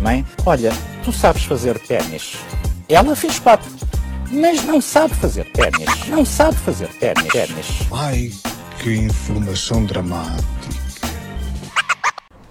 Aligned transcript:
Mãe, 0.00 0.24
olha, 0.46 0.72
tu 1.04 1.12
sabes 1.12 1.44
fazer 1.44 1.78
ténis. 1.80 2.38
Ela 2.88 3.14
fez 3.14 3.38
quatro, 3.38 3.70
mas 4.32 4.64
não 4.64 4.80
sabe 4.80 5.14
fazer 5.16 5.44
ténis. 5.52 6.08
Não 6.08 6.24
sabe 6.24 6.56
fazer 6.56 6.88
ténis. 6.94 7.28
ténis. 7.28 7.66
Ai, 7.92 8.30
que 8.78 8.94
informação 8.94 9.84
dramática. 9.84 10.48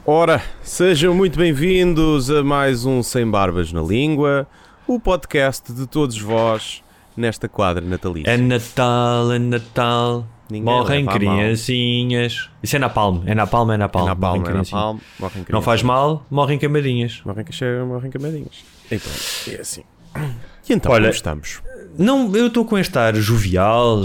Ora, 0.05 0.39
sejam 0.61 1.15
muito 1.15 1.39
bem-vindos 1.39 2.29
a 2.29 2.43
mais 2.43 2.85
um 2.85 3.01
Sem 3.01 3.27
Barbas 3.27 3.73
na 3.73 3.81
Língua, 3.81 4.45
o 4.85 4.99
podcast 4.99 5.73
de 5.73 5.87
todos 5.87 6.19
vós 6.19 6.83
nesta 7.17 7.49
quadra 7.49 7.83
natalícia. 7.83 8.29
É 8.29 8.37
Natal, 8.37 9.31
é 9.31 9.39
Natal. 9.39 10.27
Ninguém 10.49 10.63
Morrem 10.63 11.05
criancinhas. 11.05 12.49
Isso 12.63 12.75
é 12.75 12.79
Napalm, 12.79 13.21
é 13.25 13.35
Napalm, 13.35 13.71
é 13.71 13.77
Napalm. 13.77 14.07
na 14.07 14.15
palma, 14.15 14.37
Morrem 14.39 14.55
é 14.55 14.57
na 14.57 14.65
palma, 14.65 14.99
morrem 15.19 15.45
Não 15.49 15.61
faz 15.61 15.83
mal, 15.83 16.25
morrem 16.29 16.57
queimadinhas. 16.57 17.21
Morrem, 17.23 17.45
morrem 17.87 18.09
camadinhas. 18.11 18.63
E 18.91 18.97
pronto, 18.97 19.57
é 19.57 19.61
assim. 19.61 19.83
E 20.69 20.73
então, 20.73 20.91
Olha, 20.91 21.09
estamos? 21.09 21.63
Não, 21.97 22.35
eu 22.35 22.45
estou 22.45 22.63
com 22.63 22.77
este 22.77 22.95
ar 22.95 23.15
jovial 23.15 23.99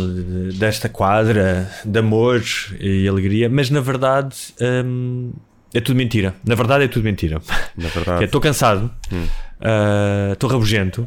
desta 0.59 0.89
quadra 0.89 1.71
de 1.85 1.99
amor 1.99 2.43
e 2.81 3.07
alegria, 3.07 3.51
mas 3.51 3.69
na 3.69 3.81
verdade 3.81 4.35
hum, 4.87 5.31
é 5.75 5.81
tudo 5.81 5.95
mentira. 5.97 6.35
Na 6.43 6.55
verdade 6.55 6.85
é 6.85 6.89
tudo 6.89 7.03
mentira. 7.05 7.39
Na 7.77 7.85
é, 7.89 7.91
verdade, 7.91 8.25
Estou 8.25 8.41
cansado, 8.41 8.91
Hum. 9.13 9.27
ah, 9.61 10.31
estou 10.33 10.49
rabugento 10.49 11.07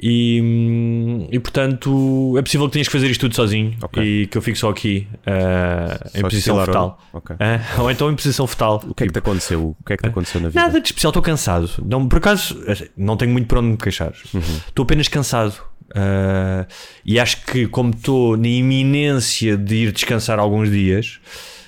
e, 0.00 0.40
hum, 0.42 1.28
e 1.30 1.38
portanto 1.40 2.34
é 2.38 2.42
possível 2.42 2.66
que 2.68 2.72
tenhas 2.74 2.88
que 2.88 2.92
fazer 2.92 3.10
isto 3.10 3.20
tudo 3.22 3.34
sozinho 3.34 3.74
Ok. 3.82 4.02
e 4.02 4.26
que 4.26 4.38
eu 4.38 4.42
fique 4.42 4.58
só 4.58 4.70
aqui 4.70 5.08
em 5.26 6.20
Só 6.20 6.28
posição 6.28 6.38
estilar 6.60 6.66
fetal. 6.66 7.00
o- 7.12 7.16
ok. 7.18 7.36
Ah, 7.40 7.60
ou 7.82 7.90
então 7.90 8.10
em 8.10 8.14
posição 8.14 8.46
fetal. 8.46 8.82
o 8.88 8.94
que 8.94 9.04
é 9.04 9.06
que 9.06 9.12
te 9.12 9.18
aconteceu? 9.18 9.76
O 9.80 9.84
que 9.84 9.92
é 9.92 9.96
que 9.96 10.02
te 10.04 10.08
aconteceu 10.08 10.40
na 10.40 10.48
vida? 10.48 10.60
Nada 10.60 10.80
de 10.80 10.86
especial, 10.86 11.10
estou 11.10 11.22
cansado. 11.22 11.68
Não, 11.84 12.06
por 12.08 12.18
acaso, 12.18 12.56
não 12.96 13.16
tenho 13.16 13.32
muito 13.32 13.46
para 13.48 13.58
onde 13.60 13.68
me 13.70 13.76
queixar. 13.76 14.12
Uhum. 14.32 14.40
Estou 14.68 14.82
apenas 14.84 15.08
cansado. 15.08 15.54
Ah, 15.94 16.66
e 17.04 17.18
acho 17.18 17.44
que, 17.46 17.66
como 17.66 17.90
estou 17.90 18.36
na 18.36 18.46
iminência 18.48 19.56
de 19.56 19.74
ir 19.74 19.92
descansar 19.92 20.38
alguns 20.38 20.70
dias, 20.70 21.18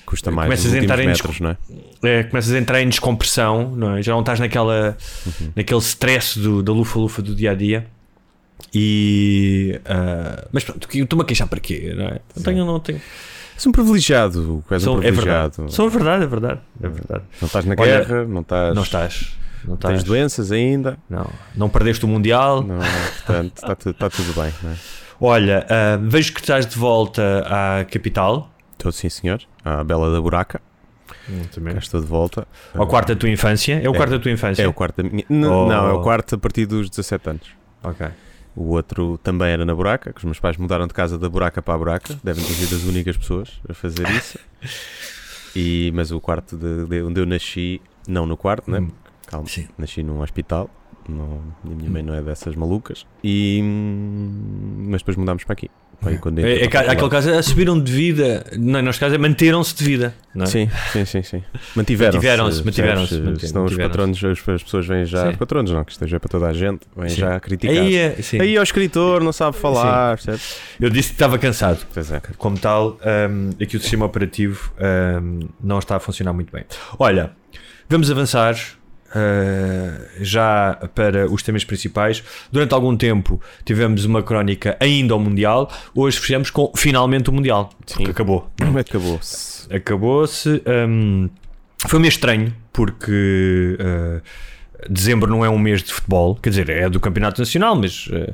Custa 0.05 0.29
mais 0.29 0.45
começas 0.47 0.73
a 0.73 0.77
entrar 0.77 0.99
em 0.99 1.07
metros, 1.07 1.39
não 1.39 1.51
é? 1.51 1.57
é, 2.03 2.23
começas 2.23 2.51
a 2.53 2.59
entrar 2.59 2.81
em 2.81 2.89
descompressão, 2.89 3.71
não 3.75 3.95
é? 3.95 4.01
já 4.03 4.11
não 4.11 4.19
estás 4.19 4.39
naquela, 4.39 4.97
Uhum. 5.25 5.51
naquele 5.55 5.79
stress 5.79 6.37
do, 6.37 6.61
da 6.61 6.71
lufa-lufa 6.73 7.21
do 7.21 7.33
dia 7.33 7.51
a 7.51 7.55
dia. 7.55 7.87
E. 8.73 9.79
ah, 9.85 10.47
mas 10.51 10.63
pronto, 10.63 10.87
eu 10.93 11.03
estou-me 11.03 11.23
a 11.23 11.25
queixar 11.25 11.47
para 11.47 11.59
quê? 11.59 11.93
Não, 11.95 12.05
é? 12.05 12.19
não 12.35 12.43
tenho. 12.43 12.65
Não 12.65 12.79
tenho. 12.79 13.01
És 13.55 13.67
um 13.67 13.71
privilegiado, 13.71 14.63
és 14.71 14.81
um 14.83 14.85
Sou- 14.85 14.97
é 14.97 15.01
privilegiado. 15.01 15.51
verdade. 15.57 15.75
Sou 15.75 15.89
verdade, 15.89 16.23
é 16.23 16.27
verdade. 16.27 16.59
É 16.81 16.87
verdade. 16.89 17.23
Não 17.41 17.45
estás 17.45 17.65
na 17.65 17.75
Olha, 17.77 18.03
guerra, 18.03 18.25
não 18.25 18.41
estás... 18.41 18.75
Não 18.75 18.81
estás. 18.83 19.37
Não 19.63 19.75
Tens 19.77 19.89
estás. 19.91 20.03
doenças 20.03 20.51
ainda. 20.51 20.97
Não, 21.07 21.29
não 21.55 21.69
perdeste 21.69 22.03
o 22.03 22.07
Mundial. 22.07 22.63
Não, 22.63 22.79
portanto, 22.79 23.51
está 23.55 23.75
tudo, 23.75 23.91
está 23.91 24.09
tudo 24.09 24.33
bem, 24.41 24.51
não 24.63 24.71
é? 24.71 24.75
Olha, 25.23 25.67
ah, 25.69 25.99
vejo 26.01 26.33
que 26.33 26.39
estás 26.39 26.65
de 26.65 26.75
volta 26.75 27.45
à 27.45 27.85
capital. 27.85 28.51
Estou 28.71 28.91
sim, 28.91 29.07
senhor. 29.09 29.39
À 29.63 29.83
Bela 29.83 30.11
da 30.11 30.19
Buraca. 30.19 30.59
Também. 31.53 31.77
Estou 31.77 32.01
de 32.01 32.07
volta. 32.07 32.47
Ao 32.73 32.87
quarto 32.87 33.09
da 33.09 33.15
tua 33.15 33.29
infância. 33.29 33.79
É 33.83 33.87
o 33.87 33.93
quarto 33.93 34.11
da 34.11 34.19
tua 34.19 34.31
infância? 34.31 34.63
É 34.63 34.67
o 34.67 34.73
quarto 34.73 35.03
da 35.03 35.07
minha. 35.07 35.23
N- 35.29 35.45
Oh. 35.45 35.67
Não, 35.67 35.89
é 35.89 35.93
o 35.93 36.01
quarto 36.01 36.33
a 36.33 36.37
partir 36.39 36.65
dos 36.65 36.89
17 36.89 37.29
anos. 37.29 37.47
Ok. 37.83 38.07
O 38.55 38.69
outro 38.69 39.17
também 39.19 39.49
era 39.49 39.63
na 39.63 39.73
Buraca, 39.73 40.11
que 40.11 40.19
os 40.19 40.23
meus 40.25 40.39
pais 40.39 40.57
mudaram 40.57 40.85
de 40.85 40.93
casa 40.93 41.17
da 41.17 41.29
Buraca 41.29 41.61
para 41.61 41.73
a 41.73 41.77
Buraca. 41.77 42.19
Devem 42.23 42.43
ter 42.43 42.53
sido 42.53 42.75
as 42.75 42.83
únicas 42.83 43.15
pessoas 43.15 43.61
a 43.67 43.73
fazer 43.73 44.09
isso. 44.09 44.37
E, 45.55 45.91
mas 45.93 46.11
o 46.11 46.19
quarto 46.19 46.57
de, 46.57 46.85
de 46.85 47.01
onde 47.01 47.19
eu 47.19 47.25
nasci, 47.25 47.81
não 48.07 48.25
no 48.25 48.37
quarto, 48.37 48.69
né? 48.69 48.79
Hum. 48.79 48.89
Calma, 49.27 49.47
Sim. 49.47 49.67
nasci 49.77 50.03
num 50.03 50.21
hospital. 50.21 50.69
Não, 51.07 51.41
a 51.65 51.69
minha 51.69 51.89
mãe 51.89 52.03
não 52.03 52.13
é 52.13 52.21
dessas 52.21 52.55
malucas. 52.55 53.05
E, 53.23 53.59
hum, 53.63 54.87
mas 54.89 55.01
depois 55.01 55.17
mudámos 55.17 55.43
para 55.43 55.53
aqui. 55.53 55.69
Para 56.01 56.09
aí 56.09 56.17
quando 56.17 56.39
É, 56.39 56.63
é, 56.63 56.65
a 56.65 56.91
aquele 56.91 57.09
caso 57.09 57.29
é 57.29 57.41
subiram 57.43 57.79
de 57.79 57.91
vida. 57.91 58.43
Não, 58.57 58.81
neste 58.81 58.99
caso 58.99 59.13
é 59.13 59.17
manteram-se 59.19 59.75
de 59.75 59.83
vida. 59.83 60.15
Não 60.33 60.43
é? 60.43 60.47
Sim, 60.47 60.67
sim, 60.91 61.05
sim, 61.05 61.21
sim. 61.21 61.43
Mantiveram-se. 61.75 62.17
Mantiveram-se, 62.17 62.63
mantiveram-se, 62.63 63.47
Senão 63.47 63.65
os 63.65 63.77
patronos, 63.77 64.23
as, 64.23 64.49
as 64.49 64.63
pessoas 64.63 64.87
vêm 64.87 65.05
já. 65.05 65.25
Sim. 65.25 65.29
Os 65.29 65.35
patronos 65.35 65.71
não, 65.71 65.83
que 65.83 65.91
esteja 65.91 66.19
para 66.19 66.29
toda 66.29 66.47
a 66.47 66.53
gente, 66.53 66.81
vêm 66.97 67.09
Sim. 67.09 67.17
já 67.17 67.35
a 67.35 67.39
criticar. 67.39 67.77
Aí, 67.77 67.95
é. 67.95 68.15
Aí 68.39 68.55
é 68.55 68.59
o 68.59 68.63
escritor 68.63 69.23
não 69.23 69.31
sabe 69.31 69.55
falar? 69.57 70.17
Eu 70.79 70.89
disse 70.89 71.09
que 71.09 71.15
estava 71.15 71.37
cansado. 71.37 71.85
Pois 71.93 72.11
é. 72.11 72.19
Como 72.35 72.57
tal, 72.57 72.97
hum, 73.29 73.51
aqui 73.61 73.77
o 73.77 73.79
sistema 73.79 74.05
operativo 74.05 74.73
hum, 75.21 75.47
não 75.63 75.77
está 75.77 75.97
a 75.97 75.99
funcionar 75.99 76.33
muito 76.33 76.51
bem. 76.51 76.65
Olha, 76.97 77.31
vamos 77.87 78.09
avançar 78.09 78.55
uh, 79.11 80.07
já 80.19 80.77
para 80.95 81.29
os 81.31 81.43
temas 81.43 81.63
principais. 81.63 82.23
Durante 82.51 82.73
algum 82.73 82.95
tempo 82.95 83.41
tivemos 83.65 84.05
uma 84.05 84.23
crónica 84.23 84.77
ainda 84.79 85.13
ao 85.13 85.19
Mundial. 85.19 85.71
Hoje 85.95 86.19
fechamos 86.19 86.49
com 86.49 86.71
finalmente 86.75 87.29
o 87.29 87.33
Mundial. 87.33 87.69
Sim. 87.85 88.05
acabou. 88.05 88.49
É 88.59 88.79
acabou-se? 88.79 89.73
Acabou-se. 89.73 90.61
hum, 90.87 91.29
foi 91.87 91.99
meio 91.99 92.09
estranho 92.09 92.53
porque 92.71 93.77
uh, 93.79 94.21
dezembro 94.89 95.29
não 95.29 95.43
é 95.45 95.49
um 95.49 95.57
mês 95.57 95.83
de 95.83 95.91
futebol, 95.93 96.35
quer 96.35 96.49
dizer, 96.49 96.69
é 96.69 96.89
do 96.89 96.99
Campeonato 96.99 97.39
Nacional, 97.39 97.75
mas 97.75 98.07
uh, 98.07 98.33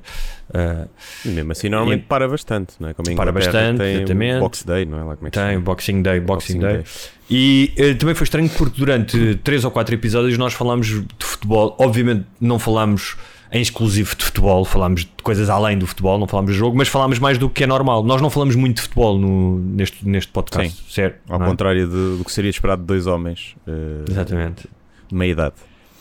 uh, 0.49 0.89
mesmo 1.25 1.51
assim, 1.51 1.69
normalmente 1.69 2.01
E- 2.03 2.07
para 2.07 2.27
bastante, 2.27 2.73
não 2.79 2.89
é? 2.89 2.93
Como 2.93 3.15
Para 3.15 3.31
bastante, 3.31 3.79
tem 3.79 3.95
exatamente. 3.97 4.39
Box 4.39 4.65
Day, 4.65 4.85
não 4.85 4.99
é? 4.99 5.03
Lá 5.03 5.15
como 5.15 5.27
é 5.27 5.31
que 5.31 5.39
tem? 5.39 5.59
Boxing 5.59 6.01
Day, 6.01 6.19
Boxing, 6.19 6.59
Boxing 6.59 6.59
Day. 6.59 6.73
Day. 6.77 6.85
E 7.29 7.73
eh, 7.77 7.93
também 7.95 8.15
foi 8.15 8.23
estranho 8.23 8.49
porque 8.49 8.79
durante 8.79 9.35
três 9.43 9.65
ou 9.65 9.71
quatro 9.71 9.93
episódios 9.93 10.37
nós 10.37 10.53
falámos 10.53 10.87
de 10.87 11.05
futebol. 11.25 11.75
Obviamente 11.79 12.25
não 12.39 12.57
falámos 12.57 13.17
em 13.51 13.61
exclusivo 13.61 14.15
de 14.15 14.25
futebol, 14.25 14.63
falámos 14.65 15.01
de 15.05 15.11
coisas 15.23 15.49
além 15.49 15.77
do 15.77 15.87
futebol, 15.87 16.17
não 16.17 16.27
falámos 16.27 16.51
de 16.51 16.57
jogo, 16.57 16.77
mas 16.77 16.87
falámos 16.89 17.17
mais 17.19 17.37
do 17.37 17.49
que 17.49 17.63
é 17.63 17.67
normal. 17.67 18.03
Nós 18.03 18.21
não 18.21 18.29
falamos 18.29 18.55
muito 18.55 18.75
de 18.77 18.81
futebol 18.83 19.17
no, 19.17 19.57
neste, 19.59 20.07
neste 20.07 20.31
podcast, 20.31 20.73
Sim. 20.77 20.83
certo? 20.89 21.19
Ao 21.29 21.41
é? 21.41 21.45
contrário 21.45 21.87
de- 21.87 22.17
do 22.17 22.23
que 22.25 22.31
seria 22.31 22.49
esperado 22.49 22.81
de 22.81 22.87
dois 22.87 23.07
homens 23.07 23.55
eh, 23.67 23.71
Exatamente. 24.09 24.67
de 25.09 25.15
meia 25.15 25.31
idade. 25.31 25.55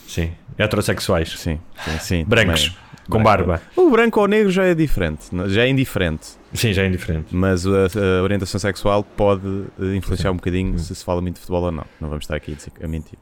Sim. 0.07 0.31
Heterossexuais. 0.59 1.31
Sim, 1.39 1.59
sim, 1.85 1.99
sim. 2.01 2.25
Brancos. 2.25 2.63
também. 2.65 2.87
Com 3.09 3.23
Branco. 3.23 3.25
barba. 3.47 3.63
O 3.77 3.89
branco 3.91 4.21
ou 4.21 4.27
negro 4.27 4.51
já 4.51 4.65
é 4.65 4.75
diferente, 4.75 5.27
já 5.47 5.63
é 5.63 5.69
indiferente. 5.69 6.27
Sim, 6.53 6.73
já 6.73 6.83
é 6.83 6.89
indiferente. 6.89 7.27
Mas 7.31 7.65
a, 7.65 7.71
a 8.19 8.23
orientação 8.25 8.59
sexual 8.59 9.05
pode 9.05 9.47
eh, 9.81 9.95
influenciar 9.95 10.33
um 10.33 10.37
bocadinho 10.37 10.77
se 10.79 10.93
se 10.93 11.05
fala 11.05 11.21
muito 11.21 11.35
de 11.37 11.41
futebol 11.41 11.63
ou 11.63 11.71
não. 11.71 11.85
Não 12.01 12.09
vamos 12.09 12.25
estar 12.25 12.35
aqui 12.35 12.51
a, 12.53 12.55
dizer- 12.57 12.73
a 12.83 12.89
mentir. 12.89 13.19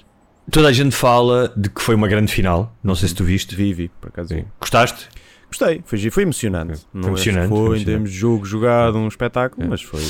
Toda 0.50 0.69
a 0.69 0.72
gente 0.72 0.95
fala 0.97 1.53
de 1.55 1.69
que 1.69 1.83
foi 1.83 1.95
uma 1.95 2.09
grande 2.09 2.33
final. 2.33 2.75
Não 2.83 2.95
sei 2.95 3.09
se 3.11 3.15
tu 3.15 3.25
viste. 3.25 3.55
Vivi, 3.55 3.91
por 4.01 4.09
acaso. 4.09 4.28
Sim. 4.31 4.45
Gostaste? 4.59 5.06
Gostei, 5.49 5.83
foi, 5.84 6.11
foi 6.11 6.22
emocionante. 6.22 6.78
Foi 6.78 6.87
Não 6.95 7.03
é- 7.03 7.11
emocionante, 7.11 7.49
Foi, 7.51 7.66
foi 7.66 7.78
em 7.81 7.84
termos 7.84 8.11
de 8.11 8.16
jogo 8.16 8.47
jogado, 8.47 8.97
um 8.97 9.06
espetáculo, 9.06 9.66
É. 9.66 9.69
mas 9.69 9.83
foi. 9.83 10.01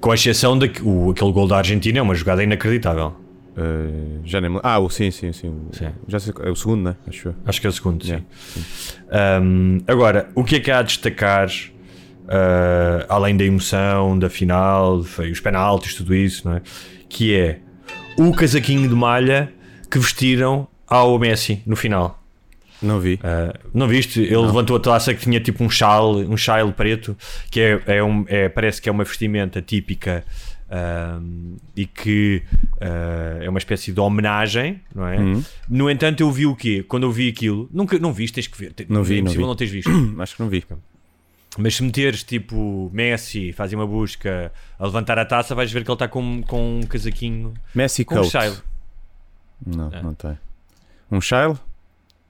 Com 0.00 0.12
exceção 0.12 0.58
daquele 0.58 1.10
aquele 1.10 1.30
gol 1.32 1.46
da 1.46 1.56
Argentina, 1.58 2.00
é 2.00 2.02
uma 2.02 2.16
jogada 2.16 2.42
inacreditável. 2.42 3.14
Eh, 3.60 4.20
já 4.24 4.40
nem. 4.40 4.58
Ah, 4.62 4.78
o 4.78 4.88
sim, 4.88 5.10
sim, 5.10 5.32
sim. 5.32 5.48
O, 5.48 5.68
Sim. 5.74 5.90
Já 6.08 6.18
sei, 6.18 6.32
é 6.42 6.50
o 6.50 6.56
segundo, 6.56 6.82
né? 6.84 6.96
Acho 7.06 7.28
eu. 7.28 7.34
Acho 7.44 7.60
que 7.60 7.66
é 7.66 7.70
o 7.70 7.72
segundo, 7.72 8.04
sim. 8.04 8.22
Um, 9.42 9.80
agora, 9.86 10.30
o 10.34 10.42
que 10.44 10.56
é 10.56 10.60
que 10.60 10.70
há 10.70 10.78
a 10.78 10.82
destacar, 10.82 11.48
uh, 11.48 13.04
além 13.08 13.36
da 13.36 13.44
emoção, 13.44 14.18
da 14.18 14.30
final, 14.30 15.02
foi 15.02 15.30
os 15.30 15.40
penaltis, 15.40 15.94
tudo 15.94 16.14
isso, 16.14 16.48
não 16.48 16.56
é? 16.56 16.62
Que 17.08 17.34
é 17.36 17.58
o 18.16 18.32
casaquinho 18.32 18.88
de 18.88 18.94
malha 18.94 19.52
que 19.90 19.98
vestiram 19.98 20.66
ao 20.86 21.18
Messi 21.18 21.62
no 21.66 21.76
final. 21.76 22.16
Não 22.82 22.98
vi. 22.98 23.14
Uh, 23.16 23.58
não 23.74 23.86
viste? 23.86 24.20
Ele 24.20 24.36
levantou 24.38 24.76
a 24.76 24.80
taça 24.80 25.12
que 25.12 25.20
tinha 25.20 25.38
tipo 25.38 25.62
um 25.62 25.68
chal, 25.68 26.16
um 26.16 26.36
chale 26.36 26.72
preto, 26.72 27.14
que 27.50 27.60
é, 27.60 27.82
é 27.98 28.02
um, 28.02 28.24
é- 28.26 28.48
parece 28.48 28.80
que 28.80 28.88
é 28.88 28.92
uma 28.92 29.04
vestimenta 29.04 29.60
típica 29.60 30.24
um, 30.70 31.56
e 31.76 31.84
que 31.86 32.42
uh, 32.76 33.42
é 33.42 33.48
uma 33.48 33.58
espécie 33.58 33.92
de 33.92 34.00
homenagem, 34.00 34.80
não 34.94 35.06
é? 35.06 35.18
Uhum. 35.18 35.44
No 35.68 35.90
entanto, 35.90 36.20
eu 36.20 36.30
vi 36.30 36.46
o 36.46 36.54
quê? 36.54 36.84
Quando 36.86 37.04
eu 37.04 37.12
vi 37.12 37.28
aquilo, 37.28 37.68
nunca, 37.72 37.98
não 37.98 38.12
viste, 38.12 38.34
tens 38.34 38.46
que 38.46 38.56
ver. 38.58 38.72
Te- 38.72 38.86
Não 38.88 39.02
vi, 39.02 39.14
é 39.14 39.16
não 39.16 39.22
impossível 39.22 39.46
vi. 39.46 39.48
não 39.48 39.56
teres 39.56 39.72
visto. 39.72 39.90
Acho 40.20 40.36
que 40.36 40.42
não 40.42 40.48
vi. 40.48 40.64
Mas 41.58 41.74
se 41.74 41.82
meteres 41.82 42.22
tipo 42.22 42.88
Messi, 42.94 43.52
fazem 43.52 43.76
uma 43.76 43.86
busca 43.86 44.52
a 44.78 44.84
levantar 44.86 45.18
a 45.18 45.24
taça, 45.24 45.54
vais 45.54 45.70
ver 45.72 45.82
que 45.84 45.90
ele 45.90 45.94
está 45.96 46.06
com, 46.06 46.42
com 46.44 46.78
um 46.78 46.82
casaquinho 46.84 47.52
Messi 47.74 48.04
com 48.04 48.14
um. 48.20 48.24
Não, 49.66 49.92
É. 49.92 50.02
não 50.02 50.14
tem. 50.14 50.38
Um 51.10 51.20
Shile? 51.20 51.56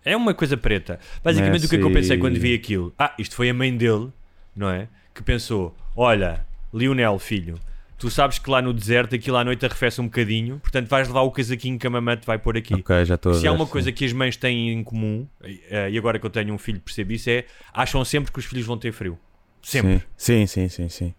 É 0.02 0.16
uma 0.16 0.32
coisa 0.32 0.56
preta. 0.56 0.98
Basicamente, 1.22 1.66
o 1.66 1.68
que 1.68 1.76
é 1.76 1.78
que 1.78 1.84
eu 1.84 1.90
Messi. 1.90 2.00
pensei 2.08 2.18
quando 2.18 2.38
vi 2.40 2.54
aquilo? 2.54 2.94
Ah, 2.98 3.12
isto 3.18 3.34
foi 3.36 3.50
a 3.50 3.54
mãe 3.54 3.76
dele, 3.76 4.08
não 4.56 4.70
é? 4.70 4.88
Que 5.14 5.22
pensou: 5.22 5.76
olha, 5.94 6.46
Lionel, 6.72 7.18
filho, 7.18 7.58
tu 8.00 8.10
sabes 8.10 8.38
que 8.38 8.50
lá 8.50 8.60
no 8.62 8.72
deserto 8.72 9.14
aquilo 9.14 9.36
à 9.36 9.44
noite 9.44 9.64
arrefece 9.64 10.00
um 10.00 10.04
bocadinho, 10.04 10.58
portanto 10.58 10.88
vais 10.88 11.06
levar 11.06 11.20
o 11.20 11.30
casaquinho 11.30 11.78
que 11.78 11.86
a 11.86 11.90
mamãe 11.90 12.16
te 12.16 12.26
vai 12.26 12.38
pôr 12.38 12.56
aqui. 12.56 12.74
Ok, 12.74 13.04
já 13.04 13.14
estou 13.14 13.34
Se 13.34 13.46
há 13.46 13.52
uma 13.52 13.66
sim. 13.66 13.70
coisa 13.70 13.92
que 13.92 14.04
as 14.04 14.12
mães 14.12 14.36
têm 14.36 14.70
em 14.72 14.82
comum, 14.82 15.26
eh, 15.42 15.90
e 15.90 15.98
agora 15.98 16.18
que 16.18 16.26
eu 16.26 16.30
tenho 16.30 16.52
um 16.52 16.58
filho 16.58 16.80
percebo 16.80 17.12
isso, 17.12 17.28
é 17.30 17.44
acham 17.72 18.04
sempre 18.04 18.32
que 18.32 18.38
os 18.38 18.44
filhos 18.46 18.66
vão 18.66 18.76
ter 18.78 18.90
frio. 18.92 19.18
Sempre. 19.62 20.02
Sim, 20.16 20.46
sim, 20.46 20.66
sim, 20.68 20.68
sim. 20.68 20.88
sim. 20.88 21.14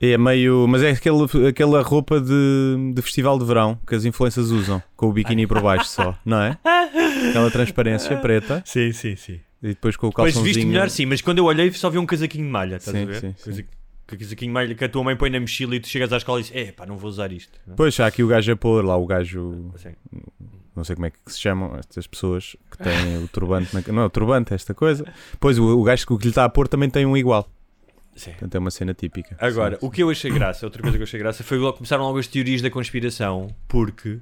É 0.00 0.18
meio. 0.18 0.66
Mas 0.68 0.82
é 0.82 0.90
aquele, 0.90 1.48
aquela 1.48 1.80
roupa 1.80 2.20
de, 2.20 2.92
de 2.94 3.00
festival 3.00 3.38
de 3.38 3.46
verão 3.46 3.78
que 3.86 3.94
as 3.94 4.04
influências 4.04 4.50
usam, 4.50 4.82
com 4.94 5.06
o 5.08 5.12
biquíni 5.12 5.46
por 5.46 5.62
baixo 5.62 5.86
só, 5.86 6.14
não 6.24 6.40
é? 6.42 6.58
Aquela 7.30 7.50
transparência 7.50 8.14
preta 8.18 8.62
Sim, 8.66 8.92
sim, 8.92 9.16
sim. 9.16 9.40
e 9.62 9.68
depois 9.68 9.96
com 9.96 10.08
o 10.08 10.12
calçãozinho. 10.12 10.44
viste 10.44 10.66
melhor, 10.66 10.90
sim, 10.90 11.06
mas 11.06 11.22
quando 11.22 11.38
eu 11.38 11.44
olhei 11.46 11.72
só 11.72 11.88
vi 11.88 11.96
um 11.96 12.04
casaquinho 12.04 12.44
de 12.44 12.50
malha, 12.50 12.76
estás 12.76 12.94
Sim, 12.94 13.04
a 13.04 13.06
ver? 13.06 13.20
sim, 13.20 13.34
sim. 13.38 13.42
Coisa- 13.44 13.64
que 14.06 14.48
malha 14.48 14.74
que 14.74 14.84
a 14.84 14.88
tua 14.88 15.02
mãe 15.02 15.16
põe 15.16 15.30
na 15.30 15.40
mochila 15.40 15.74
e 15.74 15.80
tu 15.80 15.88
chegas 15.88 16.12
à 16.12 16.16
escola 16.16 16.40
e 16.40 16.42
dizes: 16.42 16.56
É 16.56 16.72
pá, 16.72 16.86
não 16.86 16.96
vou 16.96 17.10
usar 17.10 17.32
isto. 17.32 17.58
não? 17.66 17.74
Pois, 17.74 17.98
há 17.98 18.06
aqui 18.06 18.22
o 18.22 18.28
gajo 18.28 18.52
a 18.52 18.56
pôr 18.56 18.84
lá, 18.84 18.96
o 18.96 19.06
gajo. 19.06 19.72
Assim. 19.74 19.94
Não 20.74 20.84
sei 20.84 20.94
como 20.94 21.06
é 21.06 21.10
que 21.10 21.18
se 21.26 21.40
chamam 21.40 21.76
estas 21.76 22.06
pessoas 22.06 22.54
que 22.70 22.78
têm 22.78 23.16
o 23.24 23.26
turbante. 23.28 23.74
Na... 23.74 23.82
Não 23.92 24.02
é 24.02 24.04
o 24.04 24.10
turbante, 24.10 24.52
esta 24.54 24.74
coisa. 24.74 25.04
Pois, 25.40 25.58
o, 25.58 25.78
o 25.78 25.82
gajo 25.82 26.06
que 26.06 26.16
que 26.18 26.24
lhe 26.24 26.28
está 26.28 26.44
a 26.44 26.48
pôr 26.48 26.68
também 26.68 26.90
tem 26.90 27.06
um 27.06 27.16
igual. 27.16 27.50
Sim. 28.14 28.30
Portanto, 28.30 28.54
é 28.54 28.58
uma 28.58 28.70
cena 28.70 28.94
típica. 28.94 29.36
Agora, 29.38 29.78
Sim. 29.78 29.86
o 29.86 29.90
que 29.90 30.02
eu 30.02 30.10
achei 30.10 30.30
graça, 30.30 30.64
outra 30.64 30.80
coisa 30.80 30.96
que 30.96 31.02
eu 31.02 31.06
achei 31.06 31.18
graça 31.18 31.44
foi 31.44 31.58
logo 31.58 31.78
começaram 31.78 32.04
logo 32.04 32.18
as 32.18 32.26
teorias 32.26 32.62
da 32.62 32.70
conspiração, 32.70 33.48
porque 33.68 34.20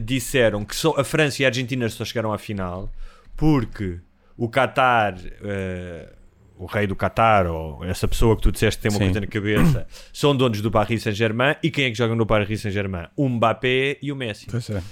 disseram 0.00 0.64
que 0.64 0.74
só 0.74 0.94
a 0.98 1.04
França 1.04 1.42
e 1.42 1.44
a 1.44 1.48
Argentina 1.48 1.88
só 1.88 2.04
chegaram 2.04 2.32
à 2.32 2.38
final 2.38 2.92
porque 3.36 4.00
o 4.36 4.48
Qatar, 4.48 5.16
eh, 5.42 6.12
o 6.58 6.66
rei 6.66 6.86
do 6.86 6.96
Qatar, 6.96 7.46
ou 7.46 7.84
essa 7.84 8.08
pessoa 8.08 8.36
que 8.36 8.42
tu 8.42 8.52
disseste 8.52 8.78
que 8.78 8.82
tem 8.82 8.90
uma 8.90 8.98
Sim. 8.98 9.04
coisa 9.06 9.20
na 9.20 9.26
cabeça, 9.26 9.86
são 10.12 10.34
donos 10.34 10.60
do 10.60 10.70
Paris 10.70 11.02
Saint-Germain. 11.02 11.56
E 11.62 11.70
quem 11.70 11.84
é 11.84 11.90
que 11.90 11.96
joga 11.96 12.14
no 12.14 12.26
Paris 12.26 12.60
Saint-Germain? 12.60 13.08
O 13.16 13.28
Mbappé 13.28 13.98
e 14.02 14.10
o 14.10 14.16
Messi. 14.16 14.46
Pois 14.50 14.68
é. 14.70 14.82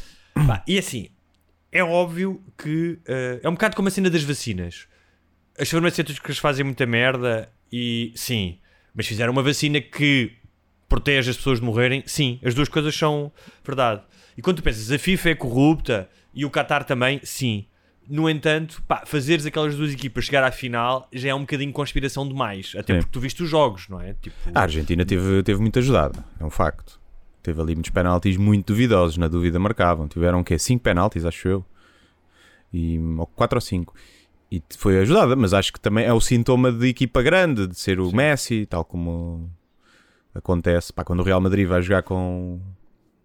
Pá, 0.47 0.63
e 0.67 0.79
assim, 0.79 1.09
é 1.73 1.83
óbvio 1.83 2.43
que 2.57 2.99
eh, 3.07 3.41
é 3.43 3.49
um 3.49 3.53
bocado 3.53 3.77
como 3.77 3.89
a 3.89 3.91
cena 3.91 4.11
das 4.11 4.23
vacinas. 4.23 4.87
As 5.59 5.71
farmacêuticas 5.71 6.39
fazem 6.39 6.65
muita 6.65 6.85
merda 6.87 7.49
e 7.73 8.13
sim, 8.15 8.59
mas 8.95 9.07
fizeram 9.07 9.33
uma 9.33 9.43
vacina 9.43 9.81
que 9.81 10.33
protege 10.89 11.31
as 11.31 11.37
pessoas 11.37 11.61
de 11.61 11.65
morrerem. 11.65 12.03
Sim, 12.07 12.39
as 12.45 12.55
duas 12.55 12.69
coisas 12.69 12.95
são 12.95 13.33
verdade. 13.65 14.03
E 14.37 14.43
quando 14.43 14.59
tu 14.59 14.63
pensas 14.63 14.91
a 14.91 14.99
FIFA 14.99 15.31
é 15.31 15.35
corrupta 15.35 16.09
e 16.33 16.45
o 16.45 16.51
Qatar 16.51 16.85
também, 16.85 17.21
sim. 17.23 17.67
No 18.09 18.29
entanto, 18.29 18.83
pá, 18.87 19.03
fazeres 19.07 19.47
aquelas 19.47 19.75
duas 19.77 19.93
equipas 19.93 20.27
chegar 20.27 20.45
à 20.45 20.53
final 20.53 21.09
já 21.13 21.31
é 21.31 21.35
um 21.35 21.41
bocadinho 21.41 21.73
conspiração 21.73 22.29
demais. 22.29 22.73
Até 22.77 22.95
Sim. 22.95 22.99
porque 23.01 23.13
tu 23.13 23.21
viste 23.21 23.43
os 23.43 23.49
jogos, 23.49 23.89
não 23.89 24.01
é? 24.01 24.13
Tipo, 24.15 24.37
A 24.55 24.61
Argentina 24.61 25.05
teve, 25.07 25.43
teve 25.43 25.61
muito 25.61 25.79
ajudada, 25.79 26.23
é 26.39 26.45
um 26.45 26.51
facto. 26.51 27.01
Teve 27.43 27.61
ali 27.61 27.75
muitos 27.75 27.91
penaltis 27.91 28.37
muito 28.37 28.67
duvidosos, 28.73 29.17
na 29.17 29.29
dúvida 29.29 29.59
marcavam. 29.59 30.07
Tiveram 30.09 30.41
o 30.41 30.45
quê? 30.45 30.59
5 30.59 30.83
penaltis, 30.83 31.25
acho 31.25 31.49
eu. 31.49 31.65
E, 32.73 32.99
ou 33.19 33.27
4 33.27 33.57
ou 33.57 33.61
5. 33.61 33.95
E 34.51 34.63
foi 34.79 34.99
ajudada, 35.01 35.35
mas 35.37 35.53
acho 35.55 35.73
que 35.73 35.81
também 35.81 36.05
é 36.05 36.13
o 36.13 36.21
sintoma 36.21 36.71
de 36.73 36.87
equipa 36.89 37.23
grande, 37.23 37.67
de 37.67 37.79
ser 37.79 38.01
o 38.01 38.11
Messi, 38.15 38.67
tal 38.67 38.85
como 38.85 39.51
acontece 40.35 40.93
pá, 40.93 41.05
quando 41.05 41.21
o 41.21 41.23
Real 41.23 41.41
Madrid 41.41 41.67
vai 41.67 41.81
jogar 41.83 42.03
com 42.03 42.61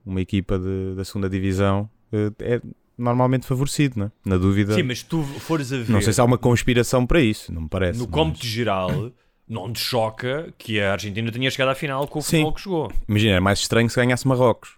uma 0.06 0.22
equipa 0.22 0.58
de- 0.58 0.96
da 0.96 1.04
segunda 1.04 1.30
divisão. 1.30 1.90
eh, 2.12 2.32
É 2.40 2.62
normalmente 3.00 3.46
favorecido, 3.46 4.00
né? 4.00 4.12
na 4.26 4.38
dúvida. 4.38 4.74
sim, 4.76 4.84
mas 4.84 5.02
tu 5.02 5.24
fores 5.24 5.72
a 5.74 5.78
ver. 5.78 5.90
Não 5.90 6.02
sei 6.02 6.14
se 6.14 6.22
há 6.22 6.24
uma 6.24 6.38
conspiração 6.38 7.06
para 7.08 7.22
isso, 7.22 7.52
não 7.54 7.62
me 7.64 7.70
parece. 7.70 7.98
no 7.98 8.06
mas- 8.06 8.14
cómputo 8.14 8.46
geral, 8.46 9.12
não 9.48 9.72
te 9.74 9.80
choca 9.80 10.54
que 10.58 10.80
a 10.80 10.92
Argentina 10.92 11.32
tenha 11.32 11.50
chegado 11.50 11.70
à 11.70 11.76
final 11.76 12.08
com 12.08 12.20
o 12.20 12.22
Sim. 12.22 12.30
futebol 12.38 12.54
que 12.54 12.62
jogou. 12.62 12.92
Imagina, 13.08 13.32
era 13.34 13.42
mais 13.42 13.60
estranho 13.60 13.90
se 13.90 13.96
ganhasse 13.96 14.28
Marrocos. 14.28 14.78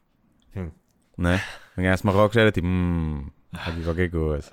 Hum. 0.56 0.70
Né? 1.18 1.40
Se 1.76 1.82
ganhasse 1.82 2.06
Marrocos 2.06 2.38
era 2.38 2.52
tipo, 2.52 2.68
hum, 2.68 3.26
aqui 3.52 3.84
qualquer 3.84 4.10
coisa. 4.10 4.52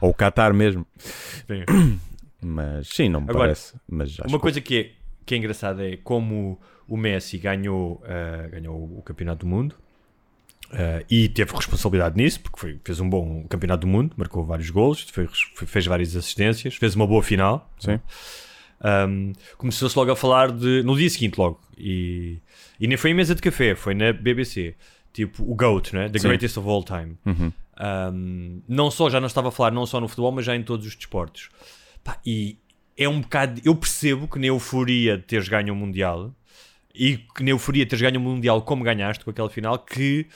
Ou 0.00 0.10
o 0.10 0.14
Qatar 0.14 0.54
mesmo. 0.54 0.86
Sim. 0.96 1.98
Mas 2.40 2.88
sim, 2.88 3.08
não 3.08 3.20
me 3.20 3.30
Agora, 3.30 3.46
parece. 3.46 3.74
Mas 3.88 4.10
acho 4.20 4.28
Uma 4.28 4.38
coisa 4.38 4.60
que 4.60 4.78
é, 4.78 4.90
que 5.26 5.34
é 5.34 5.38
engraçada 5.38 5.84
é 5.88 5.96
como 5.96 6.60
o 6.86 6.96
Messi 6.96 7.36
ganhou, 7.36 8.00
ah, 8.04 8.46
ganhou 8.48 8.76
o 8.96 9.02
Campeonato 9.02 9.44
do 9.44 9.50
Mundo 9.50 9.74
ah, 10.72 11.02
e 11.10 11.28
teve 11.28 11.52
responsabilidade 11.54 12.16
nisso, 12.16 12.40
porque 12.40 12.58
foi- 12.58 12.80
fez 12.84 13.00
um 13.00 13.08
bom 13.08 13.44
Campeonato 13.48 13.82
do 13.82 13.86
Mundo, 13.86 14.12
marcou 14.16 14.44
vários 14.44 14.70
golos, 14.70 15.02
foi- 15.10 15.28
fez 15.66 15.86
várias 15.86 16.14
assistências, 16.16 16.74
fez 16.76 16.94
uma 16.94 17.06
boa 17.06 17.22
final. 17.22 17.70
Sim. 17.78 17.98
Um, 18.84 19.32
Começou-se 19.56 19.96
logo 19.98 20.10
a 20.12 20.16
falar 20.16 20.52
de. 20.52 20.82
no 20.84 20.96
dia 20.96 21.10
seguinte, 21.10 21.36
logo. 21.36 21.60
E, 21.76 22.38
e 22.78 22.86
nem 22.86 22.96
foi 22.96 23.10
em 23.10 23.14
mesa 23.14 23.34
de 23.34 23.42
café, 23.42 23.74
foi 23.74 23.94
na 23.94 24.12
BBC. 24.12 24.74
Tipo, 25.12 25.42
o 25.50 25.54
GOAT, 25.54 25.92
né? 25.94 26.08
The 26.08 26.18
Sim. 26.20 26.28
Greatest 26.28 26.56
of 26.58 26.68
All 26.68 26.84
Time. 26.84 27.16
Uhum. 27.26 27.52
Um, 27.80 28.62
não 28.68 28.90
só, 28.90 29.08
já 29.10 29.18
não 29.18 29.26
estava 29.26 29.48
a 29.48 29.50
falar 29.50 29.72
não 29.72 29.84
só 29.86 30.00
no 30.00 30.06
futebol, 30.06 30.30
mas 30.30 30.44
já 30.44 30.54
em 30.54 30.62
todos 30.62 30.86
os 30.86 30.94
desportos. 30.94 31.48
Pá, 32.04 32.20
e 32.24 32.58
é 32.96 33.08
um 33.08 33.20
bocado. 33.20 33.60
Eu 33.64 33.74
percebo 33.74 34.28
que 34.28 34.38
na 34.38 34.46
euforia 34.46 35.16
de 35.16 35.24
teres 35.24 35.48
ganho 35.48 35.72
o 35.72 35.76
Mundial 35.76 36.32
e 36.94 37.16
que 37.34 37.42
na 37.42 37.50
euforia 37.50 37.84
de 37.84 37.90
teres 37.90 38.02
ganho 38.02 38.20
o 38.20 38.22
Mundial 38.22 38.62
como 38.62 38.84
ganhaste 38.84 39.24
com 39.24 39.30
aquela 39.30 39.50
final, 39.50 39.76
que 39.78 40.26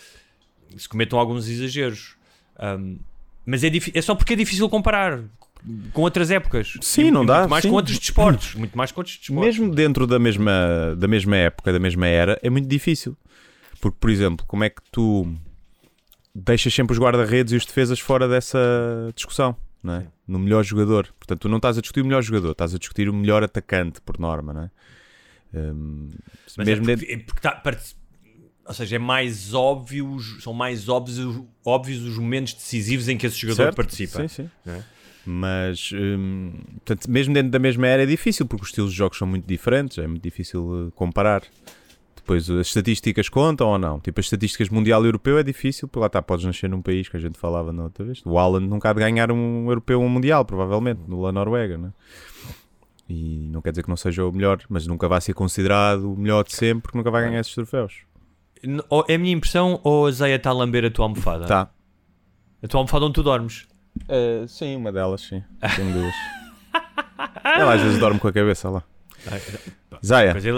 se 0.78 0.88
cometam 0.88 1.18
alguns 1.18 1.48
exageros. 1.48 2.16
Um, 2.60 2.98
mas 3.44 3.64
é, 3.64 3.70
é 3.94 4.02
só 4.02 4.14
porque 4.14 4.32
é 4.34 4.36
difícil 4.36 4.68
comparar 4.68 5.20
com 5.92 6.02
outras 6.02 6.30
épocas. 6.30 6.74
Sim, 6.80 7.06
E- 7.06 7.10
não 7.10 7.24
e 7.24 7.26
dá, 7.26 7.38
Muito 7.40 7.50
mais 7.50 7.62
sim. 7.62 7.68
com 7.70 7.74
outros 7.76 7.98
desportos. 7.98 8.54
Muito 8.54 8.76
mais 8.76 8.92
com 8.92 9.00
outros 9.00 9.16
desportos. 9.18 9.44
Mesmo 9.58 9.74
dentro 9.74 10.06
da 10.06 10.18
mesma, 10.18 10.94
da 10.96 11.06
mesma 11.08 11.36
época, 11.36 11.72
da 11.72 11.78
mesma 11.78 12.06
era, 12.06 12.38
é 12.42 12.50
muito 12.50 12.68
difícil. 12.68 13.16
Porque, 13.80 13.96
por 14.00 14.10
exemplo, 14.10 14.44
como 14.46 14.62
é 14.64 14.70
que 14.70 14.80
tu 14.92 15.32
deixas 16.34 16.72
sempre 16.72 16.92
os 16.92 16.98
guarda-redes 17.00 17.52
e 17.52 17.56
os 17.56 17.66
defesas 17.66 17.98
fora 18.00 18.28
dessa 18.28 18.58
discussão? 19.14 19.56
Não 19.82 19.94
é? 19.94 20.06
No 20.28 20.38
melhor 20.38 20.62
jogador. 20.64 21.08
Portanto, 21.18 21.40
tu 21.40 21.48
não 21.48 21.56
estás 21.56 21.76
a 21.76 21.80
discutir 21.80 22.00
o 22.02 22.04
melhor 22.04 22.22
jogador, 22.22 22.52
estás 22.52 22.72
a 22.74 22.78
discutir 22.78 23.08
o 23.08 23.12
melhor 23.12 23.42
atacante, 23.42 24.00
por 24.00 24.18
norma, 24.18 24.52
não 24.52 24.62
é? 24.62 24.70
Hum, 25.54 26.08
mesmo 26.58 26.84
é 26.90 26.96
dentro- 26.96 27.06
porque, 27.06 27.12
é 27.12 27.16
porque 27.18 27.40
tá- 27.40 27.50
ou 28.66 28.74
seja, 28.74 28.96
é 28.96 28.98
mais 28.98 29.54
óbvio, 29.54 30.18
são 30.40 30.52
mais 30.52 30.88
óbvios, 30.88 31.42
óbvios 31.64 32.02
os 32.02 32.18
momentos 32.18 32.54
decisivos 32.54 33.08
em 33.08 33.16
que 33.16 33.26
esse 33.26 33.36
jogador 33.36 33.64
Certo? 33.64 33.76
participa. 33.76 34.28
Sim, 34.28 34.28
sim. 34.28 34.50
é? 34.66 34.82
Mas, 35.24 35.90
hum, 35.94 36.52
portanto, 36.84 37.10
mesmo 37.10 37.32
dentro 37.32 37.50
da 37.50 37.58
mesma 37.58 37.86
era 37.86 38.02
é 38.02 38.06
difícil, 38.06 38.46
porque 38.46 38.62
os 38.64 38.68
estilos 38.70 38.90
de 38.92 38.98
jogos 38.98 39.18
são 39.18 39.26
muito 39.26 39.46
diferentes, 39.46 39.98
é 39.98 40.06
muito 40.06 40.22
difícil 40.22 40.88
eh, 40.88 40.92
comparar. 40.96 41.42
Depois, 42.16 42.48
as 42.50 42.68
estatísticas 42.68 43.28
contam 43.28 43.68
ou 43.68 43.78
não? 43.78 43.98
Tipo, 43.98 44.20
as 44.20 44.26
estatísticas 44.26 44.68
mundial 44.68 45.02
e 45.04 45.08
europeu 45.08 45.38
é 45.38 45.42
difícil, 45.42 45.88
porque 45.88 46.00
lá 46.00 46.06
está, 46.06 46.22
podes 46.22 46.44
nascer 46.44 46.70
num 46.70 46.80
país 46.80 47.08
que 47.08 47.16
a 47.16 47.20
gente 47.20 47.36
falava 47.36 47.72
na 47.72 47.84
outra 47.84 48.04
vez. 48.04 48.22
O 48.24 48.38
Haaland 48.38 48.66
nunca 48.66 48.90
há 48.90 48.92
de 48.92 49.00
ganhar 49.00 49.30
um 49.32 49.66
europeu 49.68 50.00
ou 50.00 50.06
um 50.06 50.08
mundial, 50.08 50.44
provavelmente, 50.44 51.00
no 51.06 51.20
La 51.20 51.32
Noruega, 51.32 51.76
né? 51.76 51.92
E 53.08 53.48
não 53.50 53.60
quer 53.60 53.70
dizer 53.70 53.82
que 53.82 53.88
não 53.88 53.96
seja 53.96 54.24
o 54.24 54.32
melhor, 54.32 54.60
mas 54.68 54.86
nunca 54.86 55.08
vai 55.08 55.20
ser 55.20 55.34
considerado 55.34 56.12
o 56.12 56.16
melhor 56.16 56.44
de 56.44 56.54
sempre, 56.54 56.82
porque 56.82 56.98
nunca 56.98 57.10
vai 57.10 57.24
ganhar 57.24 57.40
esses 57.40 57.54
troféus. 57.54 58.02
Ou 58.88 59.04
É 59.08 59.14
a 59.14 59.18
minha 59.18 59.34
impressão 59.34 59.80
ou 59.82 60.06
a 60.06 60.10
Zeia 60.10 60.36
está 60.36 60.50
a 60.50 60.52
lamber 60.52 60.84
a 60.84 60.90
tua 60.90 61.04
almofada? 61.06 61.46
Tá. 61.46 61.70
A 62.62 62.68
tua 62.68 62.78
almofada 62.80 63.04
onde 63.04 63.14
tu 63.14 63.22
dormes. 63.22 63.66
Eh, 64.08 64.44
sim, 64.46 64.76
uma 64.76 64.92
delas, 64.92 65.20
sim. 65.22 65.42
Tenho 65.76 65.92
duas. 65.92 66.14
Ela 67.44 67.74
às 67.74 67.80
vezes 67.82 67.98
dorme 67.98 68.18
com 68.20 68.28
a 68.28 68.32
cabeça 68.32 68.68
lá. 68.70 68.82
Zaya, 70.04 70.30
é- 70.30 70.34
mas 70.34 70.44
é 70.46 70.50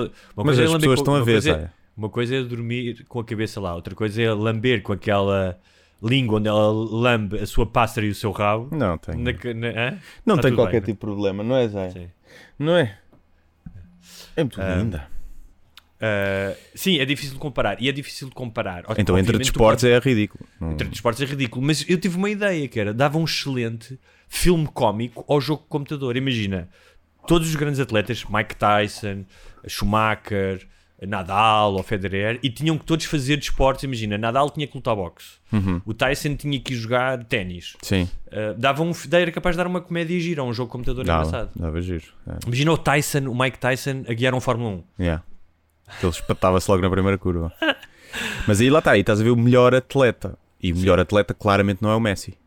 as 0.65 0.71
lamber 0.71 0.81
pessoas 0.81 0.81
com- 0.81 0.93
estão 0.95 1.15
a 1.17 1.19
ver, 1.21 1.33
coisa 1.33 1.51
é- 1.51 1.55
Zaya. 1.55 1.73
Uma 1.97 2.09
coisa 2.09 2.35
é 2.37 2.43
dormir 2.43 3.05
com 3.09 3.21
a 3.21 3.25
cabeça 3.25 3.61
lá, 3.61 3.75
outra 3.75 3.95
coisa 3.95 4.21
é 4.23 4.33
lamber 4.33 4.83
com 4.83 4.93
aquela 4.93 5.59
língua 6.03 6.39
onde 6.39 6.49
ela 6.49 6.71
lambe 6.73 7.39
a 7.39 7.47
sua 7.47 7.67
pássara 7.67 8.07
e 8.07 8.11
o 8.11 8.15
seu 8.15 8.33
rabo. 8.33 8.69
Não 8.75 8.99
tem. 8.99 9.17
Na 9.17 9.33
na- 9.33 9.69
hã? 9.69 9.99
Não 10.27 10.37
Tá 10.37 10.43
tem 10.43 10.51
tudo 10.51 10.57
qualquer 10.57 10.73
bem, 10.73 10.81
né? 10.81 10.87
tipo 10.87 10.93
de 10.93 11.13
problema, 11.13 11.43
não 11.45 11.57
é, 11.57 11.69
Zé? 11.69 11.91
Sim. 11.91 12.09
Não 12.59 12.77
é? 12.77 12.99
É 14.37 14.43
muito 14.43 14.61
Ah, 14.61 14.75
linda. 14.77 15.09
Uh, 15.97 16.57
sim, 16.75 16.99
é 16.99 17.05
difícil 17.05 17.35
de 17.35 17.41
comparar. 17.41 17.81
E 17.81 17.89
é 17.89 17.93
difícil 17.93 18.29
de 18.29 18.35
comparar. 18.35 18.85
Então, 18.99 19.17
entre 19.19 19.39
desportos 19.39 19.85
é 19.85 19.99
ridículo. 19.99 20.45
Entre 20.61 20.89
desportos 20.89 21.23
é 21.23 21.25
ridículo, 21.25 21.65
mas 21.65 21.85
eu 21.89 21.99
tive 21.99 22.17
uma 22.17 22.29
ideia 22.31 22.67
que 22.69 22.79
era 22.79 22.93
dava 22.93 23.17
um 23.19 23.25
excelente 23.25 23.99
filme 24.29 24.67
cómico 24.73 25.25
ao 25.29 25.41
jogo 25.41 25.63
de 25.63 25.69
computador. 25.69 26.17
Imagina, 26.17 26.69
todos 27.27 27.49
os 27.49 27.55
grandes 27.57 27.81
atletas, 27.81 28.25
Mike 28.29 28.57
Tyson, 28.57 29.25
Schumacher, 29.67 30.67
Nadal 31.07 31.75
ou 31.75 31.83
Federer, 31.83 32.39
e 32.43 32.49
tinham 32.51 32.79
que 32.79 32.85
todos 32.85 33.05
fazer 33.05 33.37
desportos. 33.37 33.85
Imagina, 33.85 34.17
Nadal 34.17 34.49
tinha 34.51 34.67
que 34.67 34.75
lutar 34.77 34.95
boxe, 34.97 35.39
Uhum. 35.53 35.81
o 35.85 35.93
Tyson 35.95 36.35
tinha 36.37 36.59
que 36.61 36.75
jogar 36.75 37.23
ténis. 37.25 37.77
Sim, 37.83 38.09
Uh, 38.35 38.53
dava 38.59 38.83
um, 38.83 38.91
era 39.13 39.31
capaz 39.31 39.55
de 39.55 39.59
dar 39.59 39.67
uma 39.69 39.81
comédia 39.81 40.19
gira 40.19 40.43
a 40.43 40.45
um 40.45 40.53
jogo 40.53 40.69
de 40.69 40.73
computador 40.73 41.05
dava, 41.05 41.25
engraçado. 41.29 41.51
dava 41.55 41.81
giro. 41.81 42.03
É. 42.27 42.33
Imagina 42.47 42.73
o 42.73 42.77
Tyson, 42.79 43.29
o 43.29 43.39
Mike 43.39 43.59
Tyson, 43.59 44.03
a 44.09 44.13
guiar 44.13 44.35
um 44.35 44.41
Fórmula 44.41 44.71
1. 44.99 45.03
Yeah. 45.05 45.23
Que 46.01 46.07
Ele 46.07 46.13
espatava-se 46.13 46.71
logo 46.71 46.83
na 46.83 46.91
primeira 46.91 47.19
curva. 47.19 47.53
Mas 48.47 48.61
aí 48.61 48.71
lá 48.71 48.79
está, 48.79 48.93
aí 48.93 49.01
estás 49.01 49.21
a 49.21 49.25
ver 49.25 49.31
o 49.31 49.37
melhor 49.37 49.75
atleta. 49.75 50.39
E 50.63 50.73
o 50.73 50.77
melhor 50.77 50.99
atleta 50.99 51.35
claramente 51.35 51.83
não 51.83 51.91
é 51.91 51.97
o 51.97 52.01
Messi. 52.01 52.39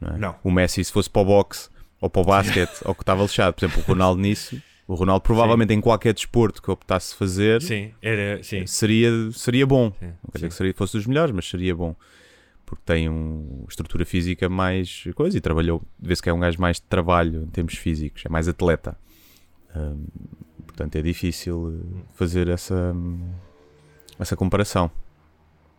Não, 0.00 0.14
é? 0.14 0.18
Não. 0.18 0.34
O 0.42 0.50
Messi, 0.50 0.82
se 0.84 0.92
fosse 0.92 1.08
para 1.08 1.22
o 1.22 1.24
boxe 1.24 1.68
ou 2.00 2.10
para 2.10 2.22
o 2.22 2.24
basquete, 2.24 2.80
ou 2.84 2.94
que 2.94 3.02
estava 3.02 3.22
lixado, 3.22 3.54
por 3.54 3.64
exemplo, 3.64 3.82
o 3.82 3.86
Ronaldo 3.86 4.20
nisso, 4.20 4.60
o 4.86 4.94
Ronaldo 4.94 5.22
provavelmente 5.22 5.72
em 5.72 5.80
qualquer 5.80 6.12
desporto 6.12 6.62
que 6.62 6.70
optasse 6.70 7.14
fazer 7.14 7.62
Sim, 7.62 7.92
era, 8.02 8.42
sim. 8.42 8.66
seria, 8.66 9.10
seria 9.32 9.66
bom. 9.66 9.92
Sim, 9.98 10.06
Não 10.06 10.30
quer 10.32 10.38
dizer 10.38 10.46
sim. 10.46 10.48
que 10.48 10.54
seria, 10.54 10.74
fosse 10.74 10.96
dos 10.96 11.06
melhores, 11.06 11.32
mas 11.34 11.48
seria 11.48 11.74
bom. 11.74 11.94
Porque 12.64 12.82
tem 12.84 13.08
uma 13.08 13.66
estrutura 13.68 14.04
física 14.04 14.48
mais 14.48 15.04
coisa 15.14 15.38
e 15.38 15.40
trabalhou, 15.40 15.82
vê-se 15.98 16.20
que 16.22 16.28
é 16.28 16.32
um 16.32 16.40
gajo 16.40 16.60
mais 16.60 16.76
de 16.76 16.82
trabalho 16.82 17.44
em 17.44 17.46
termos 17.46 17.74
físicos, 17.76 18.24
é 18.26 18.28
mais 18.28 18.48
atleta. 18.48 18.98
Hum, 19.74 20.04
portanto, 20.76 20.96
é 20.96 21.02
difícil 21.02 21.72
eh, 21.82 22.02
fazer 22.14 22.48
essa, 22.48 22.94
essa 24.18 24.36
comparação. 24.36 24.90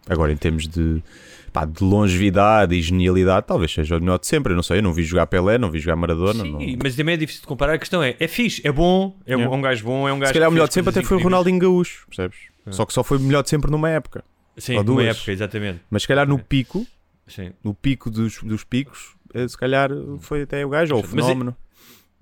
Agora, 0.10 0.32
em 0.32 0.38
termos 0.38 0.68
de, 0.68 1.04
pá, 1.52 1.66
de 1.66 1.84
longevidade 1.84 2.74
e 2.74 2.82
genialidade, 2.82 3.46
talvez 3.46 3.72
seja 3.74 3.98
o 3.98 4.00
melhor 4.00 4.18
de 4.18 4.26
sempre. 4.26 4.54
Eu 4.54 4.56
não 4.56 4.64
sei, 4.64 4.80
eu 4.80 4.84
não 4.84 4.94
vi 4.94 5.04
jogar 5.04 5.28
Pelé, 5.28 5.58
não 5.58 5.70
vi 5.70 5.80
jogar 5.80 5.98
Maradona. 5.98 6.44
Sim, 6.44 6.52
não- 6.52 6.78
mas 6.82 6.96
também 6.96 7.14
é 7.14 7.18
difícil 7.18 7.42
de 7.42 7.48
comparar. 7.48 7.74
A 7.74 7.78
questão 7.78 8.02
é: 8.02 8.16
é 8.20 8.28
fixe, 8.28 8.62
é 8.66 8.72
bom, 8.72 9.16
é 9.26 9.36
um, 9.36 9.40
Yeah. 9.40 9.56
um 9.58 9.62
gajo 9.62 9.84
bom, 9.84 10.08
é 10.08 10.14
um 10.14 10.20
gajo 10.20 10.30
Se 10.30 10.34
calhar 10.34 10.50
o 10.50 10.52
melhor 10.52 10.68
de 10.68 10.74
sempre 10.74 10.90
até 10.92 11.04
foi 11.04 11.18
o. 11.18 11.22
Ronaldinho 11.22 11.60
Gaúcho, 11.60 12.08
percebes? 12.08 12.38
Só 12.72 12.86
que 12.86 12.94
só 12.94 13.04
foi 13.04 13.18
o 13.18 13.22
melhor 13.22 13.44
de 13.44 13.50
sempre 13.50 13.70
numa 13.70 13.90
época. 13.90 14.24
Sim, 14.58 14.82
numa 14.82 15.04
época, 15.04 15.32
exatamente. 15.32 15.82
Mas 15.90 16.02
se 16.04 16.08
calhar 16.08 16.28
no 16.28 16.40
pico, 16.40 16.86
Sim. 17.28 17.52
no 17.64 17.74
pico 17.74 18.10
dos, 18.10 18.42
dos 18.42 18.64
picos, 18.64 19.16
eh, 19.34 19.48
se 19.48 19.58
calhar 19.58 19.90
foi 20.20 20.42
até 20.44 20.66
o 20.66 20.70
gajo, 20.70 20.96
ou 20.96 21.02
o 21.02 21.04
é- 21.04 21.08
fenómeno. 21.08 21.56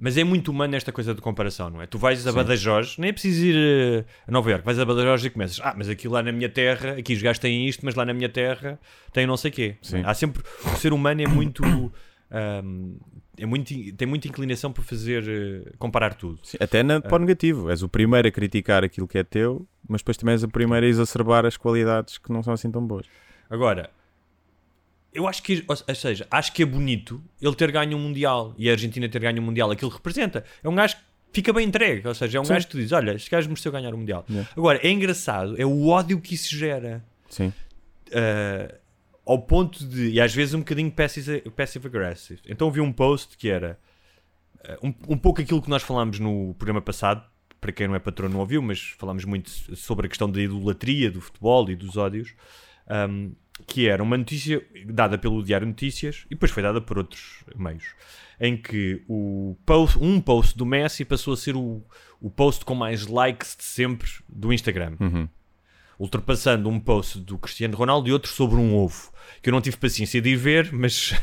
Mas 0.05 0.17
é 0.17 0.24
muito 0.24 0.51
humano 0.51 0.75
esta 0.75 0.91
coisa 0.91 1.15
de 1.15 1.19
comparação, 1.19 1.67
não 1.71 1.81
é? 1.81 1.88
Tu 1.88 1.97
vais 1.97 2.27
a 2.27 2.29
Sim. 2.29 2.38
Badajoz, 2.38 2.95
nem 3.00 3.09
é 3.09 3.12
preciso 3.12 3.43
ir 3.43 3.55
eh, 3.57 4.05
a 4.27 4.31
Nova 4.31 4.51
Iorque, 4.51 4.63
vais 4.63 4.77
a 4.77 4.85
Badajoz 4.85 5.25
e 5.25 5.31
começas, 5.31 5.59
ah, 5.63 5.74
mas 5.75 5.89
aqui 5.89 6.07
lá 6.07 6.21
na 6.21 6.31
minha 6.31 6.47
terra, 6.47 6.91
aqui 6.91 7.13
os 7.13 7.21
gajos 7.24 7.39
têm 7.39 7.67
isto, 7.67 7.83
mas 7.83 7.95
lá 7.95 8.05
na 8.05 8.13
minha 8.13 8.29
terra 8.29 8.79
tem 9.12 9.25
não 9.25 9.35
sei 9.35 9.50
quê. 9.50 9.77
Sim. 9.81 10.03
Há 10.05 10.13
sempre, 10.13 10.43
o 10.63 10.77
ser 10.77 10.93
humano 10.93 11.24
é 11.24 11.27
muito, 11.27 11.63
ahm, 12.29 12.97
é 13.35 13.47
muito, 13.47 13.74
tem 13.95 14.07
muita 14.07 14.27
inclinação 14.27 14.71
para 14.71 14.83
fazer, 14.83 15.24
eh, 15.27 15.71
comparar 15.79 16.13
tudo. 16.13 16.38
Sim, 16.43 16.57
Até 16.59 16.83
na, 16.83 17.01
para 17.01 17.15
o 17.15 17.19
negativo. 17.19 17.71
És 17.71 17.81
o 17.81 17.89
primeiro 17.89 18.27
a 18.27 18.31
criticar 18.31 18.83
aquilo 18.83 19.07
que 19.07 19.17
é 19.17 19.24
teu, 19.24 19.67
mas 19.89 20.01
depois 20.01 20.17
também 20.17 20.33
és 20.33 20.43
o 20.43 20.47
primeiro 20.47 20.85
a 20.85 20.89
exacerbar 20.89 21.47
as 21.47 21.57
qualidades 21.57 22.19
que 22.19 22.31
não 22.31 22.43
são 22.43 22.53
assim 22.53 22.69
tão 22.69 22.85
boas. 22.85 23.07
Agora, 23.50 23.89
eu 25.15 25.27
acho 25.27 25.41
que, 25.41 25.63
ou 25.67 25.95
seja, 25.95 26.27
acho 26.29 26.51
que 26.51 26.62
é 26.62 26.65
bonito 26.65 27.24
ele 27.41 27.55
ter 27.55 27.72
ganho 27.72 27.98
um 27.98 28.01
Mundial 28.01 28.53
e 28.57 28.69
a 28.69 28.74
Argentina 28.74 29.07
ter 29.07 29.19
ganho 29.19 29.41
um 29.41 29.45
Mundial. 29.45 29.72
Aquilo 29.72 29.89
representa. 29.89 30.43
É 30.62 30.67
um 30.67 30.75
gajo 30.75 30.98
que 30.98 31.01
fica 31.31 31.53
bem 31.53 31.67
entregue. 31.67 32.05
Ou 32.05 32.13
seja, 32.13 32.38
é 32.38 32.41
um 32.41 32.45
Sim. 32.45 32.53
gajo 32.53 32.65
que 32.65 32.72
tu 32.72 32.77
dizes: 32.77 32.91
Olha, 32.91 33.13
este 33.13 33.31
gajo 33.31 33.48
mereceu 33.48 33.72
ganhar 33.72 33.93
o 33.93 33.98
Mundial. 33.98 34.25
Yeah. 34.29 34.50
Agora, 34.55 34.79
é 34.84 34.91
engraçado, 34.91 35.60
é 35.60 35.65
o 35.65 35.88
ódio 35.88 36.19
que 36.19 36.36
isso 36.36 36.55
gera. 36.55 37.03
Sim. 37.29 37.53
Uh, 38.10 38.75
ao 39.25 39.39
ponto 39.39 39.84
de, 39.88 40.10
e 40.10 40.22
às 40.22 40.34
vezes 40.36 40.53
um 40.53 40.60
bocadinho 40.60 40.91
passive, 40.91 41.41
passive 41.51 41.88
aggressive. 41.88 42.41
Então 42.48 42.69
vi 42.69 42.81
um 42.81 42.91
post 42.91 43.38
que 43.38 43.50
era 43.50 43.79
uh, 44.81 44.88
um, 44.88 44.93
um 45.13 45.17
pouco 45.17 45.41
aquilo 45.41 45.62
que 45.62 45.69
nós 45.69 45.81
falámos 45.81 46.19
no 46.19 46.53
programa 46.55 46.81
passado. 46.81 47.24
Para 47.62 47.72
quem 47.72 47.88
não 47.88 47.95
é 47.95 48.00
patrão, 48.00 48.29
não 48.29 48.41
ouviu, 48.41 48.62
mas 48.62 48.93
falámos 48.98 49.25
muito 49.25 49.50
sobre 49.75 50.05
a 50.05 50.10
questão 50.10 50.29
da 50.29 50.39
idolatria 50.39 51.10
do 51.10 51.22
futebol 51.22 51.67
e 51.72 51.75
dos 51.75 51.98
ódios. 51.98 52.36
Um, 53.10 53.31
que 53.67 53.88
era 53.88 54.01
uma 54.03 54.17
notícia 54.17 54.62
dada 54.88 55.17
pelo 55.17 55.41
Diário 55.43 55.65
Notícias 55.67 56.25
e 56.25 56.29
depois 56.35 56.51
foi 56.51 56.62
dada 56.63 56.81
por 56.81 56.97
outros 56.97 57.43
meios, 57.55 57.83
em 58.39 58.57
que 58.57 59.01
o 59.07 59.55
post, 59.65 59.97
um 60.00 60.19
post 60.19 60.57
do 60.57 60.65
Messi 60.65 61.05
passou 61.05 61.33
a 61.33 61.38
ser 61.38 61.55
o, 61.55 61.81
o 62.21 62.29
post 62.29 62.65
com 62.65 62.75
mais 62.75 63.07
likes 63.07 63.55
de 63.55 63.63
sempre 63.63 64.09
do 64.27 64.51
Instagram, 64.51 64.95
Uhum. 65.00 65.27
ultrapassando 65.97 66.67
um 66.69 66.79
post 66.79 67.19
do 67.19 67.38
Cristiano 67.38 67.75
Ronaldo 67.77 68.09
e 68.09 68.12
outro 68.12 68.29
sobre 68.31 68.57
um 68.57 68.75
ovo, 68.75 69.12
que 69.41 69.50
eu 69.50 69.53
não 69.53 69.62
tive 69.62 69.77
paciência 69.77 70.21
de 70.21 70.29
ir 70.31 70.35
ver, 70.35 70.71
mas 70.74 71.13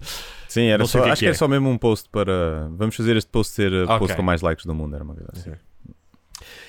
Sim, 0.48 0.64
era 0.66 0.84
só, 0.86 1.02
que 1.02 1.08
é 1.08 1.12
acho 1.12 1.18
que 1.20 1.24
que 1.24 1.26
era 1.26 1.34
é. 1.34 1.38
só 1.38 1.46
mesmo 1.48 1.68
um 1.68 1.76
post 1.78 2.08
para. 2.08 2.68
Vamos 2.72 2.96
fazer 2.96 3.14
este 3.16 3.30
post 3.30 3.52
ser 3.52 3.72
o 3.72 3.84
Ok. 3.84 3.98
post 3.98 4.16
com 4.16 4.22
mais 4.22 4.40
likes 4.42 4.64
do 4.64 4.74
mundo. 4.74 4.94
Era 4.94 5.04
uma 5.04 5.14
coisa 5.14 5.30
assim. 5.34 5.52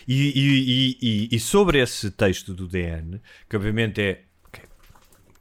E, 0.07 0.13
e- 0.29 0.38
e- 0.69 0.97
e- 1.01 1.36
e 1.36 1.39
sobre 1.39 1.79
esse 1.81 2.09
texto 2.12 2.53
do 2.53 2.67
DN, 2.67 3.21
que 3.50 3.55
obviamente 3.55 4.01
é, 4.01 4.24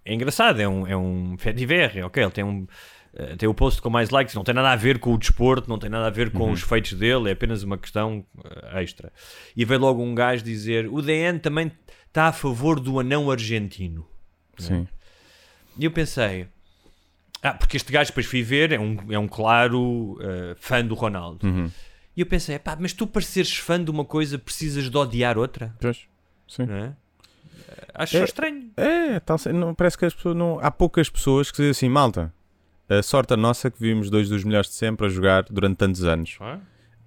é 0.06 0.14
engraçado, 0.14 0.60
é 0.60 0.68
um, 0.68 0.86
é 0.86 0.96
um 0.96 1.36
fait 1.36 1.52
divers, 1.52 1.96
é 1.96 2.04
ok, 2.04 2.22
ele 2.22 2.30
tem 2.30 2.44
um 2.44 2.66
eh, 3.16 3.34
tem 3.36 3.48
o 3.48 3.54
post 3.54 3.80
com 3.80 3.88
mais 3.88 4.10
likes, 4.10 4.34
não 4.34 4.44
tem 4.44 4.54
nada 4.54 4.70
a 4.70 4.76
ver 4.76 4.98
com 4.98 5.14
o 5.14 5.18
desporto, 5.18 5.68
não 5.68 5.78
tem 5.78 5.88
nada 5.88 6.06
a 6.06 6.10
ver 6.10 6.30
com 6.30 6.50
os 6.50 6.60
feitos 6.60 6.92
dele, 6.92 7.30
é 7.30 7.32
apenas 7.32 7.62
uma 7.62 7.78
questão 7.78 8.24
eh, 8.44 8.82
extra. 8.82 9.10
E 9.56 9.64
veio 9.64 9.80
logo 9.80 10.02
um 10.02 10.14
gajo 10.14 10.44
dizer: 10.44 10.86
o 10.86 11.00
DN 11.00 11.38
também 11.38 11.72
está 12.06 12.26
a 12.26 12.32
favor 12.32 12.78
do 12.78 13.00
anão 13.00 13.30
argentino. 13.30 14.06
Sim. 14.58 14.86
E 15.78 15.84
eu 15.86 15.90
pensei: 15.90 16.46
ah, 17.42 17.54
porque 17.54 17.78
este 17.78 17.90
gajo 17.90 18.10
depois 18.10 18.26
fui 18.26 18.42
ver, 18.42 18.72
é 18.72 18.78
um, 18.78 18.96
é 19.10 19.18
um 19.18 19.26
claro 19.26 20.18
eh, 20.20 20.54
fã 20.58 20.84
do 20.84 20.94
Ronaldo. 20.94 21.46
Uhum. 21.46 21.70
E 22.14 22.20
eu 22.20 22.26
pensei: 22.26 22.58
pá, 22.58 22.76
mas 22.78 22.92
tu 22.92 23.06
para 23.06 23.22
seres 23.22 23.56
fã 23.56 23.82
de 23.82 23.90
uma 23.90 24.04
coisa 24.04 24.38
precisas 24.38 24.90
de 24.90 24.96
odiar 24.96 25.38
outra? 25.38 25.74
Pois. 25.80 26.06
Sim. 26.46 26.66
não 26.66 26.76
é? 26.76 26.96
Acho 27.94 28.16
É. 28.18 28.24
estranho. 28.24 28.70
É, 28.76 29.20
tal, 29.20 29.36
não, 29.54 29.74
parece 29.74 29.96
que 29.98 30.04
as 30.04 30.14
pessoas 30.14 30.36
não. 30.36 30.58
Há 30.60 30.70
poucas 30.70 31.08
pessoas 31.08 31.50
que 31.50 31.56
dizem 31.58 31.70
assim, 31.70 31.88
malta. 31.88 32.32
A 32.88 33.02
sorte 33.02 33.34
a 33.34 33.36
nossa 33.36 33.70
que 33.70 33.80
vimos 33.80 34.08
dois 34.10 34.28
dos 34.28 34.44
melhores 34.44 34.68
de 34.70 34.76
sempre 34.76 35.06
a 35.06 35.08
jogar 35.08 35.44
durante 35.50 35.76
tantos 35.76 36.04
anos. 36.04 36.38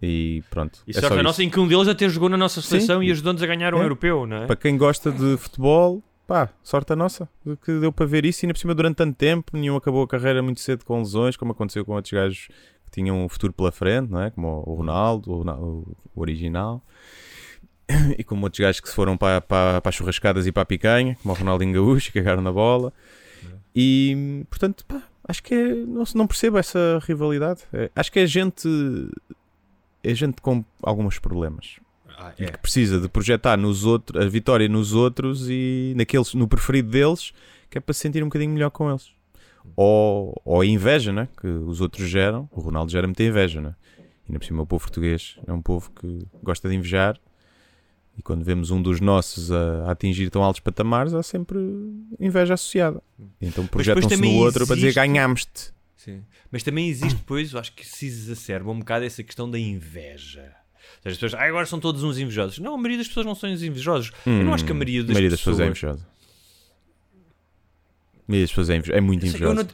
E 0.01 0.43
pronto. 0.49 0.79
E 0.87 0.91
é 0.91 0.93
sorte 0.93 1.07
só 1.07 1.13
a 1.13 1.17
isso. 1.17 1.23
nossa 1.23 1.43
em 1.43 1.49
que 1.49 1.59
um 1.59 1.67
deles 1.67 1.87
até 1.87 2.07
jogou 2.09 2.29
na 2.29 2.37
nossa 2.37 2.61
seleção 2.61 2.99
Sim. 3.01 3.07
e 3.07 3.11
ajudou-nos 3.11 3.41
a 3.43 3.45
ganhar 3.47 3.73
um 3.73 3.79
É. 3.79 3.83
europeu, 3.83 4.25
não 4.25 4.37
é? 4.37 4.45
Para 4.45 4.55
quem 4.55 4.77
gosta 4.77 5.11
de 5.11 5.37
futebol, 5.37 6.01
pá, 6.27 6.49
sorte 6.63 6.93
a 6.93 6.95
nossa 6.95 7.27
que 7.63 7.79
deu 7.79 7.91
para 7.91 8.05
ver 8.05 8.25
isso 8.25 8.43
e 8.43 8.45
ainda 8.45 8.53
por 8.53 8.59
cima 8.59 8.73
durante 8.75 8.95
tanto 8.97 9.15
tempo. 9.15 9.51
Nenhum 9.57 9.75
acabou 9.75 10.03
a 10.03 10.07
carreira 10.07 10.41
muito 10.41 10.59
cedo 10.61 10.83
com 10.85 10.99
lesões, 10.99 11.35
como 11.37 11.51
aconteceu 11.51 11.83
com 11.85 11.93
outros 11.93 12.11
gajos 12.13 12.47
que 12.85 12.91
tinham 12.91 13.23
um 13.23 13.29
futuro 13.29 13.53
pela 13.53 13.71
frente, 13.71 14.09
não 14.09 14.21
é? 14.21 14.29
Como 14.31 14.63
o 14.65 14.73
Ronaldo, 14.73 15.31
o, 15.31 15.37
Ronaldo- 15.39 15.97
o 16.15 16.21
original. 16.21 16.81
E 18.17 18.23
como 18.23 18.45
outros 18.45 18.59
gajos 18.59 18.79
que 18.79 18.89
se 18.89 18.95
foram 18.95 19.17
para, 19.17 19.41
para, 19.41 19.81
para 19.81 19.89
as 19.89 19.95
churrascadas 19.95 20.45
e 20.45 20.51
para 20.51 20.63
a 20.63 20.65
picanha, 20.65 21.17
como 21.21 21.33
o 21.33 21.37
Ronaldinho 21.37 21.73
Gaúcho, 21.73 22.11
que 22.13 22.19
cagaram 22.19 22.41
na 22.41 22.51
bola. 22.51 22.93
E, 23.75 24.45
portanto, 24.49 24.85
pá, 24.85 25.01
acho 25.27 25.43
que 25.43 25.53
é, 25.53 25.73
não, 25.73 26.03
não 26.15 26.27
percebo 26.27 26.57
essa 26.57 26.99
rivalidade. 27.03 27.61
É, 27.73 27.89
acho 27.95 28.11
que 28.11 28.19
é 28.19 28.27
gente, 28.27 28.67
é 30.03 30.13
gente 30.13 30.41
com 30.41 30.63
alguns 30.81 31.19
problemas 31.19 31.79
Ah, 32.17 32.33
e 32.37 32.45
é. 32.45 32.47
que 32.47 32.57
precisa 32.57 32.99
de 32.99 33.07
projetar 33.07 33.57
nos 33.57 33.85
outros, 33.85 34.21
a 34.21 34.27
vitória 34.27 34.67
nos 34.67 34.93
outros 34.93 35.49
e 35.49 35.93
naqueles, 35.95 36.33
no 36.33 36.47
preferido 36.47 36.89
deles, 36.89 37.31
que 37.69 37.77
é 37.77 37.81
para 37.81 37.93
se 37.93 38.01
sentir 38.01 38.23
um 38.23 38.27
bocadinho 38.27 38.51
melhor 38.51 38.69
com 38.71 38.89
eles. 38.89 39.11
Ou, 39.75 40.39
ou 40.43 40.61
a 40.61 40.65
inveja, 40.65 41.13
né? 41.13 41.27
que 41.39 41.47
os 41.47 41.79
outros 41.79 42.07
geram. 42.09 42.49
O 42.51 42.59
Ronaldo 42.59 42.91
gera 42.91 43.05
muita 43.05 43.23
inveja, 43.23 43.61
né? 43.61 43.75
E 43.97 44.31
ainda 44.31 44.39
por 44.39 44.45
cima 44.45 44.63
o 44.63 44.65
povo 44.65 44.83
português 44.83 45.37
é 45.45 45.53
um 45.53 45.61
povo 45.61 45.91
que 45.91 46.25
gosta 46.41 46.67
de 46.67 46.75
invejar. 46.75 47.19
E 48.19 48.21
quando 48.21 48.43
vemos 48.43 48.69
um 48.69 48.81
dos 48.81 48.99
nossos 48.99 49.49
a, 49.49 49.85
a 49.85 49.91
atingir 49.91 50.29
tão 50.29 50.43
altos 50.43 50.59
patamares, 50.59 51.13
há 51.13 51.23
sempre 51.23 51.57
inveja 52.19 52.53
associada. 52.55 53.01
E 53.39 53.47
então 53.47 53.65
projetam-se 53.65 54.17
no 54.17 54.31
outro 54.33 54.67
para 54.67 54.75
dizer 54.75 54.87
existe- 54.87 54.99
ganhámos-te. 54.99 55.71
Sim. 55.95 56.21
Mas 56.51 56.61
também 56.61 56.89
existe 56.89 57.15
depois, 57.15 57.53
eu 57.53 57.59
acho 57.59 57.71
que 57.73 57.87
se 57.87 58.05
exacerba 58.07 58.69
um 58.71 58.79
bocado 58.79 59.05
essa 59.05 59.23
questão 59.23 59.49
da 59.49 59.57
inveja. 59.57 60.41
Ou 60.41 61.03
seja, 61.03 61.13
as 61.13 61.13
pessoas, 61.17 61.33
ah, 61.35 61.45
agora 61.47 61.65
são 61.65 61.79
todos 61.79 62.03
uns 62.03 62.17
invejosos. 62.17 62.59
Não, 62.59 62.73
a 62.73 62.77
maioria 62.77 62.97
das 62.97 63.07
pessoas 63.07 63.25
não 63.25 63.35
são 63.35 63.49
uns 63.49 63.63
invejosos. 63.63 64.11
eu 64.25 64.43
não 64.43 64.53
acho 64.53 64.65
que 64.65 64.71
a 64.71 64.75
maioria 64.75 65.01
das, 65.01 65.09
Hum, 65.09 65.11
a 65.11 65.13
maioria 65.13 65.29
das 65.29 65.39
pessoas... 65.39 65.57
pessoas 65.57 65.67
é 65.67 65.71
invejosa. 65.71 66.07
A 68.27 68.31
maioria 68.31 68.43
das 68.43 68.51
pessoas 68.51 68.69
é, 68.69 68.75
invejosa, 68.75 68.97
é 68.97 69.01
muito 69.01 69.25
invejosa. 69.25 69.67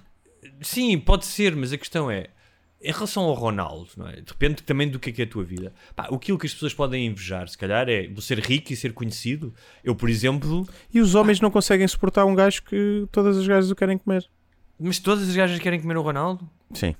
Sim, 0.61 0.99
pode 0.99 1.25
ser, 1.25 1.55
mas 1.55 1.73
a 1.73 1.77
questão 1.77 2.09
é, 2.11 2.27
em 2.87 2.91
relação 2.91 3.23
ao 3.23 3.33
Ronaldo, 3.33 3.89
não 3.97 4.07
é? 4.07 4.17
depende 4.21 4.61
também 4.63 4.87
do 4.89 4.99
que 4.99 5.09
é, 5.09 5.13
que 5.13 5.21
é 5.21 5.25
a 5.25 5.27
tua 5.27 5.43
vida. 5.43 5.73
Pá, 5.95 6.07
aquilo 6.11 6.37
que 6.37 6.45
as 6.45 6.53
pessoas 6.53 6.73
podem 6.73 7.05
invejar, 7.07 7.47
se 7.49 7.57
calhar, 7.57 7.89
é 7.89 8.09
ser 8.21 8.39
rico 8.39 8.71
e 8.71 8.75
ser 8.75 8.93
conhecido. 8.93 9.53
Eu, 9.83 9.95
por 9.95 10.09
exemplo, 10.09 10.67
E 10.93 11.01
os 11.01 11.15
homens 11.15 11.39
não 11.41 11.49
conseguem 11.51 11.87
suportar 11.87 12.25
um 12.25 12.35
gajo 12.35 12.63
que 12.63 13.07
todas 13.11 13.37
as 13.37 13.47
gajas 13.47 13.69
o 13.71 13.75
querem 13.75 13.97
comer. 13.97 14.25
mas 14.79 14.99
todas 14.99 15.27
as 15.29 15.35
gajas 15.35 15.57
querem 15.59 15.79
comer 15.81 15.97
o 15.97 16.01
Ronaldo? 16.01 16.47
Sim. 16.73 16.95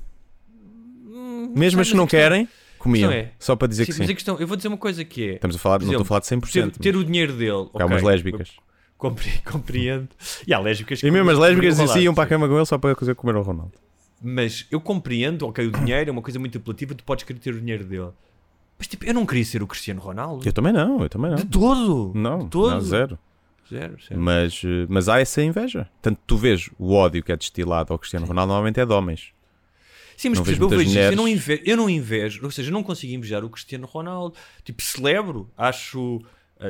Hum, 1.08 1.54
Mesmo 1.56 1.82
as 1.82 1.90
que 1.90 1.96
não 1.96 2.08
querem, 2.08 2.48
comiam. 2.80 3.12
é- 3.12 3.32
Só 3.40 3.56
para 3.56 3.68
dizer 3.68 3.86
Sim, 3.86 3.92
que 3.94 3.98
mas 4.00 4.08
sim. 4.08 4.12
a 4.14 4.16
questão, 4.16 4.40
eu 4.40 4.48
vou 4.48 4.56
dizer 4.58 4.68
uma 4.68 4.78
coisa 4.78 5.04
que 5.06 5.30
é. 5.30 5.34
Estamos 5.36 5.56
a 5.56 5.60
falar, 5.60 5.80
por 5.80 5.86
não 5.86 5.92
estou 5.94 6.00
a 6.00 6.02
exemplo, 6.02 6.08
falar 6.08 6.20
de 6.22 6.28
100%. 6.28 6.72
Ter, 6.74 6.80
ter 6.80 6.96
mas 6.96 7.02
o 7.02 7.04
dinheiro 7.04 7.34
dele. 7.34 7.70
Há 7.74 7.86
umas 7.86 8.02
ok, 8.02 8.08
lésbicas. 8.08 8.52
compre- 8.98 9.32
Compreendo. 9.46 10.10
E 10.48 10.54
há 10.54 10.60
lésbicas 10.60 11.00
que. 11.02 11.08
E 11.08 11.12
mesmo 11.12 11.30
as 11.32 11.38
lésbicas 11.38 11.80
em 11.80 11.88
si 11.88 12.00
iam 12.02 12.14
para 12.14 12.24
a 12.24 12.28
cama 12.28 12.48
com 12.48 12.56
ele 12.56 12.66
só 12.66 12.78
para 12.78 12.96
comer 13.16 13.36
o 13.36 13.42
Ronaldo. 13.42 13.74
Mas 14.22 14.66
eu 14.72 14.80
compreendo, 14.80 15.46
ok, 15.48 15.68
o 15.68 15.72
dinheiro 15.72 16.10
é 16.10 16.12
uma 16.12 16.22
coisa 16.22 16.40
muito 16.40 16.58
apelativa, 16.58 16.96
tu 16.96 17.04
podes 17.04 17.24
querer 17.24 17.40
ter 17.40 17.54
o 17.54 17.60
dinheiro 17.60 17.84
dele. 17.84 18.12
Mas 18.78 18.88
tipo, 18.88 19.06
eu 19.06 19.14
não 19.14 19.26
queria 19.26 19.46
ser 19.46 19.62
o 19.64 19.68
Cristiano 19.68 20.02
Ronaldo. 20.02 20.48
Eu 20.48 20.54
também 20.54 20.74
não, 20.74 21.02
eu 21.02 21.10
também 21.10 21.32
não. 21.32 21.38
De 21.38 21.46
todo! 21.46 22.12
Não, 22.16 22.40
de 22.40 22.50
todo. 22.50 22.72
não, 22.72 22.82
zero. 22.82 23.20
Zero, 23.70 23.98
zero. 24.00 24.22
Mas, 24.22 24.62
eh, 24.64 24.86
mas 24.88 25.10
há 25.10 25.20
essa 25.20 25.42
inveja. 25.42 25.90
Tanto 26.02 26.20
tu 26.28 26.38
vês 26.38 26.70
o 26.78 26.94
ódio 26.94 27.24
que 27.24 27.32
é 27.32 27.38
destilado 27.38 27.92
ao 27.94 28.00
Cristiano 28.00 28.26
Ronaldo, 28.26 28.50
normalmente 28.50 28.80
é 28.80 28.86
de 28.86 28.94
homens. 28.94 29.34
Sim, 30.16 30.30
mas 30.30 30.40
não 30.40 30.46
exemplo, 30.46 30.66
eu 30.66 30.70
vejo 30.70 30.84
muitas 30.84 30.92
isso, 30.92 31.00
eu 31.00 31.16
não, 31.16 31.24
mulheres. 31.24 31.44
invejo, 31.44 31.64
eu 31.66 31.78
não 31.78 31.90
invejo, 31.90 32.46
ou 32.46 32.52
seja, 32.52 32.70
eu 32.70 32.74
não 32.74 32.84
consigo 32.84 33.14
invejar 33.14 33.44
o 33.44 33.50
Cristiano 33.50 33.86
Ronaldo. 33.86 34.36
Tipo, 34.64 34.82
celebro, 34.82 35.50
acho 35.58 36.22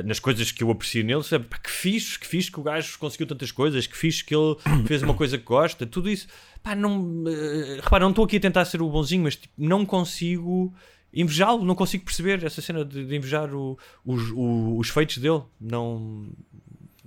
nas 0.04 0.18
coisas 0.18 0.50
que 0.50 0.62
eu 0.64 0.70
aprecio 0.70 1.04
nele, 1.04 1.22
sabe? 1.22 1.46
Que 1.62 1.70
fixe, 1.70 2.18
que 2.18 2.26
fixe 2.26 2.50
que 2.50 2.58
o 2.58 2.62
gajo 2.62 2.98
conseguiu 2.98 3.26
tantas 3.26 3.52
coisas, 3.52 3.86
que 3.86 3.96
fixe 3.96 4.24
que 4.24 4.34
ele 4.34 4.56
fez 4.86 5.02
uma 5.02 5.14
coisa 5.14 5.38
que 5.38 5.44
gosta, 5.44 5.86
tudo 5.86 6.10
isso. 6.10 6.26
Pá, 6.62 6.74
não, 6.74 7.00
uh, 7.22 7.76
repara, 7.82 8.02
não 8.04 8.10
estou 8.10 8.24
aqui 8.24 8.36
a 8.36 8.40
tentar 8.40 8.64
ser 8.64 8.82
o 8.82 8.88
bonzinho, 8.90 9.22
mas 9.22 9.36
tipo, 9.36 9.54
não 9.56 9.86
consigo 9.86 10.74
invejá-lo, 11.14 11.64
não 11.64 11.74
consigo 11.74 12.04
perceber 12.04 12.42
essa 12.44 12.60
cena 12.60 12.84
de, 12.84 13.04
de 13.06 13.16
invejar 13.16 13.54
o- 13.54 13.78
os, 14.04 14.30
o- 14.32 14.76
os 14.78 14.88
feitos 14.90 15.18
dele. 15.18 15.42
Não. 15.60 16.26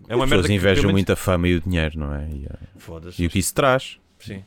É 0.07 0.15
uma 0.15 0.23
As 0.23 0.29
pessoas 0.31 0.49
invejam 0.49 0.89
muito 0.91 1.11
a 1.11 1.15
fama 1.15 1.47
e 1.47 1.55
o 1.55 1.61
dinheiro, 1.61 1.99
não 1.99 2.13
é? 2.15 2.27
E, 2.29 2.47
e 3.19 3.27
o 3.27 3.29
que 3.29 3.37
isso 3.39 3.53
traz. 3.53 3.99
Sim. 4.17 4.41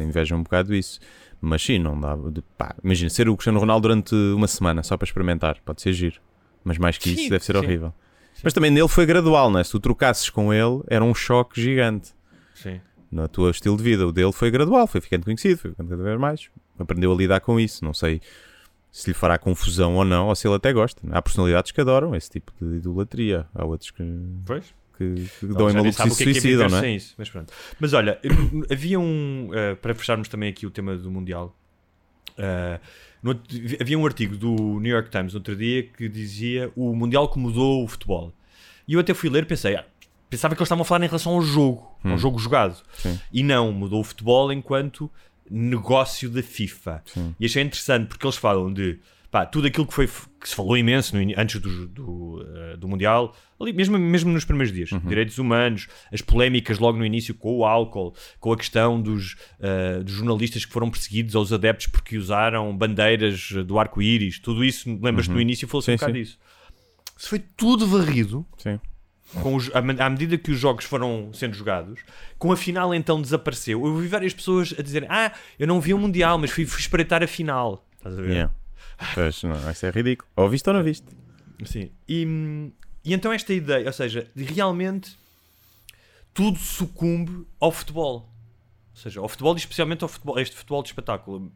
Invejam 0.00 0.38
um 0.38 0.42
bocado 0.42 0.74
isso. 0.74 0.98
Mas 1.40 1.62
sim, 1.62 1.78
não 1.78 2.00
dá. 2.00 2.16
de- 2.16 2.40
pá, 2.56 2.74
imagina, 2.82 3.10
ser 3.10 3.28
o 3.28 3.36
Cristiano 3.36 3.58
Ronaldo 3.58 3.82
durante 3.88 4.14
uma 4.14 4.46
semana 4.48 4.82
só 4.82 4.96
para 4.96 5.04
experimentar, 5.06 5.58
pode 5.64 5.82
ser 5.82 5.92
giro. 5.92 6.20
Mas 6.64 6.78
mais 6.78 6.96
que 6.98 7.10
Sim, 7.10 7.20
isso, 7.20 7.30
deve 7.30 7.44
ser 7.44 7.52
sim. 7.52 7.58
horrível. 7.58 7.92
Mas 8.42 8.52
também 8.52 8.70
nele 8.70 8.88
foi 8.88 9.06
gradual, 9.06 9.50
não 9.50 9.60
é? 9.60 9.64
Se 9.64 9.70
tu 9.70 9.78
trocasses 9.80 10.28
com 10.30 10.52
ele, 10.52 10.82
era 10.88 11.04
um 11.04 11.14
choque 11.14 11.60
gigante 11.60 12.12
Sim. 12.54 12.80
no 13.10 13.28
teu 13.28 13.48
estilo 13.50 13.76
de 13.76 13.82
vida. 13.82 14.06
O 14.06 14.12
dele 14.12 14.32
foi 14.32 14.50
gradual, 14.50 14.86
foi 14.86 15.00
ficando 15.00 15.24
conhecido, 15.24 15.58
foi 15.58 15.70
ficando 15.70 15.88
cada 15.90 16.02
vez 16.02 16.18
mais. 16.18 16.48
Aprendeu 16.78 17.12
a 17.12 17.14
lidar 17.14 17.40
com 17.40 17.60
isso. 17.60 17.84
Não 17.84 17.94
sei 17.94 18.20
se 18.90 19.10
lhe 19.10 19.14
fará 19.14 19.36
confusão 19.38 19.94
ou 19.96 20.04
não, 20.04 20.28
ou 20.28 20.34
se 20.34 20.46
ele 20.46 20.54
até 20.56 20.72
gosta. 20.72 21.00
Há 21.10 21.20
personalidades 21.22 21.70
que 21.72 21.80
adoram 21.80 22.14
esse 22.14 22.30
tipo 22.30 22.52
de 22.60 22.76
idolatria. 22.76 23.46
Há 23.54 23.64
outros 23.64 23.90
que, 23.90 24.02
Pois. 24.46 24.74
que, 24.98 25.14
que 25.40 25.46
Não, 25.46 25.54
dão 25.56 25.86
em 25.86 25.92
sabe 25.92 26.10
e 26.10 26.12
é 26.12 26.12
é 26.12 26.16
suicidam, 26.16 26.66
viver 26.66 26.70
não 26.70 26.78
é? 26.78 26.90
isso, 26.90 27.14
mas 27.18 27.28
pronto. 27.30 27.52
Mas 27.80 27.92
olha, 27.92 28.18
havia 28.70 28.98
um. 28.98 29.50
eh, 29.52 29.74
para 29.76 29.94
fecharmos 29.94 30.28
também 30.28 30.48
aqui 30.48 30.66
o 30.66 30.70
tema 30.70 30.96
do 30.96 31.10
Mundial, 31.10 31.56
eh, 32.38 32.78
no 33.24 33.40
havia 33.80 33.98
um 33.98 34.04
artigo 34.04 34.36
do 34.36 34.78
New 34.78 34.92
York 34.92 35.08
Times 35.08 35.32
no 35.32 35.38
outro 35.38 35.56
dia 35.56 35.82
que 35.82 36.10
dizia 36.10 36.70
o 36.76 36.94
Mundial 36.94 37.26
que 37.28 37.38
mudou 37.38 37.82
o 37.82 37.88
futebol. 37.88 38.34
E 38.86 38.92
eu 38.92 39.00
até 39.00 39.14
fui 39.14 39.30
ler 39.30 39.44
e 39.44 39.46
pensei, 39.46 39.74
ah, 39.76 39.84
pensava 40.28 40.54
que 40.54 40.60
eles 40.60 40.66
estavam 40.66 40.82
a 40.82 40.84
falar 40.84 41.02
em 41.02 41.08
relação 41.08 41.32
ao 41.32 41.40
jogo, 41.40 41.90
ao 42.04 42.18
jogo 42.18 42.38
jogado. 42.38 42.82
Sim. 42.98 43.18
E 43.32 43.42
não, 43.42 43.72
mudou 43.72 44.00
o 44.00 44.04
futebol 44.04 44.52
enquanto 44.52 45.10
negócio 45.50 46.28
da 46.28 46.42
FIFA. 46.42 47.02
Sim. 47.06 47.34
E 47.40 47.46
achei 47.46 47.62
interessante 47.62 48.08
porque 48.08 48.26
eles 48.26 48.36
falam 48.36 48.70
de 48.70 48.98
pá, 49.30 49.46
tudo 49.46 49.68
aquilo 49.68 49.86
que, 49.86 49.94
foi, 49.94 50.06
que 50.44 50.50
se 50.50 50.54
falou 50.54 50.76
imenso 50.76 51.16
no 51.16 51.22
antes 51.40 51.58
do, 51.58 51.88
do, 51.88 52.46
eh, 52.54 52.76
do 52.76 52.86
Mundial, 52.86 53.34
ali, 53.58 53.72
mesmo, 53.72 53.98
mesmo 53.98 54.30
nos 54.30 54.44
primeiros 54.44 54.74
dias, 54.74 54.90
direitos 55.06 55.38
humanos, 55.38 55.88
as 56.12 56.20
polémicas 56.20 56.78
logo 56.78 56.98
no 56.98 57.06
início 57.06 57.34
com 57.34 57.56
o 57.56 57.64
álcool, 57.64 58.14
com 58.38 58.52
a 58.52 58.56
questão 58.58 59.00
dos, 59.00 59.36
eh, 59.58 60.00
dos 60.04 60.12
jornalistas 60.12 60.66
que 60.66 60.70
foram 60.72 60.90
perseguidos 60.90 61.34
aos 61.34 61.50
adeptos 61.50 61.86
porque 61.86 62.18
usaram 62.18 62.76
bandeiras 62.76 63.52
do 63.66 63.78
arco-íris, 63.78 64.38
tudo 64.38 64.62
isso, 64.62 64.86
lembras-te 65.02 65.30
no 65.30 65.40
início, 65.40 65.66
falou-se 65.66 65.90
um 65.90 65.94
bocado 65.94 66.12
disso. 66.12 66.38
Se 67.16 67.26
foi 67.26 67.38
tudo 67.38 67.86
varrido 67.86 68.44
Sim. 68.58 68.78
com 69.40 69.54
os- 69.54 69.70
à, 69.74 69.78
à 69.78 70.10
medida 70.10 70.36
que 70.36 70.50
os 70.50 70.58
jogos 70.58 70.84
foram 70.84 71.30
sendo 71.32 71.54
jogados, 71.54 72.00
com 72.38 72.52
a 72.52 72.56
final 72.56 72.94
então 72.94 73.22
desapareceu. 73.22 73.82
Eu 73.86 73.96
vi 73.96 74.08
várias 74.08 74.34
pessoas 74.34 74.74
a 74.78 74.82
dizerem: 74.82 75.08
Ah, 75.10 75.32
eu 75.58 75.66
não 75.66 75.80
vi 75.80 75.94
o 75.94 75.98
Mundial, 75.98 76.36
mas 76.36 76.50
fui, 76.50 76.66
fui 76.66 76.80
espreitar 76.80 77.22
a 77.22 77.26
final. 77.26 77.82
Estás 77.96 78.18
a 78.18 78.20
ver? 78.20 78.30
Yeah. 78.32 78.54
Pois, 79.14 79.42
não, 79.42 79.70
isso 79.70 79.86
é 79.86 79.90
ridículo. 79.90 80.30
Ou 80.36 80.48
viste 80.48 80.68
ou 80.68 80.74
não 80.74 80.82
viste? 80.82 81.06
Sim. 81.64 81.90
E, 82.08 82.72
e 83.04 83.12
então 83.14 83.32
esta 83.32 83.52
ideia, 83.52 83.86
ou 83.86 83.92
seja, 83.92 84.30
realmente 84.34 85.16
tudo 86.32 86.58
sucumbe 86.58 87.46
ao 87.60 87.70
futebol. 87.70 88.28
Ou 88.90 88.96
seja, 88.96 89.20
ao 89.20 89.28
futebol 89.28 89.54
e 89.54 89.58
especialmente 89.58 90.02
ao 90.02 90.08
futebol, 90.08 90.38
este 90.38 90.56
futebol 90.56 90.82
de 90.82 90.88
espetáculo. 90.88 91.52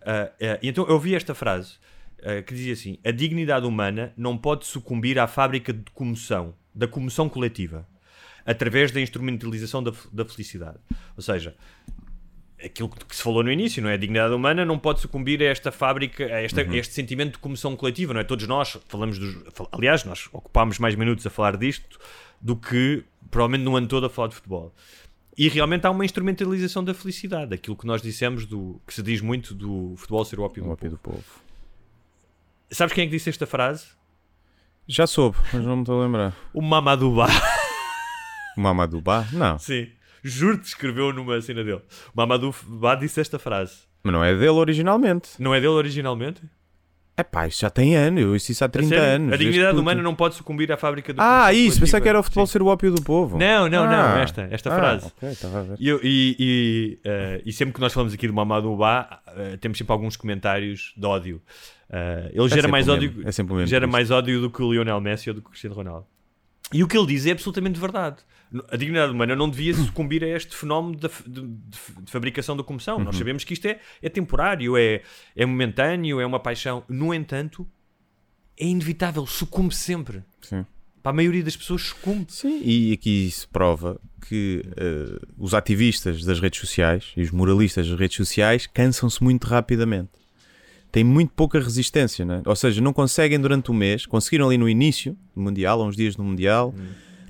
Ah, 0.00 0.30
e 0.40 0.68
então 0.68 0.86
eu 0.88 0.98
vi 0.98 1.14
esta 1.14 1.34
frase 1.34 1.74
ah, 2.22 2.42
que 2.42 2.54
dizia 2.54 2.72
assim: 2.72 2.98
A 3.04 3.10
dignidade 3.10 3.66
humana 3.66 4.12
não 4.16 4.36
pode 4.36 4.66
sucumbir 4.66 5.18
à 5.18 5.26
fábrica 5.26 5.72
de 5.72 5.90
comoção, 5.92 6.54
da 6.74 6.88
comoção 6.88 7.28
coletiva, 7.28 7.86
através 8.44 8.90
da 8.90 9.00
instrumentalização 9.00 9.82
da, 9.82 9.92
da 10.10 10.24
felicidade. 10.24 10.78
Ou 11.16 11.22
seja, 11.22 11.54
aquilo 12.64 12.88
que 12.88 13.14
se 13.16 13.22
falou 13.22 13.42
no 13.42 13.50
início, 13.50 13.82
não 13.82 13.88
é? 13.90 13.94
A 13.94 13.96
dignidade 13.96 14.32
humana 14.34 14.64
não 14.64 14.78
pode 14.78 15.00
sucumbir 15.00 15.40
a 15.42 15.46
esta 15.46 15.72
fábrica, 15.72 16.24
a, 16.24 16.42
esta, 16.42 16.60
a 16.62 16.76
este 16.76 16.94
sentimento 16.94 17.32
de 17.32 17.38
comoção 17.38 17.74
coletiva, 17.76 18.12
não 18.14 18.20
é? 18.20 18.24
Todos 18.24 18.46
nós 18.46 18.78
falamos 18.88 19.18
dos. 19.18 19.36
Aliás, 19.72 20.04
nós 20.04 20.28
ocupámos 20.32 20.78
mais 20.78 20.94
minutos 20.94 21.26
a 21.26 21.30
falar 21.30 21.56
disto 21.56 21.98
do 22.40 22.56
que 22.56 23.04
provavelmente 23.30 23.64
no 23.64 23.76
ano 23.76 23.86
todo 23.86 24.06
a 24.06 24.10
falar 24.10 24.28
de 24.28 24.34
futebol. 24.34 24.74
E 25.36 25.48
realmente 25.48 25.86
há 25.86 25.90
uma 25.90 26.04
instrumentalização 26.04 26.84
da 26.84 26.92
felicidade, 26.92 27.54
aquilo 27.54 27.74
que 27.74 27.86
nós 27.86 28.02
dissemos, 28.02 28.44
do, 28.44 28.80
que 28.86 28.92
se 28.92 29.02
diz 29.02 29.20
muito 29.22 29.54
do 29.54 29.94
futebol 29.96 30.24
ser 30.24 30.38
o 30.38 30.42
ópio 30.42 30.62
O 30.62 30.66
do 30.66 30.72
ópio 30.72 30.90
povo. 30.90 31.16
do 31.16 31.16
povo. 31.22 31.42
Sabes 32.70 32.92
quem 32.94 33.04
é 33.04 33.06
que 33.06 33.12
disse 33.12 33.30
esta 33.30 33.46
frase? 33.46 33.86
Já 34.86 35.06
soube, 35.06 35.38
mas 35.52 35.64
não 35.64 35.76
me 35.76 35.82
estou 35.82 36.00
a 36.00 36.04
lembrar. 36.04 36.36
O 38.56 38.60
Mamadou 38.60 39.00
Ba? 39.00 39.26
Não. 39.32 39.58
Sim. 39.58 39.88
Juro-te, 40.22 40.66
escreveu 40.68 41.12
numa 41.12 41.40
cena 41.40 41.64
dele. 41.64 41.80
O 42.14 42.16
Mamadou 42.16 42.54
Ba 42.66 42.94
disse 42.94 43.20
esta 43.20 43.38
frase. 43.38 43.74
Mas 44.02 44.12
não 44.12 44.24
é 44.24 44.32
dele 44.34 44.48
originalmente. 44.50 45.30
Não 45.38 45.54
é 45.54 45.58
dele 45.60 45.72
originalmente? 45.74 46.42
É 47.14 47.22
pá, 47.22 47.46
isso 47.46 47.60
já 47.60 47.68
tem 47.70 47.94
anos. 47.94 48.48
Isso 48.48 48.64
há 48.64 48.66
A 48.66 48.70
30 48.70 48.88
sério? 48.88 49.04
anos. 49.04 49.34
A 49.34 49.36
dignidade 49.36 49.78
humana 49.78 50.02
não 50.02 50.14
pode 50.14 50.34
sucumbir 50.34 50.72
à 50.72 50.76
fábrica 50.78 51.12
do 51.12 51.20
Ah, 51.20 51.52
isso. 51.52 51.78
Pensei 51.78 52.00
que 52.00 52.08
era 52.08 52.18
o 52.18 52.22
futebol 52.22 52.46
Sim. 52.46 52.52
ser 52.52 52.62
o 52.62 52.66
ópio 52.66 52.90
do 52.90 53.02
povo. 53.02 53.36
Não, 53.38 53.68
não, 53.68 53.84
não. 53.84 53.92
Ah. 53.92 54.20
Esta, 54.20 54.48
esta 54.50 54.72
Ah, 54.72 54.76
frase. 54.76 55.06
Ok, 55.06 55.28
estava 55.28 55.58
a 55.60 55.62
ver. 55.62 55.76
E, 55.78 55.90
e, 55.90 56.36
e, 56.38 56.98
eh, 57.04 57.42
e 57.44 57.52
sempre 57.52 57.74
que 57.74 57.80
nós 57.80 57.92
falamos 57.92 58.14
aqui 58.14 58.26
do 58.26 58.32
Mamadou 58.32 58.76
Ba, 58.76 59.20
eh, 59.36 59.56
temos 59.60 59.76
sempre 59.76 59.92
alguns 59.92 60.16
comentários 60.16 60.94
de 60.96 61.06
ódio. 61.06 61.42
Eh, 61.90 62.30
ele 62.32 62.48
gera 62.48 62.62
sempre 62.62 62.70
mais 62.72 62.88
ódio, 62.88 63.14
é 63.26 63.66
gera 63.66 63.86
mais 63.86 64.10
ódio 64.10 64.40
do 64.40 64.50
que 64.50 64.62
o 64.62 64.72
Lionel 64.72 65.00
Messi 65.00 65.28
ou 65.28 65.34
do 65.34 65.42
que 65.42 65.48
o 65.48 65.50
Cristiano 65.50 65.76
Ronaldo. 65.76 66.06
E 66.72 66.82
o 66.82 66.88
que 66.88 66.96
ele 66.96 67.06
diz 67.06 67.26
é 67.26 67.32
absolutamente 67.32 67.78
verdade. 67.78 68.16
A 68.70 68.76
dignidade 68.76 69.12
humana 69.12 69.34
não 69.34 69.48
devia 69.48 69.72
sucumbir 69.74 70.22
a 70.24 70.28
este 70.28 70.54
fenómeno 70.54 70.96
de, 70.96 71.08
de- 71.26 71.46
de 72.02 72.10
fabricação 72.10 72.56
da 72.56 72.62
comoção. 72.62 72.98
Uhum. 72.98 73.04
Nós 73.04 73.16
sabemos 73.16 73.44
que 73.44 73.54
isto 73.54 73.66
é, 73.66 73.80
é 74.02 74.08
temporário, 74.08 74.76
é, 74.76 75.02
é 75.34 75.46
momentâneo, 75.46 76.20
é 76.20 76.26
uma 76.26 76.38
paixão. 76.40 76.84
No 76.88 77.14
entanto, 77.14 77.66
é 78.58 78.66
inevitável, 78.66 79.26
sucumbe 79.26 79.74
sempre. 79.74 80.22
Sim. 80.42 80.66
Para 81.02 81.10
a 81.10 81.14
maioria 81.14 81.42
das 81.42 81.56
pessoas, 81.56 81.82
sucumbe. 81.82 82.32
Sim, 82.32 82.60
e 82.64 82.92
aqui 82.92 83.28
se 83.30 83.46
prova 83.48 84.00
que 84.28 84.62
eh, 84.76 85.18
os 85.36 85.52
ativistas 85.52 86.24
das 86.24 86.38
redes 86.38 86.60
sociais 86.60 87.12
e 87.16 87.22
os 87.22 87.30
moralistas 87.32 87.88
das 87.88 87.98
redes 87.98 88.16
sociais 88.16 88.68
cansam-se 88.68 89.20
muito 89.24 89.44
rapidamente. 89.48 90.10
Têm 90.92 91.02
muito 91.02 91.32
pouca 91.32 91.58
resistência, 91.58 92.22
né? 92.22 92.42
ou 92.44 92.54
seja, 92.54 92.82
não 92.82 92.92
conseguem 92.92 93.40
durante 93.40 93.70
o 93.70 93.74
mês, 93.74 94.04
conseguiram 94.04 94.46
ali 94.46 94.58
no 94.58 94.68
início 94.68 95.16
do 95.34 95.40
Mundial, 95.40 95.80
há 95.80 95.86
uns 95.86 95.96
dias 95.96 96.14
do 96.14 96.22
Mundial, 96.22 96.74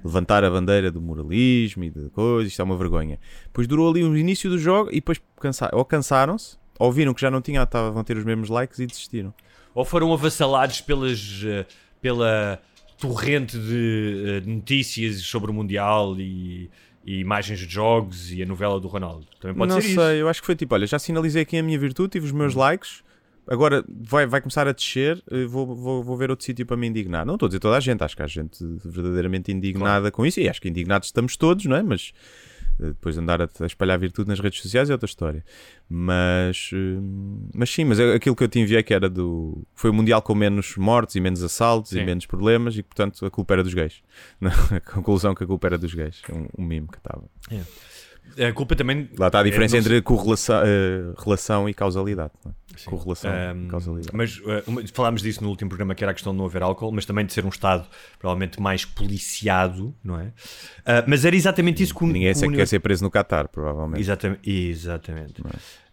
levantar 0.04 0.42
a 0.42 0.50
bandeira 0.50 0.90
do 0.90 1.00
moralismo 1.00 1.84
e 1.84 1.90
de 1.90 2.08
coisas, 2.10 2.50
isto 2.50 2.60
é 2.60 2.64
uma 2.64 2.76
vergonha. 2.76 3.20
Depois 3.44 3.68
durou 3.68 3.88
ali 3.88 4.02
o 4.02 4.16
início 4.16 4.50
do 4.50 4.58
jogo 4.58 4.90
e 4.90 4.96
depois 4.96 5.20
cansa 5.40 5.70
ou 5.72 5.84
cansaram-se, 5.84 6.56
ou 6.76 6.90
viram 6.90 7.14
que 7.14 7.20
já 7.20 7.30
não 7.30 7.40
tinham, 7.40 7.62
estavam 7.62 8.00
a 8.00 8.04
ter 8.04 8.16
os 8.16 8.24
mesmos 8.24 8.48
likes 8.48 8.80
e 8.80 8.86
desistiram. 8.86 9.32
ou 9.74 9.84
foram 9.84 10.12
avassalados 10.12 10.80
pelas, 10.80 11.42
eh, 11.44 11.64
pela 12.00 12.60
torrente 12.98 13.56
de 13.56 14.24
eh, 14.26 14.40
notícias 14.44 15.20
sobre 15.22 15.52
o 15.52 15.54
Mundial 15.54 16.18
e, 16.18 16.68
e 17.04 17.20
imagens 17.20 17.60
de 17.60 17.72
jogos 17.72 18.32
e 18.32 18.42
a 18.42 18.46
novela 18.46 18.80
do 18.80 18.88
Ronaldo. 18.88 19.26
Também 19.40 19.56
pode 19.56 19.72
não 19.72 19.80
ser 19.80 19.88
sei, 19.88 19.92
isso. 19.92 20.00
eu 20.00 20.28
acho 20.28 20.40
que 20.40 20.46
foi 20.46 20.56
tipo, 20.56 20.74
olha, 20.74 20.86
já 20.86 20.98
sinalizei 20.98 21.42
aqui 21.42 21.56
a 21.56 21.62
minha 21.62 21.78
virtude, 21.78 22.10
tive 22.10 22.26
os 22.26 22.32
meus 22.32 22.54
likes, 22.54 23.04
agora 23.46 23.84
vai, 23.88 24.26
vai 24.26 24.40
começar 24.40 24.66
a 24.68 24.72
descer, 24.72 25.22
eh, 25.30 25.44
vou, 25.44 25.74
vou, 25.74 26.02
vou 26.02 26.16
ver 26.16 26.30
outro 26.30 26.44
sítio 26.44 26.64
para 26.64 26.76
me 26.76 26.86
indignar. 26.86 27.26
Não 27.26 27.34
estou 27.34 27.46
a 27.46 27.48
dizer 27.48 27.60
toda 27.60 27.76
a 27.76 27.80
gente, 27.80 28.02
acho 28.02 28.16
que 28.16 28.22
há 28.22 28.26
gente 28.26 28.64
verdadeiramente 28.84 29.52
indignada 29.52 30.10
com 30.10 30.24
isso, 30.24 30.40
e 30.40 30.48
acho 30.48 30.60
que 30.60 30.68
indignados 30.68 31.08
estamos 31.08 31.36
todos, 31.36 31.64
não 31.66 31.76
é? 31.76 31.82
Mas 31.82 32.12
eh, 32.80 32.88
depois 32.88 33.16
andar 33.18 33.42
a, 33.42 33.48
a 33.60 33.66
espalhar 33.66 33.98
virtude 33.98 34.28
nas 34.28 34.40
redes 34.40 34.60
sociais 34.60 34.90
é 34.90 34.92
outra 34.92 35.06
história. 35.06 35.44
Mas, 35.88 36.70
eh, 36.72 37.00
mas 37.54 37.70
sim, 37.70 37.84
mas 37.84 37.98
é 37.98 38.14
aquilo 38.14 38.36
que 38.36 38.44
eu 38.44 38.48
te 38.48 38.60
enviei 38.60 38.82
que 38.82 38.94
era 38.94 39.08
do. 39.08 39.62
Foi 39.74 39.90
o 39.90 39.94
Mundial 39.94 40.22
com 40.22 40.34
menos 40.34 40.76
mortes 40.76 41.16
e 41.16 41.20
menos 41.20 41.42
assaltos 41.42 41.90
Sim. 41.90 42.00
e 42.00 42.04
menos 42.04 42.26
problemas, 42.26 42.76
e 42.76 42.82
portanto 42.82 43.24
a 43.26 43.30
culpa 43.30 43.54
era 43.54 43.62
dos 43.62 43.74
gays. 43.74 44.02
a 44.70 44.80
conclusão 44.80 45.34
que 45.34 45.44
a 45.44 45.46
culpa 45.46 45.66
era 45.66 45.78
dos 45.78 45.94
gays. 45.94 46.22
Um, 46.30 46.62
um 46.62 46.66
mime 46.66 46.88
que 46.88 46.98
estava. 46.98 47.24
A 48.48 48.52
culpa 48.52 48.74
também. 48.74 49.10
Lá 49.18 49.26
está 49.26 49.40
a 49.40 49.42
diferença 49.42 49.76
É, 49.76 49.80
não 49.80 49.86
entre 49.86 50.00
correlação, 50.02 50.62
eh, 50.64 51.12
relação 51.22 51.68
e 51.68 51.74
causalidade. 51.74 52.32
não 52.44 52.50
é? 52.52 52.54
Correlação 52.86 53.30
Ahm, 53.30 53.66
e 53.66 53.68
causalidade. 53.68 54.16
Mas 54.16 54.40
uma- 54.66 54.82
falámos 54.94 55.20
disso 55.20 55.42
no 55.44 55.50
último 55.50 55.68
programa, 55.68 55.94
que 55.94 56.02
era 56.02 56.10
a 56.10 56.14
questão 56.14 56.32
de 56.32 56.38
não 56.38 56.46
haver 56.46 56.62
álcool, 56.62 56.90
mas 56.90 57.04
também 57.04 57.26
de 57.26 57.32
ser 57.34 57.44
um 57.44 57.50
Estado 57.50 57.86
provavelmente 58.18 58.60
mais 58.62 58.86
policiado, 58.86 59.94
não 60.02 60.18
é? 60.18 60.32
Ah, 60.86 61.04
mas 61.06 61.24
era 61.24 61.36
exatamente 61.36 61.82
isso 61.82 61.94
que 61.94 62.02
o 62.04 62.06
Ninguém 62.06 62.32
que 62.32 62.38
se- 62.38 62.46
o 62.46 62.52
quer 62.52 62.66
ser 62.66 62.80
preso 62.80 63.04
no 63.04 63.10
Qatar, 63.10 63.48
provavelmente. 63.48 64.00
Exatamente. 64.00 64.50
exatamente. 64.50 65.34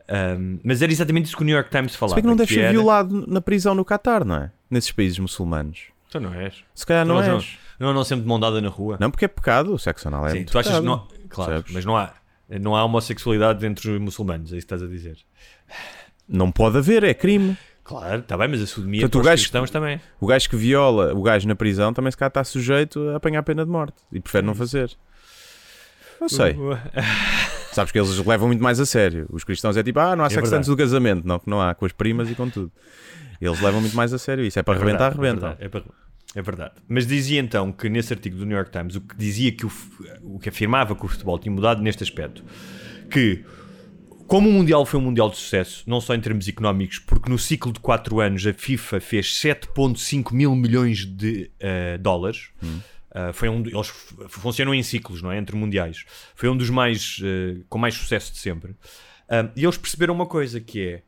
Ahm, 0.08 0.60
mas 0.64 0.82
era 0.82 0.92
exatamente 0.92 1.26
isso 1.26 1.36
que 1.36 1.44
o 1.44 1.46
New 1.46 1.56
York 1.56 1.70
Times 1.70 1.92
Se 1.92 1.98
falava. 1.98 2.16
bem 2.16 2.24
que 2.24 2.28
não 2.30 2.36
deve 2.36 2.54
ser 2.54 2.62
era- 2.62 2.72
violado 2.72 3.26
na 3.28 3.42
prisão 3.42 3.76
no 3.76 3.84
Qatar, 3.86 4.24
não 4.26 4.36
é? 4.36 4.52
Nesses 4.72 4.92
países 4.92 5.20
muçulmanos. 5.20 5.82
Tu 6.10 6.20
não 6.20 6.34
és. 6.34 6.64
Se 6.74 6.86
calhar 6.86 7.06
não, 7.06 7.16
Não, 7.16 7.28
não. 7.28 7.36
és. 7.36 7.58
Não, 7.80 7.94
não 7.94 8.04
sempre 8.04 8.24
de 8.24 8.28
mão 8.28 8.40
dada 8.40 8.60
na 8.62 8.70
rua. 8.70 8.98
Não, 9.00 9.12
porque 9.12 9.26
é 9.26 9.28
pecado, 9.28 9.74
o 9.74 9.78
sexo 9.78 10.08
anal 10.08 10.26
é 10.28 10.32
Sim, 10.32 10.44
tu 10.46 10.58
achas 10.58 10.72
que 10.74 10.80
pecado. 10.82 10.84
não. 10.86 11.08
Claro, 11.30 11.52
percebes? 11.52 11.74
mas 11.74 11.86
não 11.86 11.96
há, 11.96 12.12
não 12.60 12.76
há 12.76 12.84
homossexualidade 12.84 13.66
entre 13.66 13.92
os 13.92 14.00
muçulmanos, 14.00 14.52
é 14.54 14.58
isso 14.58 14.66
que 14.68 14.74
estás 14.74 14.82
a 14.84 14.88
dizer. 14.88 15.18
Não 16.28 16.52
pode 16.52 16.78
haver, 16.78 17.04
é 17.04 17.14
crime. 17.14 17.58
Claro, 17.84 18.20
está 18.20 18.38
bem, 18.38 18.48
mas 18.48 18.62
a 18.62 18.68
sodomia 18.68 19.02
Portanto, 19.02 19.14
para 19.14 19.20
os 19.22 19.26
gajo- 19.28 19.42
cristãos 19.44 19.70
também. 19.72 20.00
O 20.20 20.28
gajo 20.28 20.48
que 20.50 20.56
viola 20.56 21.14
o 21.14 21.22
gajo 21.24 21.48
na 21.48 21.56
prisão 21.56 21.92
também 21.92 22.12
se 22.12 22.18
calhar 22.18 22.30
está 22.30 22.44
sujeito 22.44 23.10
a 23.10 23.16
apanhar 23.16 23.42
pena 23.44 23.66
de 23.66 23.72
morte 23.72 23.96
e 24.12 24.20
prefere 24.20 24.46
não 24.46 24.54
fazer. 24.54 24.92
Não 26.22 26.30
sei. 26.30 26.56
Sabes 27.74 27.92
que 27.92 28.00
eles 28.00 28.18
levam 28.26 28.48
muito 28.48 28.62
mais 28.64 28.80
a 28.80 28.86
sério. 28.86 29.26
Os 29.32 29.44
cristãos 29.44 29.78
é 29.78 29.84
tipo, 29.84 30.00
ah, 30.00 30.16
não 30.16 30.24
há 30.24 30.30
sexo 30.30 30.42
verdade. 30.42 30.58
antes 30.58 30.68
do 30.70 30.76
casamento. 30.78 31.26
Não, 31.28 31.40
que 31.40 31.50
não 31.50 31.62
há, 31.62 31.74
com 31.74 31.86
as 31.86 31.92
primas 31.92 32.30
e 32.30 32.36
com 32.36 32.50
tudo. 32.50 32.72
Eles 33.40 33.60
levam 33.62 33.80
muito 33.80 33.96
mais 33.96 34.14
a 34.14 34.18
sério 34.20 34.44
isso. 34.44 34.60
É 34.60 34.64
para 34.64 34.74
É 34.74 34.78
arrebentar, 34.82 35.08
arrebentam. 35.12 35.56
É 35.60 35.66
é 35.66 35.70
para- 35.70 35.84
é 36.36 36.42
verdade. 36.42 36.76
Mas 36.88 37.08
dizia 37.08 37.40
então 37.40 37.72
que 37.72 37.90
nesse 37.90 38.14
artigo 38.14 38.38
do 38.38 38.46
New 38.46 38.56
York 38.56 38.72
Times 38.72 38.96
o 38.96 39.02
que 39.02 39.16
dizia 39.16 39.52
que 39.52 39.66
o, 39.66 39.72
o 40.24 40.40
que 40.40 40.50
afirmava 40.50 40.96
que 40.96 41.06
o 41.06 41.08
futebol 41.08 41.40
tinha 41.40 41.54
mudado 41.54 41.82
neste 41.82 42.04
aspecto, 42.04 42.44
que 43.10 43.44
como 44.28 44.48
o 44.48 44.54
Mundial 44.54 44.86
foi 44.86 45.00
um 45.00 45.04
Mundial 45.04 45.28
de 45.32 45.38
sucesso, 45.38 45.84
não 45.88 46.00
só 46.00 46.14
em 46.14 46.22
termos 46.22 46.48
económicos, 46.48 47.00
porque 47.00 47.32
no 47.32 47.40
ciclo 47.40 47.74
de 47.74 47.80
4 47.80 48.20
anos 48.20 48.46
a 48.46 48.54
FIFA 48.54 49.00
fez 49.00 49.34
7,5 49.34 50.32
mil 50.32 50.56
milhões 50.56 51.04
de 51.04 51.50
eh, 51.60 51.98
dólares. 51.98 52.50
Uh, 53.10 53.34
foi 53.34 53.50
um, 53.50 53.66
eles 53.66 53.92
funcionam 54.28 54.72
em 54.72 54.84
ciclos, 54.84 55.24
não 55.24 55.32
é? 55.32 55.40
Entre 55.40 55.56
mundiais. 55.56 56.06
Foi 56.36 56.48
um 56.48 56.56
dos 56.56 56.70
mais 56.70 57.20
eh, 57.24 57.62
com 57.68 57.80
mais 57.80 57.96
sucesso 57.96 58.32
de 58.32 58.38
sempre. 58.38 58.76
E 59.56 59.64
eles 59.64 59.78
perceberam 59.78 60.14
uma 60.14 60.28
coisa 60.28 60.60
que 60.60 60.80
é 60.80 61.04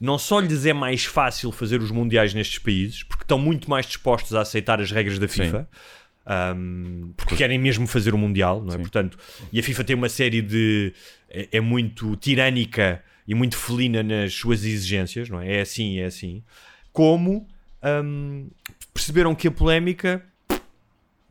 não 0.00 0.18
só 0.18 0.40
lhes 0.40 0.66
é 0.66 0.72
mais 0.72 1.04
fácil 1.04 1.50
fazer 1.50 1.80
os 1.80 1.90
mundiais 1.90 2.34
nestes 2.34 2.58
países, 2.58 3.02
porque 3.02 3.24
estão 3.24 3.38
muito 3.38 3.70
mais 3.70 3.86
dispostos 3.86 4.34
a 4.34 4.42
aceitar 4.42 4.80
as 4.80 4.90
regras 4.90 5.18
da 5.18 5.26
FIFA, 5.26 5.68
um, 6.56 7.12
porque 7.16 7.36
querem 7.36 7.58
mesmo 7.58 7.86
fazer 7.86 8.14
o 8.14 8.18
mundial, 8.18 8.62
não 8.62 8.74
é? 8.74 8.78
Portanto, 8.78 9.18
e 9.52 9.58
a 9.58 9.62
FIFA 9.62 9.84
tem 9.84 9.96
uma 9.96 10.08
série 10.08 10.42
de 10.42 10.92
é, 11.30 11.48
é 11.52 11.60
muito 11.60 12.16
tirânica 12.16 13.02
e 13.26 13.34
muito 13.34 13.56
felina 13.56 14.02
nas 14.02 14.34
suas 14.34 14.64
exigências, 14.64 15.28
não 15.28 15.40
é? 15.40 15.56
É 15.56 15.60
assim, 15.60 15.98
é 15.98 16.04
assim. 16.04 16.42
Como 16.92 17.48
um, 18.04 18.48
perceberam 18.92 19.34
que 19.34 19.48
a 19.48 19.50
polémica 19.50 20.22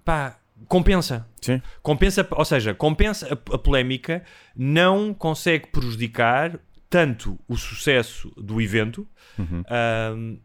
pá, 0.03 0.39
compensa. 0.67 1.27
Sim. 1.41 1.61
Compensa, 1.81 2.25
ou 2.31 2.45
seja, 2.45 2.73
compensa 2.73 3.27
a, 3.27 3.55
a 3.55 3.57
polémica, 3.57 4.23
não 4.55 5.13
consegue 5.13 5.67
prejudicar 5.67 6.59
tanto 6.89 7.37
o 7.47 7.57
sucesso 7.57 8.31
do 8.37 8.61
evento, 8.61 9.07
ahm, 9.39 10.37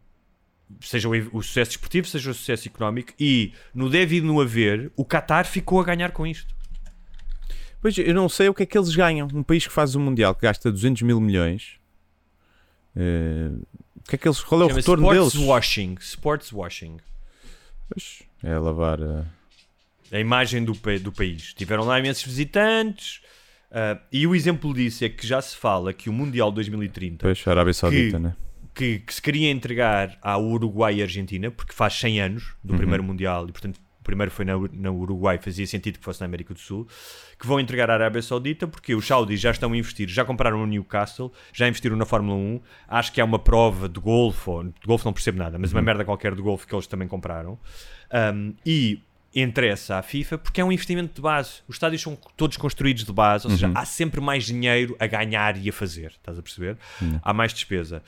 seja 0.81 1.07
o, 1.09 1.11
o 1.37 1.41
sucesso 1.43 1.71
desportivo, 1.71 2.07
seja 2.07 2.31
o 2.31 2.33
sucesso 2.33 2.67
económico, 2.67 3.13
e 3.19 3.53
no 3.73 3.89
deve 3.89 4.17
e 4.17 4.21
no 4.21 4.39
haver, 4.41 4.91
o 4.95 5.05
Qatar 5.05 5.45
ficou 5.45 5.79
a 5.79 5.83
ganhar 5.83 6.11
com 6.11 6.25
isto. 6.25 6.53
Pois 7.81 7.97
eu 7.97 8.13
não 8.13 8.29
sei 8.29 8.47
o 8.47 8.53
que 8.53 8.63
é 8.63 8.65
que 8.65 8.77
eles 8.77 8.93
ganham. 8.95 9.27
Um 9.33 9.41
país 9.43 9.65
que 9.65 9.73
faz 9.73 9.95
o 9.95 9.99
Mundial 9.99 10.35
que 10.35 10.41
gasta 10.41 10.71
200 10.71 11.01
mil 11.01 11.19
milhões. 11.19 11.79
eh, 12.95 13.49
o 13.95 14.03
que 14.03 14.15
é 14.15 14.17
que 14.17 14.27
eles, 14.27 14.41
qual 14.41 14.61
é 14.61 14.65
o 14.65 14.67
retorno 14.67 15.03
sports 15.11 15.33
deles? 15.33 15.47
washing. 15.47 15.97
Sports 15.99 16.51
washing. 16.51 16.97
Pois, 17.89 18.23
é 18.43 18.57
lavar. 18.57 18.99
eh, 19.01 19.23
a 20.11 20.19
imagem 20.19 20.63
do, 20.63 20.73
do 21.01 21.11
país. 21.11 21.53
Tiveram 21.53 21.83
lá 21.83 21.97
imensos 21.99 22.23
visitantes. 22.23 23.21
Ah, 23.71 23.97
e 24.11 24.25
o 24.27 24.35
exemplo 24.35 24.73
disso 24.73 25.03
é 25.05 25.09
que 25.09 25.25
já 25.25 25.41
se 25.41 25.55
fala 25.55 25.93
que 25.93 26.09
o 26.09 26.13
Mundial 26.13 26.51
2030 26.51 27.17
Pois, 27.25 27.47
Arábia 27.47 27.73
Saudita, 27.73 28.17
Que- 28.17 28.23
né? 28.23 28.35
que, 28.73 28.99
que 28.99 29.13
se 29.13 29.21
queria 29.21 29.51
entregar 29.51 30.17
ao 30.21 30.43
Uruguai 30.45 30.95
e 30.95 31.01
Argentina, 31.01 31.51
porque 31.51 31.73
faz 31.73 31.93
100 31.93 32.21
anos 32.21 32.43
Uhum. 32.63 32.71
do 32.71 32.75
primeiro 32.77 33.03
Mundial, 33.03 33.47
e 33.49 33.51
portanto 33.51 33.77
o 33.77 34.03
primeiro 34.03 34.31
foi 34.31 34.43
na, 34.45 34.53
na 34.73 34.89
Uruguai, 34.91 35.37
fazia 35.37 35.67
sentido 35.67 35.99
que 35.99 36.03
fosse 36.03 36.19
na 36.21 36.25
América 36.25 36.53
do 36.55 36.59
Sul, 36.59 36.87
que 37.39 37.45
vão 37.45 37.59
entregar 37.59 37.89
à 37.91 37.93
Arábia 37.93 38.21
Saudita, 38.21 38.65
porque 38.67 38.95
os 38.95 39.05
saudis 39.05 39.39
já 39.39 39.51
estão 39.51 39.71
a 39.73 39.77
investir, 39.77 40.07
já 40.09 40.25
compraram 40.25 40.57
no 40.57 40.65
Newcastle, 40.65 41.31
já 41.53 41.67
investiram 41.67 41.95
na 41.95 42.05
Fórmula 42.05 42.35
1, 42.35 42.61
acho 42.87 43.11
que 43.13 43.21
há 43.21 43.25
uma 43.25 43.37
prova 43.37 43.87
de 43.87 43.99
golfe, 43.99 44.49
ou 44.49 44.63
de 44.63 44.71
golfe 44.87 45.05
não 45.05 45.13
percebo 45.13 45.37
nada, 45.37 45.59
mas 45.59 45.71
Uhum. 45.71 45.77
uma 45.77 45.83
merda 45.83 46.03
qualquer 46.03 46.33
de 46.33 46.41
golfe 46.41 46.65
que 46.65 46.73
eles 46.73 46.87
também 46.87 47.07
compraram, 47.07 47.59
Um, 48.13 48.53
e 48.65 49.01
interessa 49.33 49.97
à 49.97 50.01
FIFA 50.01 50.37
porque 50.37 50.59
é 50.59 50.65
um 50.65 50.71
investimento 50.71 51.13
de 51.15 51.21
base. 51.21 51.61
Os 51.67 51.75
estádios 51.75 52.01
são 52.01 52.17
todos 52.35 52.57
construídos 52.57 53.05
de 53.05 53.13
base, 53.13 53.45
ou 53.47 53.51
seja, 53.51 53.67
Uhum. 53.67 53.73
há 53.75 53.85
sempre 53.85 54.19
mais 54.19 54.45
dinheiro 54.45 54.95
a 54.99 55.07
ganhar 55.07 55.55
e 55.57 55.69
a 55.69 55.73
fazer, 55.73 56.07
estás 56.11 56.37
a 56.37 56.41
perceber? 56.41 56.77
Há 57.23 57.33
mais 57.33 57.53
despesa. 57.53 58.03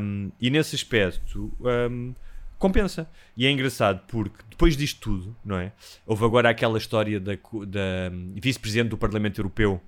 Um, 0.00 0.30
e 0.40 0.48
nesse 0.50 0.74
aspecto 0.74 1.52
um, 1.90 2.14
compensa. 2.58 3.06
E 3.36 3.44
é 3.46 3.50
engraçado 3.50 4.00
porque 4.08 4.36
depois 4.48 4.76
disto 4.76 5.00
tudo, 5.00 5.36
não 5.44 5.56
é? 5.58 5.72
Houve 6.06 6.24
agora 6.24 6.48
aquela 6.48 6.78
história 6.78 7.20
da, 7.20 7.32
da 7.34 8.10
vice-presidente 8.36 8.88
do 8.88 8.96
Parlamento 8.96 9.38
Europeu 9.40 9.80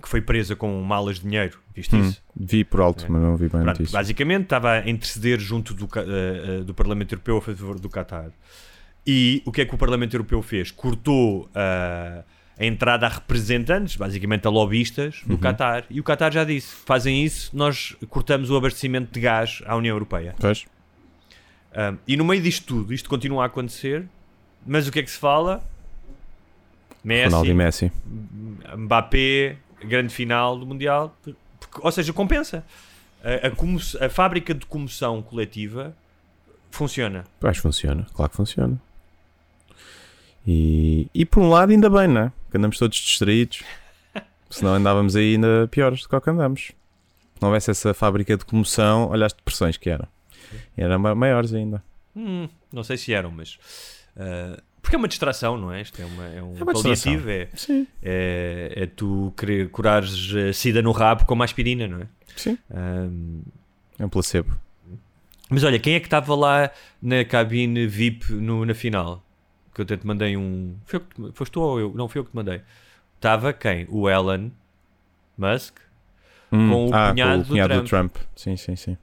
que 0.00 0.08
foi 0.10 0.20
presa 0.20 0.54
com 0.54 0.80
malas 0.82 1.16
de 1.16 1.22
dinheiro, 1.22 1.58
viste 1.74 1.96
Hum, 1.96 2.02
isso? 2.02 2.22
vi 2.36 2.62
por 2.62 2.80
alto, 2.82 3.06
mas 3.10 3.20
não 3.22 3.34
vi 3.34 3.48
bem 3.48 3.62
Pronto, 3.62 3.90
basicamente 3.90 4.42
estava 4.44 4.72
a 4.72 4.88
interceder 4.88 5.40
junto 5.40 5.72
do, 5.72 5.86
eh, 5.96 6.60
eh, 6.60 6.64
do 6.64 6.74
Parlamento 6.74 7.12
Europeu 7.12 7.38
a 7.38 7.40
favor 7.40 7.80
do 7.80 7.88
Qatar. 7.88 8.30
E 9.06 9.42
o 9.44 9.52
que 9.52 9.60
é 9.60 9.64
que 9.64 9.74
o 9.74 9.78
Parlamento 9.78 10.14
Europeu 10.14 10.42
fez? 10.42 10.70
Cortou 10.70 11.48
ah, 11.54 12.24
a 12.58 12.64
entrada 12.64 13.06
a 13.06 13.08
representantes, 13.08 13.96
basicamente 13.96 14.46
a 14.46 14.50
lobistas, 14.50 15.22
do 15.24 15.38
Qatar. 15.38 15.84
E 15.88 16.00
o 16.00 16.04
Qatar 16.04 16.32
já 16.32 16.42
disse: 16.42 16.74
fazem 16.74 17.24
isso, 17.24 17.56
nós 17.56 17.94
cortamos 18.08 18.50
o 18.50 18.56
abastecimento 18.56 19.12
de 19.12 19.20
gás 19.20 19.62
à 19.66 19.76
União 19.76 19.94
Europeia. 19.94 20.34
Pois. 20.38 20.64
Ah, 21.72 21.94
e 22.06 22.16
no 22.16 22.24
meio 22.24 22.42
disto 22.42 22.66
tudo, 22.66 22.92
isto 22.92 23.08
continua 23.08 23.44
a 23.44 23.46
acontecer, 23.46 24.04
mas 24.66 24.88
o 24.88 24.92
que 24.92 24.98
é 24.98 25.02
que 25.02 25.10
se 25.10 25.18
fala? 25.18 25.62
Messi, 27.04 27.26
Ronaldo 27.26 27.50
e 27.50 27.54
Messi. 27.54 27.92
Mbappé, 28.76 29.56
grande 29.84 30.12
final 30.12 30.58
do 30.58 30.66
Mundial. 30.66 31.16
Ou 31.80 31.92
seja, 31.92 32.12
compensa. 32.12 32.64
A, 33.22 33.48
a 33.48 34.06
a 34.06 34.08
fábrica 34.08 34.52
de 34.52 34.66
comoção 34.66 35.22
coletiva 35.22 35.96
funciona. 36.70 37.24
Pois 37.38 37.58
funciona, 37.58 38.06
claro 38.12 38.30
que 38.30 38.36
funciona. 38.36 38.80
E, 40.46 41.08
e 41.14 41.24
por 41.26 41.42
um 41.42 41.48
lado, 41.50 41.72
ainda 41.72 41.90
bem, 41.90 42.06
não 42.08 42.20
é? 42.22 42.32
Que 42.50 42.56
andamos 42.56 42.78
todos 42.78 42.96
distraídos. 42.98 43.62
Senão 44.50 44.74
andávamos 44.74 45.16
aí 45.16 45.34
ainda 45.34 45.66
piores 45.70 46.02
do 46.02 46.08
que 46.08 46.20
que 46.20 46.30
andamos. 46.30 46.60
Se 47.34 47.42
não 47.42 47.48
houvesse 47.48 47.70
essa 47.70 47.92
fábrica 47.92 48.36
de 48.36 48.44
comoção, 48.44 49.08
olha 49.10 49.26
as 49.26 49.32
depressões 49.32 49.76
que 49.76 49.90
eram. 49.90 50.06
Eram 50.76 50.98
ma- 50.98 51.14
maiores 51.14 51.52
ainda. 51.52 51.82
Hum, 52.14 52.48
não 52.72 52.82
sei 52.84 52.96
se 52.96 53.12
eram, 53.12 53.30
mas. 53.30 53.58
ah, 54.16 54.60
porque 54.80 54.94
é 54.94 54.98
uma 54.98 55.08
distração, 55.08 55.58
não 55.58 55.72
é? 55.72 55.82
Isto 55.82 56.00
é, 56.00 56.04
uma, 56.04 56.24
é 56.28 56.42
um 56.42 56.56
É 56.56 56.62
uma 56.62 56.72
paliativo. 56.72 57.28
É, 57.28 57.48
é, 58.02 58.72
é 58.76 58.86
tu 58.86 59.34
querer 59.36 59.68
curares 59.70 60.32
a 60.48 60.52
sida 60.52 60.80
no 60.80 60.92
rabo 60.92 61.24
com 61.26 61.34
uma 61.34 61.44
aspirina, 61.44 61.88
não 61.88 62.02
é? 62.02 62.06
Sim. 62.36 62.56
Ahm, 62.72 63.40
É 63.98 64.06
um 64.06 64.08
placebo. 64.08 64.56
mas 65.50 65.64
olha, 65.64 65.78
quem 65.80 65.94
é 65.94 66.00
que 66.00 66.06
estava 66.06 66.34
lá 66.36 66.70
na 67.02 67.24
cabine 67.24 67.86
VIP 67.88 68.32
no- 68.34 68.64
na 68.64 68.74
final? 68.74 69.25
Que 69.76 69.82
eu 69.82 69.84
até 69.84 69.94
te 69.98 70.06
mandei 70.06 70.36
um. 70.38 70.74
Foi 70.86 70.98
te- 71.00 71.32
foste 71.34 71.52
tu 71.52 71.60
ou 71.60 71.78
eu? 71.78 71.92
Não, 71.94 72.08
foi 72.08 72.20
eu 72.20 72.24
que 72.24 72.30
te 72.30 72.34
mandei. 72.34 72.62
Estava 73.14 73.52
quem? 73.52 73.86
O 73.90 74.08
Elon 74.08 74.48
Musk 75.36 75.76
Hum, 76.50 76.70
Com 76.70 76.86
o 76.86 76.94
ah, 76.94 77.10
cunhado 77.10 77.32
com 77.34 77.40
o 77.40 77.42
do 77.42 77.48
cunhado 77.48 77.74
do 77.74 77.82
Trump. 77.86 78.12
Trump. 78.12 78.26
Sim, 78.34 78.56
sim, 78.56 78.74
sim. 78.76 78.96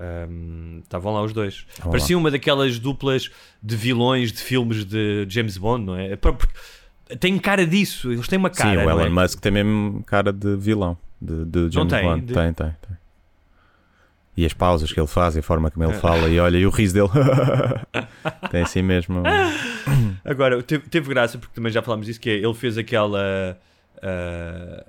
Um, 0.00 0.80
Estavam 0.82 1.12
lá 1.14 1.22
os 1.22 1.32
dois. 1.32 1.66
Parecia 1.82 2.18
uma 2.18 2.30
daquelas 2.30 2.78
duplas 2.80 3.30
de 3.62 3.76
vilões 3.76 4.32
de 4.32 4.42
filmes 4.42 4.84
de 4.84 5.24
James 5.28 5.56
Bond, 5.56 5.84
não 5.84 5.96
é? 5.96 6.16
Porque 6.16 6.46
Tem 7.20 7.38
cara 7.38 7.64
disso, 7.66 8.10
eles 8.10 8.26
têm 8.26 8.38
uma 8.38 8.50
cara. 8.50 8.70
sim, 8.80 8.86
o 8.86 8.90
Elon 8.90 9.06
é? 9.06 9.08
Musk 9.10 9.38
tem 9.40 9.52
mesmo 9.52 10.02
cara 10.04 10.32
de 10.32 10.56
vilão. 10.56 10.96
De, 11.20 11.44
de 11.44 11.70
James 11.72 11.92
tem, 11.92 12.02
Bond. 12.02 12.20
de- 12.26 12.34
Tem, 12.34 12.52
tem, 12.52 12.66
tem. 12.66 12.96
E 14.36 14.44
as 14.44 14.52
pausas 14.52 14.90
que 14.92 14.98
ele 14.98 15.06
faz 15.06 15.36
e 15.36 15.38
a 15.38 15.42
forma 15.42 15.70
como 15.70 15.84
ele 15.84 15.94
fala 15.94 16.28
e 16.28 16.40
olha, 16.40 16.56
e 16.58 16.66
o 16.66 16.70
riso 16.70 16.94
dele. 16.94 17.08
tem 18.50 18.62
assim 18.62 18.82
mesmo. 18.82 19.22
Agora, 20.24 20.62
teve, 20.62 20.88
teve 20.88 21.08
graça, 21.08 21.38
porque 21.38 21.54
também 21.54 21.70
já 21.72 21.82
falámos 21.82 22.06
disso, 22.06 22.20
que 22.20 22.30
é, 22.30 22.34
ele 22.34 22.54
fez 22.54 22.76
aquela 22.76 23.56
ah, 24.02 24.84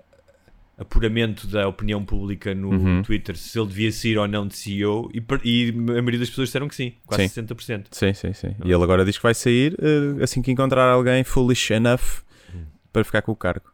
apuramento 0.77 1.47
da 1.47 1.67
opinião 1.67 2.03
pública 2.03 2.53
no 2.53 2.69
Uhum. 2.69 3.01
Twitter 3.03 3.37
se 3.37 3.57
ele 3.57 3.67
devia 3.67 3.91
ser 3.91 4.17
ou 4.17 4.27
não 4.27 4.47
de 4.47 4.55
CEO 4.55 5.09
e, 5.13 5.23
e 5.43 5.69
a 5.69 5.73
maioria 6.01 6.19
das 6.19 6.29
pessoas 6.29 6.49
disseram 6.49 6.67
que 6.67 6.75
sim, 6.75 6.93
quase 7.05 7.29
Sim. 7.29 7.43
60%. 7.43 7.85
Sim, 7.91 8.13
sim, 8.13 8.33
sim. 8.33 8.55
E 8.63 8.71
ele 8.71 8.83
agora 8.83 9.05
diz 9.05 9.15
que 9.17 9.23
vai 9.23 9.33
sair 9.33 9.75
eh, 9.79 10.23
assim 10.23 10.41
que 10.41 10.51
encontrar 10.51 10.89
alguém 10.89 11.23
foolish 11.23 11.71
enough 11.73 12.23
Hum. 12.53 12.63
para 12.91 13.03
ficar 13.03 13.21
com 13.21 13.31
o 13.31 13.35
cargo. 13.35 13.65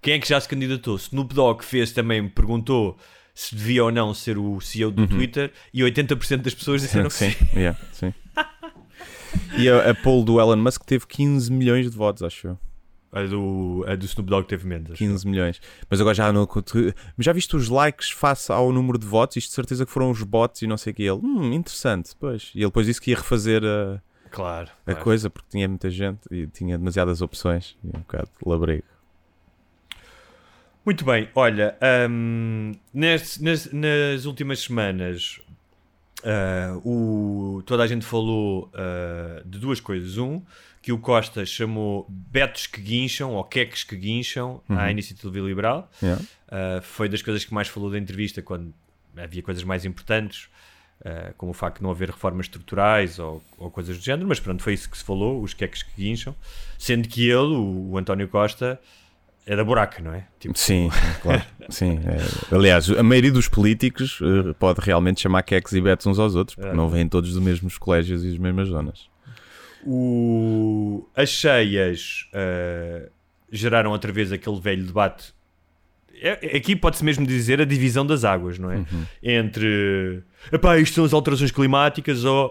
Quem 0.00 0.14
é 0.14 0.18
que 0.18 0.28
já 0.28 0.38
se 0.40 0.48
candidatou? 0.48 0.96
Snoop 0.96 1.34
Dogg 1.34 1.64
fez 1.64 1.92
também, 1.92 2.28
perguntou 2.28 2.96
se 3.34 3.54
devia 3.54 3.84
ou 3.84 3.90
não 3.90 4.14
ser 4.14 4.38
o 4.38 4.60
CEO 4.60 4.90
do 4.90 5.06
Twitter 5.06 5.52
e 5.72 5.80
80% 5.82 6.36
das 6.42 6.54
pessoas 6.54 6.82
disseram 6.82 7.08
que 7.10 7.14
sim. 7.14 7.30
sim. 7.30 7.46
yeah, 7.56 7.78
sim. 7.92 8.14
E 9.58 9.68
a, 9.68 9.90
a 9.90 9.94
poll 9.94 10.24
do 10.24 10.40
Elon 10.40 10.56
Musk 10.56 10.84
teve 10.84 11.06
15 11.06 11.52
milhões 11.52 11.90
de 11.90 11.96
votos, 11.96 12.22
acho 12.22 12.48
eu. 12.48 12.58
A 13.12 13.22
do, 13.22 13.84
a 13.86 13.94
do 13.94 14.04
Snoop 14.04 14.28
Dogg 14.28 14.46
teve 14.48 14.66
menos. 14.66 14.92
acho. 14.92 14.98
15 14.98 15.26
milhões. 15.26 15.60
Mas 15.88 16.00
agora 16.00 16.14
já 16.14 16.32
não. 16.32 16.48
Mas 17.16 17.24
já 17.24 17.32
viste 17.32 17.54
os 17.54 17.68
likes 17.68 18.10
face 18.10 18.50
ao 18.50 18.72
número 18.72 18.98
de 18.98 19.06
votos? 19.06 19.36
Isto 19.36 19.48
de 19.50 19.54
certeza 19.54 19.86
que 19.86 19.92
foram 19.92 20.10
os 20.10 20.22
bots 20.22 20.62
e 20.62 20.66
não 20.66 20.76
sei 20.76 20.92
o 20.92 20.96
que. 20.96 21.02
Ele, 21.02 21.20
hum, 21.22 21.52
interessante. 21.52 22.12
Pois. 22.18 22.50
E 22.54 22.58
ele 22.58 22.66
depois 22.66 22.86
disse 22.86 23.00
que 23.00 23.10
ia 23.10 23.16
refazer 23.16 23.62
a, 23.64 24.00
Claro. 24.30 24.68
a 24.84 24.90
claro. 24.90 25.00
coisa 25.04 25.30
porque 25.30 25.48
tinha 25.50 25.68
muita 25.68 25.90
gente 25.90 26.20
e 26.30 26.46
tinha 26.48 26.76
demasiadas 26.76 27.22
opções. 27.22 27.76
E 27.84 27.88
um 27.88 28.00
bocado 28.00 28.28
labrego. 28.44 28.84
Muito 30.84 31.04
bem, 31.04 31.28
olha, 31.34 31.76
hum, 32.10 32.72
nas, 32.92 33.38
nas, 33.38 33.72
nas 33.72 34.24
últimas 34.26 34.60
semanas 34.60 35.40
ah, 36.24 36.78
o, 36.84 37.62
toda 37.66 37.82
a 37.82 37.86
gente 37.86 38.04
falou 38.04 38.70
ah, 38.74 39.42
de 39.44 39.58
duas 39.58 39.80
coisas. 39.80 40.18
Um, 40.18 40.42
que 40.84 40.92
o 40.92 40.98
Costa 40.98 41.46
chamou 41.46 42.06
betos 42.10 42.66
que 42.66 42.78
guincham 42.78 43.32
ou 43.32 43.42
queques 43.42 43.84
que 43.84 43.96
guincham 43.96 44.60
à 44.68 44.90
Iniciativa 44.90 45.38
Liberal. 45.38 45.90
Yeah. 46.02 46.22
Uh, 46.22 46.82
foi 46.82 47.08
das 47.08 47.22
coisas 47.22 47.42
que 47.42 47.54
mais 47.54 47.68
falou 47.68 47.90
da 47.90 47.98
entrevista 47.98 48.42
quando 48.42 48.70
havia 49.16 49.42
coisas 49.42 49.64
mais 49.64 49.86
importantes, 49.86 50.50
uh, 51.00 51.32
como 51.38 51.52
o 51.52 51.54
facto 51.54 51.78
de 51.78 51.84
não 51.84 51.90
haver 51.90 52.10
reformas 52.10 52.44
estruturais 52.44 53.18
ou, 53.18 53.42
ou 53.56 53.70
coisas 53.70 53.96
do 53.96 54.04
género, 54.04 54.28
mas 54.28 54.38
pronto, 54.38 54.62
foi 54.62 54.74
isso 54.74 54.90
que 54.90 54.98
se 54.98 55.04
falou, 55.04 55.42
os 55.42 55.54
queques 55.54 55.82
que 55.82 55.90
guincham, 55.96 56.36
sendo 56.78 57.08
que 57.08 57.30
ele, 57.30 57.54
o, 57.54 57.92
o 57.92 57.96
António 57.96 58.28
Costa, 58.28 58.78
é 59.46 59.54
da 59.56 59.62
buraca, 59.64 60.02
não 60.02 60.12
é? 60.14 60.26
Tipo, 60.40 60.58
Sim, 60.58 60.90
claro. 61.22 61.42
Sim, 61.68 62.00
é. 62.04 62.54
Aliás, 62.54 62.90
a 62.90 63.02
maioria 63.02 63.30
dos 63.32 63.48
políticos 63.48 64.18
eh, 64.22 64.52
pode 64.58 64.80
realmente 64.80 65.20
chamar 65.20 65.42
queques 65.42 65.72
e 65.72 65.80
betos 65.80 66.06
uns 66.06 66.18
aos 66.18 66.34
outros, 66.34 66.54
porque 66.56 66.70
É. 66.70 66.74
não 66.74 66.88
vêm 66.88 67.06
todos 67.08 67.32
dos 67.34 67.42
mesmos 67.42 67.76
colégios 67.78 68.24
e 68.24 68.28
das 68.30 68.38
mesmas 68.38 68.68
zonas. 68.68 69.08
O- 69.86 71.06
as 71.14 71.28
cheias 71.28 72.26
uh, 72.32 73.10
geraram 73.52 73.90
outra 73.90 74.10
vez 74.12 74.32
aquele 74.32 74.58
velho 74.60 74.84
debate. 74.84 75.34
É- 76.20 76.54
é- 76.54 76.56
Aqui 76.56 76.74
pode-se 76.74 77.04
mesmo 77.04 77.26
dizer 77.26 77.60
a 77.60 77.64
divisão 77.64 78.06
das 78.06 78.24
águas, 78.24 78.58
não 78.58 78.70
é? 78.70 78.76
Uhum. 78.76 79.04
Entre 79.22 80.22
epá, 80.50 80.78
isto 80.78 80.94
são 80.94 81.04
as 81.04 81.12
alterações 81.12 81.50
climáticas 81.50 82.24
ou 82.24 82.48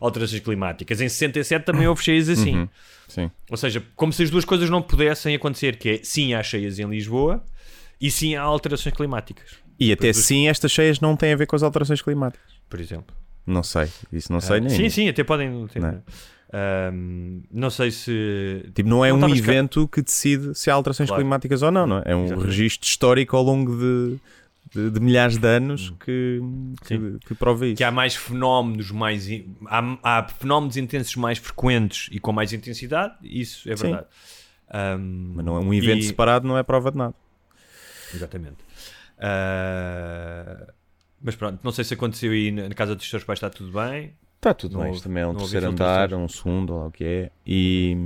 alterações 0.00 0.40
climáticas. 0.40 1.00
Em 1.00 1.08
67 1.08 1.64
também 1.64 1.86
houve 1.86 2.02
cheias 2.02 2.28
assim. 2.28 2.56
Uhum. 2.56 2.68
Sim. 3.08 3.30
Ou 3.50 3.56
seja, 3.56 3.82
como 3.94 4.12
se 4.12 4.22
as 4.24 4.30
duas 4.30 4.44
coisas 4.44 4.68
não 4.68 4.82
pudessem 4.82 5.34
acontecer, 5.34 5.76
que 5.76 5.88
é 5.88 6.00
sim 6.02 6.34
há 6.34 6.42
cheias 6.42 6.78
em 6.78 6.86
Lisboa 6.88 7.42
e 8.00 8.10
sim 8.10 8.34
há 8.34 8.42
alterações 8.42 8.94
climáticas, 8.94 9.50
E 9.78 9.92
até 9.92 10.12
sim, 10.12 10.48
estas 10.48 10.72
cheias 10.72 11.00
não 11.00 11.16
têm 11.16 11.32
a 11.32 11.36
ver 11.36 11.46
com 11.46 11.54
as 11.56 11.62
alterações 11.62 12.02
climáticas. 12.02 12.46
por 12.68 12.80
exemplo. 12.80 13.14
Não 13.46 13.62
sei, 13.62 13.88
isso 14.12 14.32
não 14.32 14.40
sei 14.40 14.56
Ah, 14.56 14.60
nem. 14.60 14.70
sim, 14.70 14.88
sim, 14.90 15.08
até 15.08 15.22
podem. 15.22 15.48
não 15.48 15.68
ter- 15.68 15.78
Não 15.80 15.88
é? 15.90 16.90
Não 17.52 17.70
sei 17.70 17.90
se. 17.90 18.64
Tipo, 18.74 18.88
não 18.88 19.04
é 19.04 19.10
Não 19.10 19.18
um 19.18 19.20
cá- 19.20 19.28
evento 19.36 19.86
que 19.88 20.02
decide 20.02 20.54
se 20.54 20.70
há 20.70 20.74
alterações 20.74 21.08
Claro. 21.08 21.22
climáticas 21.22 21.62
ou 21.62 21.70
não, 21.70 21.86
não 21.86 21.98
é? 21.98 22.02
É 22.06 22.16
um 22.16 22.24
Exatamente. 22.24 22.46
registro 22.50 22.88
histórico 22.88 23.36
ao 23.36 23.42
longo 23.42 23.76
de, 23.76 24.18
de, 24.74 24.90
de 24.90 25.00
milhares 25.00 25.36
de 25.38 25.46
anos 25.46 25.90
que, 26.04 26.40
que, 26.84 26.88
Sim. 26.96 27.18
que 27.26 27.34
prova 27.34 27.66
isso. 27.66 27.76
que 27.76 27.84
há 27.84 27.90
mais 27.90 28.14
fenómenos 28.16 28.90
mais 28.90 29.26
há, 29.66 29.98
há 30.02 30.28
fenómenos 30.28 30.76
intensos 30.76 31.14
mais 31.16 31.38
frequentes 31.38 32.08
e 32.12 32.18
com 32.18 32.32
mais 32.32 32.52
intensidade, 32.52 33.14
isso 33.22 33.70
é 33.70 33.74
verdade. 33.74 34.06
Ahm, 34.68 35.32
Mas 35.36 35.44
não 35.44 35.56
é 35.56 35.60
um 35.60 35.72
evento 35.72 36.00
e- 36.00 36.02
separado, 36.04 36.46
não 36.48 36.58
é 36.58 36.62
prova 36.62 36.90
de 36.90 36.98
nada. 36.98 37.14
Exatamente. 38.14 38.56
Ah, 39.18 40.66
mas 41.22 41.34
pronto, 41.34 41.60
não 41.62 41.72
sei 41.72 41.84
se 41.84 41.94
aconteceu 41.94 42.32
aí 42.32 42.50
na 42.52 42.68
casa 42.74 42.94
dos 42.94 43.08
seus 43.08 43.24
pais, 43.24 43.38
está 43.38 43.50
tudo 43.50 43.72
bem. 43.72 44.12
Está 44.36 44.52
tudo 44.54 44.74
Não 44.76 44.84
bem, 44.84 44.92
isto 44.92 45.04
também 45.04 45.22
é 45.22 45.26
um 45.26 45.34
terceiro 45.34 45.68
andar, 45.68 46.12
um 46.14 46.28
segundo, 46.28 46.74
ou 46.74 46.86
o 46.88 46.90
que 46.90 47.04
é. 47.04 47.30
E, 47.46 47.96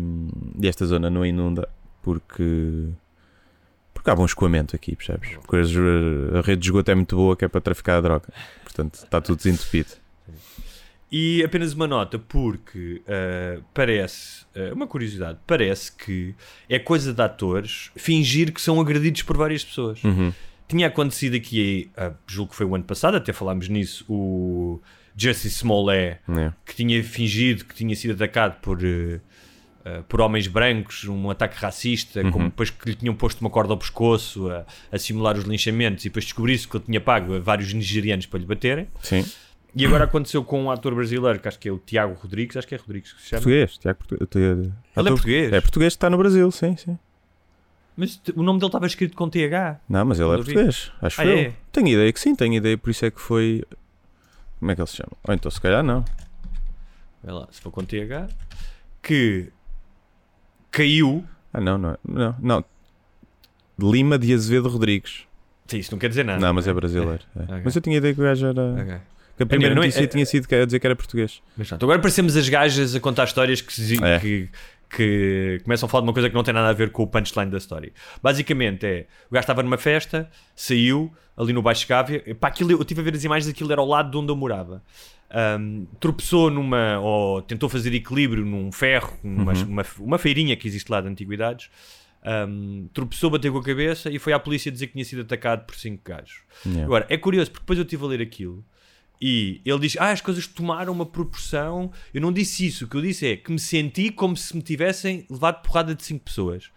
e 0.62 0.68
esta 0.68 0.86
zona 0.86 1.10
não 1.10 1.26
inunda 1.26 1.68
porque, 2.02 2.88
porque 4.00 4.10
há 4.10 4.14
bom 4.16 4.24
escoamento 4.24 4.74
aqui, 4.74 4.96
percebes? 4.96 5.36
Porque 5.36 5.56
as- 5.56 5.70
a 5.70 6.40
rede 6.40 6.62
de 6.62 6.66
esgoto 6.68 6.90
é 6.90 6.94
muito 6.94 7.14
boa 7.16 7.36
que 7.36 7.44
é 7.44 7.48
para 7.48 7.60
traficar 7.60 7.98
a 7.98 8.00
droga. 8.00 8.28
Portanto, 8.64 8.94
está 8.94 9.20
tudo 9.20 9.36
desentupido. 9.36 9.90
E 11.12 11.42
apenas 11.44 11.72
uma 11.74 11.88
nota, 11.88 12.18
porque 12.18 13.02
ah, 13.08 13.60
parece, 13.74 14.46
ah, 14.54 14.72
uma 14.72 14.86
curiosidade, 14.86 15.38
parece 15.46 15.90
que 15.92 16.34
é 16.68 16.78
coisa 16.78 17.12
de 17.12 17.20
atores 17.20 17.90
fingir 17.96 18.52
que 18.52 18.60
são 18.60 18.80
agredidos 18.80 19.22
por 19.22 19.36
várias 19.36 19.64
pessoas. 19.64 20.02
Uhum. 20.04 20.32
Tinha 20.68 20.86
acontecido 20.86 21.34
aqui, 21.36 21.90
ah, 21.96 22.12
julgo 22.28 22.52
que 22.52 22.56
foi 22.56 22.64
o 22.66 22.74
ano 22.76 22.84
passado, 22.84 23.16
até 23.16 23.32
falámos 23.32 23.68
nisso, 23.68 24.04
o 24.08 24.80
Justice 25.16 25.56
Smollett 25.58 26.20
É. 26.28 26.52
que 26.64 26.76
tinha 26.76 27.02
fingido 27.02 27.64
que 27.64 27.74
tinha 27.74 27.94
sido 27.96 28.14
atacado 28.14 28.60
por, 28.60 28.78
eh, 29.98 30.02
por 30.08 30.20
homens 30.20 30.46
brancos, 30.46 31.04
um 31.04 31.30
ataque 31.30 31.56
racista, 31.56 32.22
como 32.30 32.44
depois 32.46 32.70
que 32.70 32.88
lhe 32.90 32.94
tinham 32.94 33.14
posto 33.14 33.40
uma 33.40 33.50
corda 33.50 33.72
ao 33.72 33.76
pescoço 33.78 34.50
a, 34.50 34.64
a 34.92 34.98
simular 34.98 35.36
os 35.36 35.44
linchamentos 35.44 36.04
e 36.04 36.08
depois 36.08 36.24
descobriu-se 36.24 36.66
que 36.68 36.76
ele 36.76 36.84
tinha 36.84 37.00
pago 37.00 37.34
a 37.34 37.38
vários 37.40 37.72
nigerianos 37.72 38.26
para 38.26 38.40
lhe 38.40 38.46
baterem. 38.46 38.88
Sim. 39.02 39.24
E 39.74 39.86
agora 39.86 40.04
aconteceu 40.04 40.42
com 40.44 40.64
um 40.64 40.70
ator 40.70 40.94
brasileiro, 40.94 41.38
que 41.38 41.46
acho 41.46 41.58
que 41.58 41.68
é 41.68 41.72
o 41.72 41.78
Tiago 41.78 42.14
Rodrigues, 42.20 42.56
acho 42.56 42.66
que 42.66 42.74
é 42.74 42.78
Rodrigues 42.78 43.12
que 43.12 43.22
se 43.22 43.28
chama. 43.28 43.42
Português, 43.42 43.78
Tiago 43.78 43.98
Português. 43.98 44.58
Ele 44.58 44.72
é 44.96 45.02
português? 45.10 45.52
É 45.52 45.60
português 45.60 45.92
que 45.92 45.96
está 45.96 46.10
no 46.10 46.18
Brasil, 46.18 46.50
sim, 46.50 46.76
sim. 46.76 46.98
Mas 47.96 48.20
o 48.34 48.42
nome 48.42 48.58
dele 48.58 48.68
estava 48.68 48.86
escrito 48.86 49.14
com 49.16 49.28
TH. 49.28 49.80
Não, 49.88 50.04
mas 50.06 50.18
ele 50.18 50.30
é 50.30 50.36
português, 50.36 50.90
acho 51.02 51.20
Ah, 51.20 51.24
eu. 51.26 51.38
é? 51.38 51.52
Tenho 51.70 51.88
ideia 51.88 52.12
que 52.12 52.18
sim, 52.18 52.34
tenho 52.34 52.54
ideia, 52.54 52.76
por 52.78 52.90
isso 52.90 53.04
é 53.04 53.10
que 53.10 53.20
foi. 53.20 53.62
Como 54.58 54.70
é 54.70 54.74
que 54.74 54.80
ele 54.80 54.88
se 54.88 54.96
chama? 54.96 55.12
Ou 55.26 55.34
então, 55.34 55.50
se 55.50 55.60
calhar, 55.60 55.82
não. 55.84 56.04
Vai 57.22 57.32
lá, 57.34 57.46
se 57.50 57.60
for 57.60 57.70
com 57.70 57.84
TH. 57.84 58.28
Que 59.02 59.50
caiu. 60.70 61.24
Ah, 61.52 61.60
não, 61.60 61.76
não. 61.78 61.90
é- 61.92 61.98
Não, 62.06 62.36
não. 62.40 62.64
Lima 63.78 64.18
de 64.18 64.32
Azevedo 64.34 64.68
Rodrigues. 64.68 65.22
Sim, 65.66 65.78
isso 65.78 65.92
não 65.92 65.98
quer 65.98 66.08
dizer 66.08 66.24
nada. 66.24 66.38
Não, 66.40 66.52
mas 66.52 66.66
é 66.68 66.72
brasileiro. 66.72 67.20
é. 67.36 67.42
Ok. 67.42 67.60
Mas 67.64 67.76
eu 67.76 67.80
tinha 67.82 67.96
ideia 67.96 68.12
que 68.14 68.20
o 68.20 68.24
gajo 68.24 68.46
era. 68.46 68.62
Ok. 68.62 68.96
Que 69.36 69.42
a 69.44 69.46
primeira 69.46 69.74
não 69.74 69.82
notícia 69.82 70.02
é- 70.02 70.06
tinha 70.06 70.26
sido 70.26 70.46
a 70.54 70.64
dizer 70.66 70.78
que 70.80 70.86
era 70.86 70.94
português. 70.94 71.40
Mas 71.56 71.68
pronto, 71.68 71.82
agora 71.84 71.98
parecemos 71.98 72.36
as 72.36 72.48
gajas 72.48 72.94
a 72.94 73.00
contar 73.00 73.24
histórias 73.24 73.62
que, 73.62 74.04
É. 74.04 74.18
que, 74.18 74.48
que 74.94 75.60
começam 75.64 75.86
a 75.86 75.88
falar 75.88 76.02
de 76.02 76.08
uma 76.08 76.12
coisa 76.12 76.28
que 76.28 76.34
não 76.34 76.42
tem 76.42 76.52
nada 76.52 76.68
a 76.68 76.72
ver 76.74 76.90
com 76.90 77.04
o 77.04 77.06
punchline 77.06 77.50
da 77.50 77.56
história. 77.56 77.90
Basicamente 78.22 78.84
é, 78.84 79.06
o 79.30 79.34
gajo 79.34 79.44
estava 79.44 79.62
numa 79.62 79.78
festa, 79.78 80.28
saiu 80.54 81.10
ali 81.38 81.54
no 81.54 81.62
Baixo 81.62 81.88
Gávea, 81.88 82.22
pá, 82.38 82.48
aquilo, 82.48 82.72
eu 82.72 82.82
estive 82.82 83.00
a 83.00 83.04
ver 83.04 83.14
as 83.14 83.24
imagens, 83.24 83.50
aquilo 83.50 83.72
era 83.72 83.80
ao 83.80 83.86
lado 83.88 84.10
de 84.10 84.16
onde 84.18 84.30
eu 84.30 84.36
morava. 84.36 84.82
Ahm, 85.32 85.84
tropeçou 86.00 86.50
numa, 86.50 86.98
ou 86.98 87.40
tentou 87.42 87.68
fazer 87.68 87.94
equilíbrio 87.94 88.44
num 88.44 88.72
ferro, 88.72 89.16
numa, 89.22 89.52
uma, 89.52 89.86
uma 89.98 90.18
feirinha 90.18 90.56
que 90.56 90.66
existe 90.66 90.90
lá 90.90 91.00
de 91.00 91.08
antiguidades. 91.08 91.70
Ahm, 92.22 92.88
tropeçou, 92.92 93.30
bateu 93.30 93.52
com 93.52 93.58
a 93.58 93.62
cabeça 93.62 94.10
e 94.10 94.18
foi 94.18 94.32
à 94.32 94.38
polícia 94.38 94.70
dizer 94.72 94.88
que 94.88 94.94
tinha 94.94 95.04
sido 95.04 95.22
atacado 95.22 95.64
por 95.66 95.76
cinco 95.76 96.02
gajos. 96.04 96.42
Yeah. 96.66 96.84
Agora, 96.84 97.06
é 97.08 97.16
curioso, 97.16 97.50
porque 97.50 97.62
depois 97.62 97.78
eu 97.78 97.84
estive 97.84 98.04
a 98.04 98.08
ler 98.08 98.20
aquilo 98.20 98.64
e 99.20 99.60
ele 99.64 99.78
diz: 99.80 99.96
Ah, 99.98 100.10
as 100.10 100.20
coisas 100.20 100.46
tomaram 100.46 100.92
uma 100.92 101.04
proporção. 101.06 101.92
Eu 102.14 102.20
não 102.20 102.32
disse 102.32 102.66
isso. 102.66 102.84
O 102.84 102.88
que 102.88 102.96
eu 102.96 103.02
disse 103.02 103.26
é 103.26 103.36
que 103.36 103.52
me 103.52 103.58
senti 103.58 104.10
como 104.10 104.36
se 104.36 104.56
me 104.56 104.62
tivessem 104.62 105.26
levado 105.30 105.62
porrada 105.62 105.94
de 105.94 106.02
cinco 106.04 106.24
pessoas. 106.24 106.70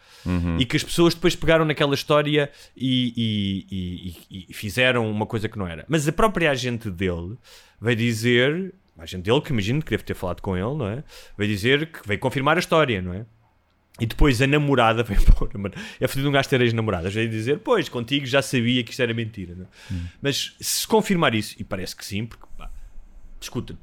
E 0.60 0.66
que 0.66 0.76
as 0.78 0.84
pessoas 0.84 1.14
depois 1.14 1.36
pegaram 1.36 1.66
naquela 1.66 1.94
história 1.96 2.50
e, 2.76 3.14
e- 3.16 3.66
e- 3.72 4.38
e- 4.40 4.46
e 4.50 4.54
fizeram 4.54 5.10
uma 5.10 5.26
coisa 5.26 5.48
que 5.50 5.58
não 5.58 5.68
era. 5.68 5.86
Mas 5.88 6.08
a 6.08 6.12
própria 6.12 6.52
agente 6.52 6.90
dele 6.90 7.38
veio 7.82 7.96
dizer. 7.98 8.74
A 8.98 9.04
agente 9.04 9.24
dele, 9.24 9.42
que 9.42 9.52
imagino 9.52 9.82
que 9.82 9.90
deve 9.90 10.04
ter 10.04 10.14
falado 10.14 10.40
com 10.42 10.56
ele, 10.56 10.76
não 10.78 10.88
é? 10.88 11.04
Veio 11.38 11.50
dizer 11.52 11.92
que 11.92 12.08
veio 12.08 12.20
confirmar 12.20 12.58
a 12.58 12.60
história, 12.60 13.02
não 13.02 13.14
é? 13.14 13.26
E 14.00 14.06
depois 14.08 14.42
a 14.42 14.48
namorada 14.48 15.04
pôr, 15.38 15.50
mano, 15.58 15.76
é 16.00 16.08
fodido 16.08 16.28
um 16.28 16.32
gajo 16.32 16.50
ter 16.50 16.62
ex-namoradas, 16.62 17.14
veio 17.14 17.30
dizer, 17.30 17.60
pois, 17.60 17.88
contigo 17.88 18.26
já 18.26 18.42
sabia 18.42 18.84
que 18.84 18.92
isto 18.92 19.02
era 19.02 19.14
mentira. 19.14 19.56
é? 19.92 19.96
Mas 20.22 20.56
se 20.60 20.88
confirmar 20.88 21.36
isso, 21.36 21.56
e 21.60 21.64
parece 21.64 21.96
que 21.96 22.04
sim, 22.04 22.26
porque 22.26 22.46
pá, 22.58 22.72
escuta, 23.40 23.78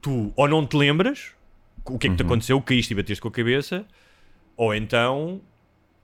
tu 0.00 0.32
ou 0.36 0.46
não 0.46 0.66
te 0.66 0.76
lembras 0.76 1.32
o 1.84 1.98
que 1.98 2.06
é 2.06 2.10
que 2.10 2.16
te 2.16 2.22
aconteceu, 2.22 2.60
caíste 2.60 2.92
e 2.92 2.96
bateste 2.96 3.20
com 3.22 3.28
a 3.28 3.32
cabeça, 3.32 3.86
ou 4.56 4.74
então 4.74 5.40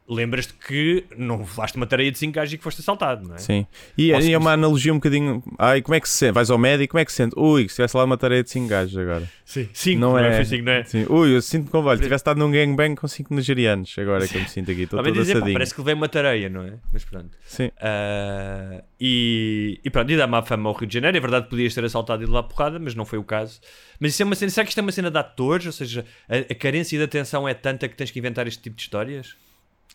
lembras-te 0.08 0.54
que 0.54 1.04
não 1.16 1.38
levaste 1.38 1.76
uma 1.76 1.86
tareia 1.86 2.10
de 2.12 2.18
5 2.18 2.32
gajos 2.32 2.54
e 2.54 2.58
que 2.58 2.64
foste 2.64 2.80
assaltado, 2.80 3.28
não 3.28 3.34
é? 3.34 3.38
Sim. 3.38 3.66
E, 3.98 4.12
Posso 4.12 4.28
e 4.28 4.32
é 4.32 4.38
uma 4.38 4.52
analogia 4.52 4.92
um 4.92 4.96
bocadinho. 4.96 5.42
Ai, 5.58 5.82
como 5.82 5.94
é 5.94 6.00
que 6.00 6.08
se 6.08 6.14
sente? 6.14 6.32
Vais 6.32 6.50
ao 6.50 6.58
médico, 6.58 6.92
como 6.92 7.00
é 7.00 7.04
que 7.04 7.10
se 7.10 7.16
sente? 7.16 7.34
Ui, 7.36 7.68
se 7.68 7.76
tivesse 7.76 7.96
lá 7.96 8.04
uma 8.04 8.16
tarefa 8.16 8.44
de 8.44 8.50
5 8.50 8.68
gajos 8.68 8.96
agora. 8.96 9.30
Sim, 9.44 9.68
5, 9.72 10.00
não, 10.00 10.18
é. 10.18 10.36
Foi 10.36 10.44
cinco, 10.44 10.64
não 10.64 10.72
é? 10.72 10.84
Sim. 10.84 11.06
Ui, 11.08 11.36
eu 11.36 11.42
sinto 11.42 11.70
como 11.70 11.88
olha, 11.88 11.96
tivesse 11.96 12.16
estado 12.16 12.38
num 12.38 12.50
gangbang 12.50 12.94
com 12.96 13.08
5 13.08 13.34
nigerianos. 13.34 13.94
Agora 13.98 14.24
é 14.24 14.28
que 14.28 14.36
eu 14.36 14.42
me 14.42 14.48
sinto 14.48 14.70
aqui, 14.70 14.82
estou 14.82 15.02
todo 15.02 15.12
dizer, 15.12 15.40
pá, 15.40 15.46
parece 15.52 15.74
que 15.74 15.80
levei 15.80 15.94
uma 15.94 16.08
tareia, 16.08 16.48
não 16.48 16.62
é? 16.62 16.74
Mas 16.92 17.04
pronto. 17.04 17.30
Sim. 17.44 17.70
Ah, 17.80 18.82
e, 19.00 19.80
e 19.84 19.90
pronto, 19.90 20.10
e 20.10 20.16
dá 20.16 20.26
má 20.26 20.42
fama 20.42 20.68
ao 20.68 20.74
Rio 20.74 20.86
de 20.86 20.94
Janeiro. 20.94 21.16
É 21.16 21.20
verdade 21.20 21.44
que 21.44 21.50
podias 21.50 21.74
ter 21.74 21.84
assaltado 21.84 22.22
e 22.22 22.26
levar 22.26 22.44
porrada, 22.44 22.78
mas 22.78 22.94
não 22.94 23.04
foi 23.04 23.18
o 23.18 23.24
caso. 23.24 23.60
Mas 23.98 24.12
isso 24.12 24.22
é 24.22 24.24
uma 24.24 24.34
cena, 24.34 24.50
será 24.50 24.64
que 24.64 24.70
isto 24.70 24.78
é 24.78 24.82
uma 24.82 24.92
cena 24.92 25.10
de 25.10 25.18
atores? 25.18 25.66
Ou 25.66 25.72
seja, 25.72 26.04
a, 26.28 26.52
a 26.52 26.54
carência 26.54 26.98
de 26.98 27.04
atenção 27.04 27.48
é 27.48 27.54
tanta 27.54 27.88
que 27.88 27.96
tens 27.96 28.10
que 28.10 28.18
inventar 28.18 28.46
este 28.46 28.62
tipo 28.62 28.76
de 28.76 28.82
histórias? 28.82 29.36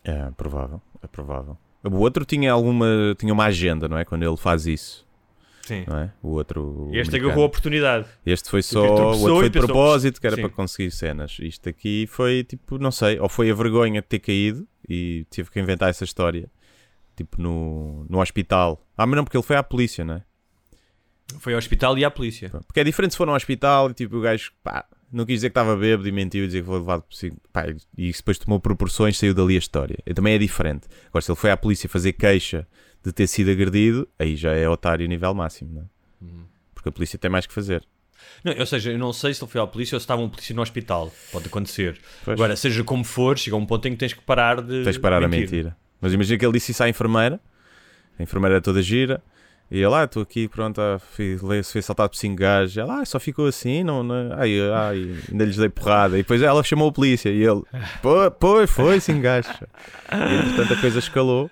É 0.04 0.32
provável, 0.32 0.82
é 1.02 1.08
provável. 1.08 1.58
O 1.84 1.98
outro 1.98 2.26
tinha 2.26 2.52
alguma. 2.52 2.86
tinha 3.18 3.34
uma 3.34 3.46
agenda, 3.46 3.88
não 3.88 3.98
é? 3.98 4.06
Quando 4.06 4.24
ele 4.24 4.38
faz 4.38 4.68
isso, 4.68 5.06
Sim. 5.64 5.84
não 5.88 5.98
é? 5.98 6.14
O 6.22 6.30
outro. 6.30 6.62
o 6.62 6.90
este 6.90 7.10
americano. 7.10 7.26
agarrou 7.26 7.44
a 7.44 7.48
oportunidade. 7.48 8.08
Este 8.26 8.50
foi 8.50 8.62
só. 8.62 8.86
O 8.86 9.22
outro 9.22 9.36
foi 9.38 9.50
de 9.50 9.60
propósito, 9.60 10.22
que 10.22 10.28
era 10.28 10.36
sim. 10.36 10.44
para 10.44 10.52
conseguir 10.52 10.92
cenas. 10.92 11.38
Isto 11.40 11.70
aqui 11.70 12.06
foi 12.08 12.44
tipo, 12.44 12.78
não 12.78 12.92
sei, 12.92 13.20
ou 13.20 13.28
foi 13.28 13.50
a 13.50 13.54
vergonha 13.54 14.02
de 14.02 14.08
ter 14.08 14.20
caído 14.20 14.68
e 14.88 15.26
tive 15.32 15.50
que 15.50 15.60
inventar 15.60 15.90
essa 15.90 16.04
história. 16.04 16.50
Tipo 17.16 17.42
no, 17.42 18.06
no 18.10 18.22
hospital. 18.22 18.84
Ah, 18.98 19.06
mas 19.06 19.18
não, 19.18 19.24
porque 19.24 19.38
ele 19.38 19.44
foi 19.44 19.56
à 19.56 19.64
polícia, 19.64 20.06
não 20.06 20.16
é? 20.16 20.24
Foi 21.40 21.54
ao 21.54 21.60
hospital 21.60 21.98
e 21.98 22.06
à 22.06 22.12
polícia. 22.12 22.50
Porque 22.50 22.80
é 22.80 22.84
diferente 22.84 23.12
se 23.12 23.18
for 23.18 23.26
no 23.26 23.34
hospital 23.34 23.90
e 23.90 23.94
tipo 23.94 24.18
o 24.18 24.22
gajo, 24.22 24.52
pá, 24.64 24.86
não 25.12 25.26
quis 25.26 25.36
dizer 25.36 25.50
que 25.50 25.52
estava 25.52 25.76
bêbado 25.76 26.08
e 26.08 26.12
mentiu 26.12 26.44
e 26.44 26.48
dizer 26.48 26.62
que 26.62 26.68
foi 26.68 26.80
levado 26.80 27.04
por. 27.04 27.38
Pá, 27.52 27.66
e 27.98 28.12
depois 28.12 28.38
tomou 28.38 28.60
proporções, 28.60 29.18
saiu 29.18 29.34
dali 29.34 29.56
a 29.56 29.60
história. 29.60 29.98
E 30.06 30.14
também 30.14 30.36
é 30.36 30.38
diferente. 30.38 30.88
Agora, 31.08 31.22
se 31.22 31.32
ele 31.32 31.38
foi 31.38 31.52
à 31.52 31.58
polícia 31.58 31.90
fazer 31.90 32.14
queixa 32.14 32.68
de 33.04 33.12
ter 33.12 33.28
sido 33.28 33.52
agredido, 33.52 34.08
aí 34.18 34.36
já 34.36 34.54
é 34.54 34.68
otário 34.70 35.08
nível 35.08 35.34
máximo, 35.34 35.74
não 35.74 35.82
é? 35.82 35.86
porque 36.74 36.90
a 36.90 36.92
polícia 36.92 37.18
tem 37.20 37.30
mais 37.30 37.46
que 37.46 37.54
fazer. 37.54 37.84
Não, 38.44 38.58
ou 38.58 38.66
seja, 38.66 38.92
eu 38.92 38.98
não 38.98 39.14
sei 39.14 39.34
se 39.34 39.44
ele 39.44 39.52
foi 39.52 39.62
à 39.62 39.68
polícia 39.68 39.96
ou 39.96 40.00
se 40.00 40.04
estava 40.04 40.22
um 40.22 40.30
polícia 40.30 40.56
no 40.56 40.62
hospital. 40.62 41.12
Pode 41.32 41.48
acontecer. 41.48 42.00
Pois. 42.24 42.40
Agora, 42.40 42.56
seja 42.56 42.84
como 42.84 43.04
for, 43.04 43.38
chega 43.38 43.56
um 43.56 43.66
ponto 43.66 43.88
em 43.88 43.92
que 43.92 43.98
tens 43.98 44.14
que 44.14 44.22
parar 44.22 44.62
de. 44.62 44.84
Tens 44.84 44.96
de 44.96 45.00
parar 45.00 45.22
mentir. 45.22 45.38
a 45.38 45.42
mentira. 45.42 45.78
Mas 46.00 46.14
imagina 46.14 46.40
que 46.40 46.46
ele 46.46 46.54
disse 46.54 46.72
isso 46.72 46.84
à 46.84 46.90
enfermeira, 46.90 47.40
a 48.18 48.24
enfermeira 48.24 48.58
é 48.58 48.62
toda 48.62 48.82
gira, 48.82 49.24
e 49.72 49.82
ele, 49.82 49.94
ah, 49.96 50.04
estou 50.04 50.22
aqui, 50.22 50.48
pronto, 50.50 50.82
ah, 50.82 51.00
fui, 51.00 51.38
fui 51.38 51.80
assaltado 51.80 52.10
por 52.10 52.18
cinco 52.18 52.36
gajos. 52.36 52.78
Ela, 52.78 53.02
ah, 53.02 53.06
só 53.06 53.20
ficou 53.20 53.48
assim, 53.48 53.84
não, 53.84 54.04
não 54.04 54.34
ai, 54.34 54.52
ai, 54.74 55.16
ainda 55.32 55.46
lhes 55.46 55.56
dei 55.56 55.70
porrada. 55.70 56.16
E 56.18 56.22
depois 56.24 56.42
ela 56.42 56.62
chamou 56.64 56.90
a 56.90 56.92
polícia, 56.92 57.30
e 57.30 57.42
ele, 57.42 57.62
"Pô, 58.04 58.30
pois, 58.32 58.70
foi, 58.70 59.00
cinco 59.00 59.22
gajos. 59.22 59.52
E 60.12 60.36
entretanto 60.50 60.74
a 60.74 60.82
coisa 60.82 61.00
escalou, 61.00 61.50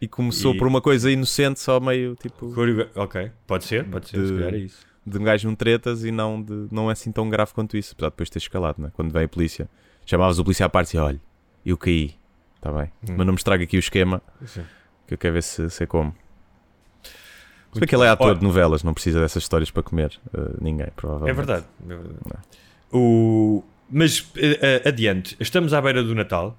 e 0.00 0.06
começou 0.06 0.54
E- 0.54 0.58
por 0.58 0.66
uma 0.68 0.80
coisa 0.82 1.10
inocente, 1.10 1.58
só 1.58 1.80
meio, 1.80 2.14
tipo, 2.16 2.52
Ok, 2.94 3.30
pode 3.46 3.64
ser, 3.64 3.84
pode 3.86 4.08
ser, 4.10 4.20
De- 4.20 4.26
se 4.28 4.34
calhar 4.34 4.54
é 4.54 4.58
isso. 4.58 4.86
de 5.06 5.18
um 5.18 5.22
gajo 5.24 5.48
num 5.48 5.54
tretas, 5.54 6.04
e 6.04 6.10
não, 6.10 6.42
de, 6.42 6.68
não 6.70 6.90
é 6.90 6.92
assim 6.92 7.10
tão 7.10 7.30
grave 7.30 7.54
quanto 7.54 7.76
isso, 7.78 7.92
apesar 7.94 8.08
de 8.08 8.12
depois 8.12 8.28
ter 8.28 8.38
escalado, 8.38 8.82
né? 8.82 8.90
Quando 8.92 9.10
veio 9.10 9.24
a 9.24 9.28
polícia, 9.28 9.66
chamavas 10.04 10.38
o 10.38 10.44
polícia 10.44 10.66
à 10.66 10.68
parte 10.68 10.94
e 10.96 11.00
olha, 11.00 11.18
eu 11.64 11.78
caí, 11.78 12.14
está 12.56 12.70
bem, 12.70 12.92
Hum. 13.02 13.14
mas 13.16 13.26
não 13.26 13.32
me 13.32 13.38
estraga 13.38 13.64
aqui 13.64 13.76
o 13.76 13.80
esquema, 13.80 14.20
Sim. 14.44 14.64
que 15.06 15.14
eu 15.14 15.18
quero 15.18 15.32
ver 15.32 15.42
se, 15.42 15.70
se 15.70 15.82
é 15.82 15.86
como. 15.86 16.14
Se 17.76 17.80
bem 17.80 17.82
Muito 17.82 17.88
que 17.90 17.94
ele 17.96 18.04
é 18.04 18.08
ator 18.08 18.28
Olha, 18.28 18.36
de 18.36 18.42
novelas, 18.42 18.82
não 18.82 18.92
precisa 18.94 19.20
dessas 19.20 19.42
histórias 19.42 19.70
para 19.70 19.82
comer 19.82 20.18
eh, 20.34 20.40
ninguém, 20.60 20.88
provavelmente. 20.96 21.30
É 21.30 21.34
verdade. 21.34 21.64
É 21.84 21.94
verdade. 21.94 22.18
O... 22.92 23.62
Mas 23.90 24.26
eh, 24.36 24.82
adiante, 24.84 25.36
estamos 25.38 25.72
à 25.72 25.80
beira 25.80 26.02
do 26.02 26.14
Natal. 26.14 26.56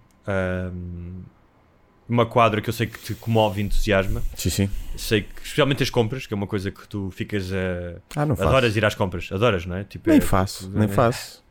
Uma 2.09 2.25
quadra 2.25 2.61
que 2.61 2.69
eu 2.69 2.73
sei 2.73 2.87
que 2.87 2.97
te 2.99 3.13
comove 3.15 3.61
e 3.61 3.65
entusiasma. 3.65 4.21
Sim, 4.33 4.49
sim. 4.49 4.69
Sei 4.95 5.23
que, 5.23 5.41
especialmente 5.43 5.83
as 5.83 5.89
compras, 5.89 6.25
que 6.25 6.33
é 6.33 6.37
uma 6.37 6.47
coisa 6.47 6.71
que 6.71 6.87
tu 6.87 7.11
ficas 7.11 7.51
a. 7.51 7.99
Ah, 8.15 8.25
não 8.25 8.33
faço. 8.35 8.47
Adoras 8.47 8.75
ir 8.77 8.85
às 8.85 8.95
compras, 8.95 9.29
adoras, 9.31 9.65
não 9.65 9.75
é? 9.75 9.83
Tipo, 9.83 10.09
Nem 10.09 10.19
é- 10.19 10.21
faço, 10.21 10.71
é- 10.73 10.79
nem 10.79 10.87
faço. 10.87 11.43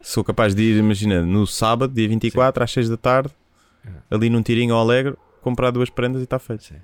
Sou 0.00 0.24
capaz 0.24 0.54
de 0.56 0.62
ir, 0.62 0.76
imagina, 0.78 1.22
no 1.22 1.46
sábado, 1.46 1.94
dia 1.94 2.08
24, 2.08 2.64
às 2.64 2.70
6 2.72 2.88
da 2.88 2.96
tarde, 2.96 3.30
É. 3.86 3.90
ali 4.10 4.28
num 4.28 4.42
tirinho 4.42 4.74
ao 4.74 4.80
alegre, 4.80 5.14
comprar 5.40 5.70
duas 5.70 5.88
prendas 5.88 6.20
e 6.20 6.24
está 6.24 6.38
feito. 6.38 6.64
Sim. 6.64 6.74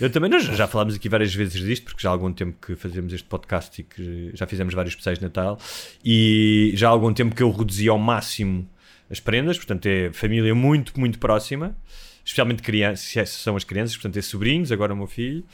Eu 0.00 0.10
também, 0.10 0.30
nós 0.30 0.44
já 0.44 0.66
falámos 0.66 0.94
aqui 0.94 1.08
várias 1.08 1.34
vezes 1.34 1.60
disto, 1.62 1.84
porque 1.84 2.02
já 2.02 2.08
há 2.08 2.12
algum 2.12 2.32
tempo 2.32 2.56
que 2.64 2.74
fazemos 2.76 3.12
este 3.12 3.26
podcast 3.28 3.80
e 3.80 3.84
que 3.84 4.30
já 4.34 4.46
fizemos 4.46 4.74
vários 4.74 4.92
especiais 4.92 5.18
de 5.18 5.24
Natal, 5.24 5.58
e 6.04 6.72
já 6.74 6.88
há 6.88 6.90
algum 6.90 7.12
tempo 7.12 7.34
que 7.34 7.42
eu 7.42 7.50
reduzi 7.50 7.88
ao 7.88 7.98
máximo 7.98 8.68
as 9.10 9.20
prendas, 9.20 9.56
portanto 9.56 9.86
é 9.86 10.10
família 10.12 10.54
muito, 10.54 10.98
muito 10.98 11.18
próxima, 11.18 11.76
especialmente 12.24 12.62
crianças, 12.62 13.16
é- 13.16 13.24
são 13.26 13.54
as 13.56 13.64
crianças, 13.64 13.94
portanto 13.96 14.16
é 14.16 14.22
sobrinhos, 14.22 14.72
agora 14.72 14.92
o 14.92 14.96
meu 14.96 15.06
filho, 15.06 15.44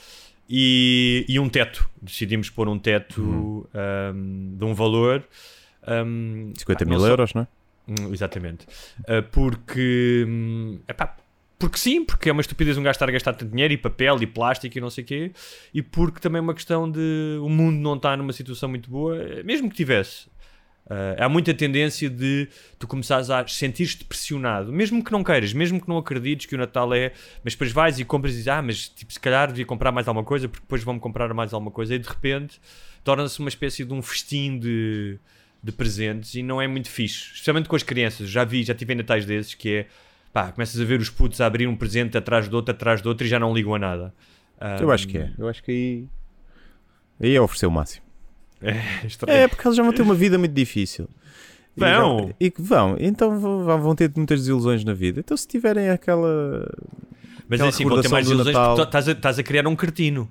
e, 0.49 1.25
e 1.29 1.39
um 1.39 1.49
teto. 1.49 1.89
Decidimos 2.03 2.51
pôr 2.51 2.69
um 2.69 2.79
teto 2.79 3.21
Uhum. 3.23 3.65
ahm, 3.75 4.57
de 4.57 4.65
um 4.65 4.75
valor. 4.75 5.23
ahm, 5.87 6.53
50 6.57 6.85
pá, 6.85 6.91
mil 6.91 7.01
só- 7.01 7.07
euros, 7.09 7.35
não 7.35 7.43
é? 7.43 7.47
Hum, 7.89 8.13
exatamente. 8.13 8.67
Uh, 9.01 9.23
porque. 9.33 10.25
hum, 10.29 10.79
epá, 10.87 11.17
porque 11.61 11.79
sim, 11.79 12.03
porque 12.03 12.31
é 12.31 12.33
uma 12.33 12.41
estupidez 12.41 12.79
um 12.79 12.83
gajo 12.83 12.93
estar 12.93 13.07
a 13.07 13.13
gastar 13.13 13.35
tanto 13.35 13.51
dinheiro 13.51 13.75
e 13.75 13.77
papel 13.77 14.17
e 14.23 14.27
plástico 14.27 14.79
e 14.79 14.81
não 14.81 14.89
sei 14.89 15.05
o 15.05 15.07
quê, 15.07 15.33
e 15.75 15.83
porque 15.83 16.19
também 16.19 16.39
é 16.39 16.43
uma 16.43 16.55
questão 16.55 16.91
de 16.91 17.39
o 17.43 17.51
mundo 17.51 17.79
não 17.79 17.97
está 17.97 18.17
numa 18.17 18.33
situação 18.33 18.67
muito 18.67 18.91
boa, 18.91 19.43
mesmo 19.45 19.69
que 19.69 19.77
tivesse. 19.77 20.27
Uh, 20.87 21.15
há 21.23 21.29
muita 21.29 21.53
tendência 21.53 22.09
de 22.09 22.49
tu 22.79 22.89
começares 22.89 23.29
a 23.29 23.47
sentir-te 23.47 24.05
pressionado, 24.07 24.73
mesmo 24.73 25.05
que 25.05 25.13
não 25.13 25.23
queiras, 25.23 25.53
mesmo 25.53 25.79
que 25.79 25.87
não 25.87 25.99
acredites 25.99 26.47
que 26.47 26.55
o 26.55 26.59
Natal 26.59 26.93
é, 26.95 27.13
mas 27.45 27.53
depois 27.53 27.71
vais 27.71 28.01
e 28.01 28.05
compras 28.07 28.33
e 28.33 28.37
dizes, 28.37 28.49
ah, 28.49 28.63
mas 28.63 28.89
tipo, 28.89 29.13
se 29.13 29.21
calhar 29.21 29.49
devia 29.49 29.67
comprar 29.67 29.93
mais 29.93 30.09
alguma 30.09 30.25
coisa, 30.25 30.49
porque 30.49 30.65
depois 30.65 30.83
vão-me 30.83 30.99
comprar 30.99 31.33
mais 31.35 31.53
alguma 31.53 31.71
coisa, 31.71 31.95
e 31.95 31.99
de 31.99 32.09
repente 32.09 32.59
torna-se 33.05 33.39
uma 33.39 33.51
espécie 33.51 33.85
de 33.85 33.93
um 33.93 34.01
festim 34.01 34.59
de, 34.59 35.19
de 35.63 35.71
presentes 35.73 36.35
e 36.35 36.43
não 36.43 36.61
é 36.61 36.67
muito 36.67 36.89
fixe, 36.89 37.35
especialmente 37.35 37.69
com 37.69 37.77
as 37.77 37.83
crianças. 37.83 38.31
Já 38.31 38.45
vi, 38.45 38.65
já 38.65 38.75
tive 38.75 38.95
Natais 38.95 39.27
desses 39.27 39.55
que 39.55 39.69
é 39.69 39.87
pá, 40.33 40.53
começas 40.53 40.81
a 40.81 40.85
ver 40.85 41.01
os 41.01 41.11
putos 41.11 41.41
a 41.41 41.47
abrir 41.47 41.67
um 41.67 41.77
presente 41.77 42.17
atrás 42.17 42.49
do 42.49 42.55
outro, 42.55 42.73
atrás 42.75 43.01
do 43.03 43.09
outro 43.09 43.27
e 43.27 43.31
já 43.31 43.39
não 43.39 43.53
ligam 43.55 43.75
a 43.75 43.79
nada. 43.79 44.15
Eu 44.81 44.91
acho 44.91 45.09
que 45.09 45.19
é. 45.19 45.31
Eu 45.39 45.49
acho 45.49 45.63
que 45.63 45.71
aí. 45.71 46.09
Aí 47.21 47.35
é 47.35 47.41
oferecer 47.41 47.67
o 47.67 47.71
máximo. 47.71 48.05
É, 48.63 49.07
estranho. 49.07 49.39
É, 49.39 49.49
porque 49.49 49.67
eles 49.67 49.75
já 49.75 49.83
vão 49.83 49.91
ter 49.91 50.03
uma 50.03 50.15
vida 50.15 50.37
muito 50.37 50.53
difícil. 50.53 51.09
Vão. 51.75 52.35
E 52.39 52.51
que 52.51 52.61
vão, 52.61 52.95
então 53.01 53.41
vão, 53.41 53.81
vão 53.81 53.95
ter 53.95 54.13
muitas 54.15 54.41
desilusões 54.41 54.85
na 54.85 54.93
vida. 54.93 55.21
Então, 55.21 55.35
se 55.35 55.49
tiverem 55.49 55.89
aquela. 55.89 56.69
Mas 57.49 57.59
é 57.59 57.63
aquela 57.63 57.69
assim, 57.71 57.85
vão 57.87 58.03
ter 58.03 58.11
mais 58.11 58.27
recordação 58.27 58.45
do 58.45 58.51
ilusões 58.51 58.55
Natal. 58.55 58.75
porque 58.77 58.89
estás 58.89 59.09
a, 59.09 59.13
estás 59.13 59.39
a 59.39 59.43
criar 59.43 59.67
um 59.67 59.75
cretino. 59.75 60.29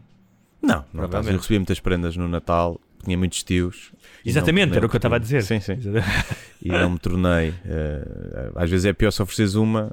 Não, 0.62 0.85
não 0.93 1.05
estás. 1.05 1.25
Eu 1.25 1.38
recebi 1.38 1.57
muitas 1.57 1.79
prendas 1.79 2.15
no 2.15 2.27
Natal, 2.27 2.79
tinha 3.03 3.17
muitos 3.17 3.43
tios. 3.43 3.91
Exatamente, 4.25 4.69
não- 4.71 4.77
era 4.77 4.85
o 4.85 4.89
que 4.89 4.95
eu 4.95 4.99
estava 4.99 5.15
a 5.15 5.19
dizer. 5.19 5.43
Sim, 5.43 5.59
sim. 5.59 5.77
E 6.62 6.69
não 6.69 6.91
me 6.91 6.99
tornei. 6.99 7.53
eh, 7.65 8.51
às 8.55 8.69
vezes 8.69 8.85
é 8.85 8.93
pior 8.93 9.12
se 9.12 9.21
ofereces 9.21 9.55
uma, 9.55 9.91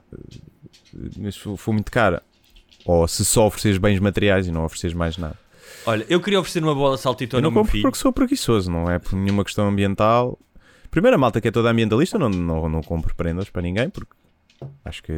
mas 1.18 1.36
foi, 1.36 1.74
muito 1.74 1.90
cara. 1.92 2.22
Ou 2.84 3.06
se 3.08 3.24
só 3.24 3.46
ofereces 3.46 3.78
bens 3.78 3.98
materiais 4.00 4.46
e 4.46 4.50
não 4.52 4.64
ofereces 4.64 4.92
mais 4.94 5.16
nada. 5.16 5.36
Olha, 5.84 6.04
eu 6.08 6.20
queria 6.20 6.40
oferecer 6.40 6.62
uma 6.62 6.74
bola 6.74 6.94
Eu 6.94 6.98
saltitona 6.98 7.40
não 7.40 7.48
ao 7.48 7.52
meu 7.52 7.62
compro 7.62 7.80
porque 7.82 7.98
sou 7.98 8.12
preguiçoso, 8.12 8.70
não 8.70 8.90
é 8.90 8.98
por 8.98 9.14
nenhuma 9.16 9.44
questão 9.44 9.68
ambiental. 9.68 10.38
Primeiro, 10.90 11.14
a 11.16 11.18
malta 11.18 11.40
que 11.40 11.48
é 11.48 11.50
toda 11.50 11.70
ambientalista, 11.70 12.18
não, 12.18 12.28
não, 12.28 12.68
não 12.68 12.82
compro 12.82 13.14
prendas 13.14 13.48
para 13.50 13.62
ninguém 13.62 13.88
porque 13.90 14.12
acho 14.84 15.02
que 15.02 15.14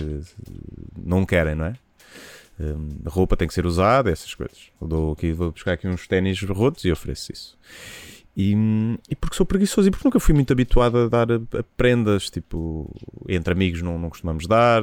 não 0.96 1.24
querem, 1.24 1.54
não 1.54 1.66
é? 1.66 1.74
Hum, 2.60 2.88
A 3.04 3.10
roupa 3.10 3.36
tem 3.36 3.46
que 3.46 3.54
ser 3.54 3.66
usada, 3.66 4.10
essas 4.10 4.34
coisas. 4.34 4.70
Eu 4.80 4.88
dou 4.88 5.12
aqui, 5.12 5.32
vou 5.32 5.52
buscar 5.52 5.72
aqui 5.72 5.86
uns 5.86 6.06
ténis 6.06 6.40
rotos 6.42 6.84
e 6.84 6.90
ofereço 6.92 7.32
isso. 7.32 7.58
E, 8.36 8.54
e 9.08 9.16
porque 9.16 9.36
sou 9.36 9.44
preguiçoso 9.44 9.88
e 9.88 9.90
porque 9.90 10.06
nunca 10.06 10.20
fui 10.20 10.34
muito 10.34 10.52
habituado 10.52 10.96
a 10.98 11.08
dar 11.08 11.32
a, 11.32 11.36
a 11.58 11.62
prendas, 11.76 12.30
tipo, 12.30 12.88
entre 13.28 13.52
amigos 13.52 13.82
não, 13.82 13.98
não 13.98 14.10
costumamos 14.10 14.46
dar, 14.46 14.82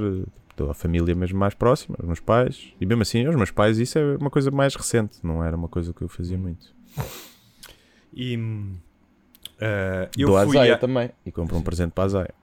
dou 0.57 0.69
à 0.69 0.73
família 0.73 1.15
mesmo 1.15 1.39
mais 1.39 1.53
próxima, 1.53 1.95
aos 1.97 2.05
meus 2.05 2.19
pais, 2.19 2.73
e 2.79 2.85
mesmo 2.85 3.01
assim, 3.01 3.25
aos 3.25 3.35
meus 3.35 3.51
pais, 3.51 3.77
isso 3.77 3.97
é 3.97 4.17
uma 4.17 4.29
coisa 4.29 4.51
mais 4.51 4.75
recente, 4.75 5.19
não 5.23 5.43
era 5.43 5.55
uma 5.55 5.67
coisa 5.69 5.93
que 5.93 6.01
eu 6.01 6.09
fazia 6.09 6.38
muito. 6.38 6.73
E 8.13 8.38
eh, 9.59 10.09
eu 10.17 10.27
Dou 10.27 10.37
à 10.37 10.43
fui 10.45 10.53
Zaya 10.57 10.75
a- 10.75 10.77
também 10.77 11.09
e 11.25 11.31
compro 11.31 11.55
um 11.57 11.61
presente 11.61 11.91
para 11.91 12.03
a 12.05 12.07
Zaya. 12.07 12.33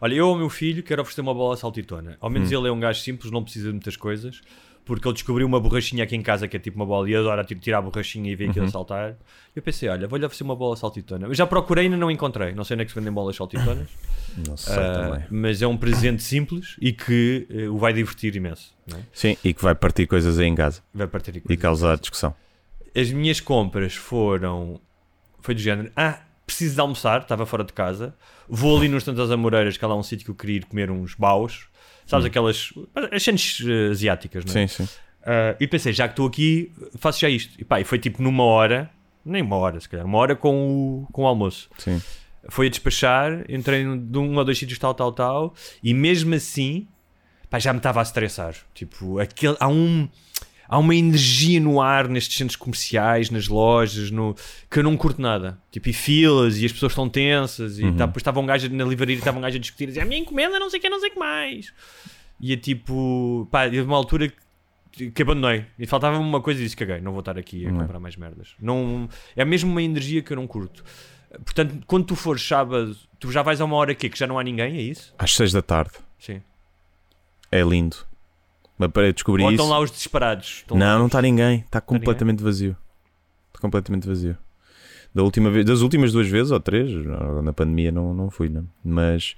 Olha, 0.00 0.14
eu 0.14 0.26
ao 0.28 0.36
meu 0.36 0.48
filho 0.50 0.82
quero 0.82 1.02
oferecer 1.02 1.20
uma 1.20 1.34
bola 1.34 1.56
saltitona. 1.56 2.16
Ao 2.20 2.30
menos 2.30 2.50
Hum. 2.52 2.58
ele 2.58 2.68
é 2.68 2.72
um 2.72 2.78
gajo 2.80 3.00
simples, 3.00 3.30
não 3.32 3.42
precisa 3.42 3.66
de 3.66 3.72
muitas 3.72 3.96
coisas. 3.96 4.40
Porque 4.86 5.08
ele 5.08 5.14
descobriu 5.14 5.46
uma 5.46 5.58
borrachinha 5.58 6.04
aqui 6.04 6.14
em 6.14 6.20
casa 6.20 6.46
que 6.46 6.58
é 6.58 6.60
tipo 6.60 6.76
uma 6.76 6.84
bola 6.84 7.08
e 7.08 7.16
adora 7.16 7.42
tipo, 7.42 7.58
tirar 7.58 7.78
a 7.78 7.82
borrachinha 7.82 8.30
e 8.30 8.36
ver 8.36 8.44
Uhum. 8.44 8.50
aquilo 8.50 8.66
a 8.66 8.68
saltar. 8.68 9.16
Eu 9.56 9.62
pensei, 9.62 9.88
olha, 9.88 10.06
vou-lhe 10.06 10.26
oferecer 10.26 10.44
uma 10.44 10.54
bola 10.54 10.76
saltitona. 10.76 11.26
Eu 11.26 11.32
já 11.34 11.46
procurei 11.46 11.84
e 11.84 11.86
ainda 11.86 11.96
não 11.96 12.10
encontrei. 12.10 12.52
Não 12.54 12.64
sei 12.64 12.74
onde 12.74 12.82
é 12.82 12.84
que 12.84 12.92
se 12.92 12.98
vendem 12.98 13.10
bolas 13.10 13.34
saltitonas. 13.34 13.88
Não 14.46 14.56
sei 14.58 14.74
Ah, 14.76 14.92
também. 15.08 15.24
mas 15.30 15.62
é 15.62 15.66
um 15.66 15.76
presente 15.76 16.22
simples 16.22 16.76
e 16.80 16.92
que 16.92 17.46
eh, 17.48 17.68
o 17.68 17.78
vai 17.78 17.92
divertir 17.94 18.34
imenso. 18.36 18.74
não 18.86 18.98
é? 18.98 19.02
Sim, 19.12 19.38
e 19.44 19.54
que 19.54 19.62
vai 19.62 19.74
partir 19.76 20.06
coisas 20.08 20.38
aí 20.40 20.46
em 20.48 20.54
casa 20.56 20.82
Vai 20.92 21.06
partir 21.06 21.40
e 21.48 21.56
causar 21.56 21.96
discussão. 21.96 22.34
As 22.94 23.10
minhas 23.10 23.40
compras 23.40 23.94
foram. 23.94 24.80
Foi 25.40 25.54
do 25.54 25.60
género. 25.62 25.90
Ah, 25.96 26.18
preciso 26.46 26.74
de 26.74 26.80
almoçar, 26.80 27.22
estava 27.22 27.46
fora 27.46 27.64
de 27.64 27.72
casa. 27.72 28.14
Vou 28.48 28.76
ali 28.76 28.88
nos 28.88 29.04
Tantas 29.04 29.30
Amoreiras, 29.30 29.76
que 29.76 29.84
é 29.84 29.88
lá 29.88 29.96
um 29.96 30.02
sítio 30.02 30.24
que 30.24 30.30
eu 30.30 30.34
queria 30.34 30.56
ir 30.56 30.64
comer 30.66 30.90
uns 30.90 31.14
baus. 31.14 31.66
Sabes 32.06 32.26
aquelas. 32.26 32.72
As 33.10 33.22
chantes 33.22 33.66
eh, 33.66 33.90
asiáticas, 33.90 34.44
não 34.44 34.52
é? 34.54 34.64
Hum. 34.64 34.68
Sim, 34.68 34.86
sim. 34.86 34.94
Ah, 35.24 35.56
e 35.58 35.66
pensei, 35.66 35.92
já 35.92 36.06
que 36.06 36.12
estou 36.12 36.26
aqui, 36.26 36.70
faço 36.98 37.20
já 37.20 37.28
isto. 37.28 37.54
E 37.58 37.64
pá, 37.64 37.80
e 37.80 37.84
foi 37.84 37.98
tipo 37.98 38.22
numa 38.22 38.44
hora, 38.44 38.90
nem 39.24 39.42
uma 39.42 39.56
hora 39.56 39.80
se 39.80 39.88
calhar, 39.88 40.04
uma 40.06 40.18
hora 40.18 40.36
com 40.36 40.68
o, 40.68 41.12
com 41.12 41.22
o 41.22 41.26
almoço. 41.26 41.68
sim. 41.78 42.00
Foi 42.50 42.66
a 42.66 42.68
despachar, 42.68 43.42
entrei 43.48 43.84
de 43.84 44.18
um 44.18 44.36
ou 44.36 44.44
dois 44.44 44.58
sítios 44.58 44.78
tal, 44.78 44.92
tal, 44.92 45.10
tal, 45.12 45.54
e 45.82 45.94
mesmo 45.94 46.34
assim, 46.34 46.86
pá, 47.48 47.58
já 47.58 47.72
me 47.72 47.78
estava 47.78 48.00
a 48.00 48.02
estressar. 48.02 48.54
Tipo, 48.74 49.18
aquele, 49.18 49.56
há 49.58 49.66
um. 49.66 50.06
Há 50.68 50.78
uma 50.78 50.94
energia 50.94 51.60
no 51.60 51.80
ar 51.80 52.08
nestes 52.08 52.36
centros 52.36 52.56
comerciais, 52.56 53.30
nas 53.30 53.48
lojas, 53.48 54.10
no, 54.10 54.34
que 54.70 54.78
eu 54.78 54.82
não 54.82 54.96
curto 54.96 55.20
nada. 55.20 55.58
Tipo, 55.70 55.88
e 55.90 55.92
filas, 55.92 56.58
e 56.58 56.66
as 56.66 56.72
pessoas 56.72 56.92
estão 56.92 57.08
tensas, 57.08 57.78
e 57.78 57.92
tá, 57.92 58.06
depois 58.06 58.20
estava 58.20 58.40
um 58.40 58.46
gajo 58.46 58.68
na 58.70 58.84
livraria, 58.84 59.16
estava 59.16 59.38
um 59.38 59.42
gajo 59.42 59.56
a 59.56 59.60
discutir, 59.60 59.84
a 59.84 59.86
dizer, 59.88 60.00
a 60.00 60.04
minha 60.04 60.20
encomenda 60.20 60.58
não 60.58 60.70
sei 60.70 60.78
o 60.78 60.82
que, 60.82 60.88
não 60.88 61.00
sei 61.00 61.10
o 61.10 61.12
que 61.12 61.18
mais. 61.18 61.72
E 62.40 62.52
é 62.52 62.56
tipo, 62.56 63.46
pá, 63.50 63.64
houve 63.64 63.80
uma 63.82 63.96
altura 63.96 64.32
que, 64.90 65.10
que 65.10 65.22
abandonei. 65.22 65.66
E 65.78 65.86
faltava 65.86 66.18
uma 66.18 66.40
coisa 66.40 66.60
e 66.60 66.64
disse, 66.64 66.76
caguei, 66.76 67.00
não 67.00 67.12
vou 67.12 67.20
estar 67.20 67.38
aqui 67.38 67.66
a 67.66 67.70
Não 67.70 67.78
é. 67.78 67.82
comprar 67.82 68.00
mais 68.00 68.16
merdas. 68.16 68.54
Não, 68.60 69.08
é 69.36 69.44
mesmo 69.44 69.70
uma 69.70 69.82
energia 69.82 70.22
que 70.22 70.32
eu 70.32 70.36
não 70.36 70.46
curto. 70.46 70.84
Portanto, 71.44 71.82
quando 71.86 72.06
tu 72.06 72.14
fores 72.16 72.46
sábado, 72.46 72.96
tu 73.18 73.30
já 73.30 73.42
vais 73.42 73.60
a 73.60 73.64
uma 73.64 73.76
hora 73.76 73.92
aqui 73.92 74.08
que 74.08 74.18
já 74.18 74.26
não 74.26 74.38
há 74.38 74.42
ninguém, 74.44 74.76
é 74.76 74.80
isso? 74.82 75.14
Às 75.18 75.34
6 75.34 75.52
da 75.52 75.62
tarde. 75.62 75.92
Sim. 76.18 76.40
É 77.50 77.60
lindo. 77.62 77.96
Para 78.92 79.12
descobrir 79.12 79.42
Ou 79.44 79.50
isso. 79.50 79.62
estão 79.62 79.68
lá 79.70 79.80
os 79.80 79.90
desesperados. 79.90 80.56
Estão 80.58 80.76
Não, 80.76 80.86
lá 80.86 80.94
não 80.94 81.02
os- 81.04 81.06
está 81.08 81.22
ninguém. 81.22 81.60
Está 81.60 81.80
completamente 81.80 82.42
vazio. 82.42 82.76
Está 83.48 83.60
completamente 83.60 84.06
vazio. 84.06 84.36
Da 85.14 85.22
última 85.22 85.48
vez, 85.50 85.64
das 85.64 85.80
últimas 85.80 86.12
duas 86.12 86.26
vezes 86.26 86.50
ou 86.50 86.58
três, 86.58 86.90
na 87.44 87.52
pandemia 87.52 87.92
não, 87.92 88.12
não 88.12 88.30
fui, 88.30 88.48
não. 88.48 88.66
mas 88.84 89.36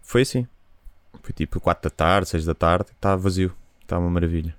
foi 0.00 0.22
assim. 0.22 0.46
Foi 1.22 1.34
tipo 1.34 1.60
4 1.60 1.90
da 1.90 1.94
tarde, 1.94 2.28
6 2.30 2.46
da 2.46 2.54
tarde, 2.54 2.86
está 2.92 3.14
vazio. 3.16 3.52
Está 3.82 3.98
uma 3.98 4.08
maravilha. 4.08 4.56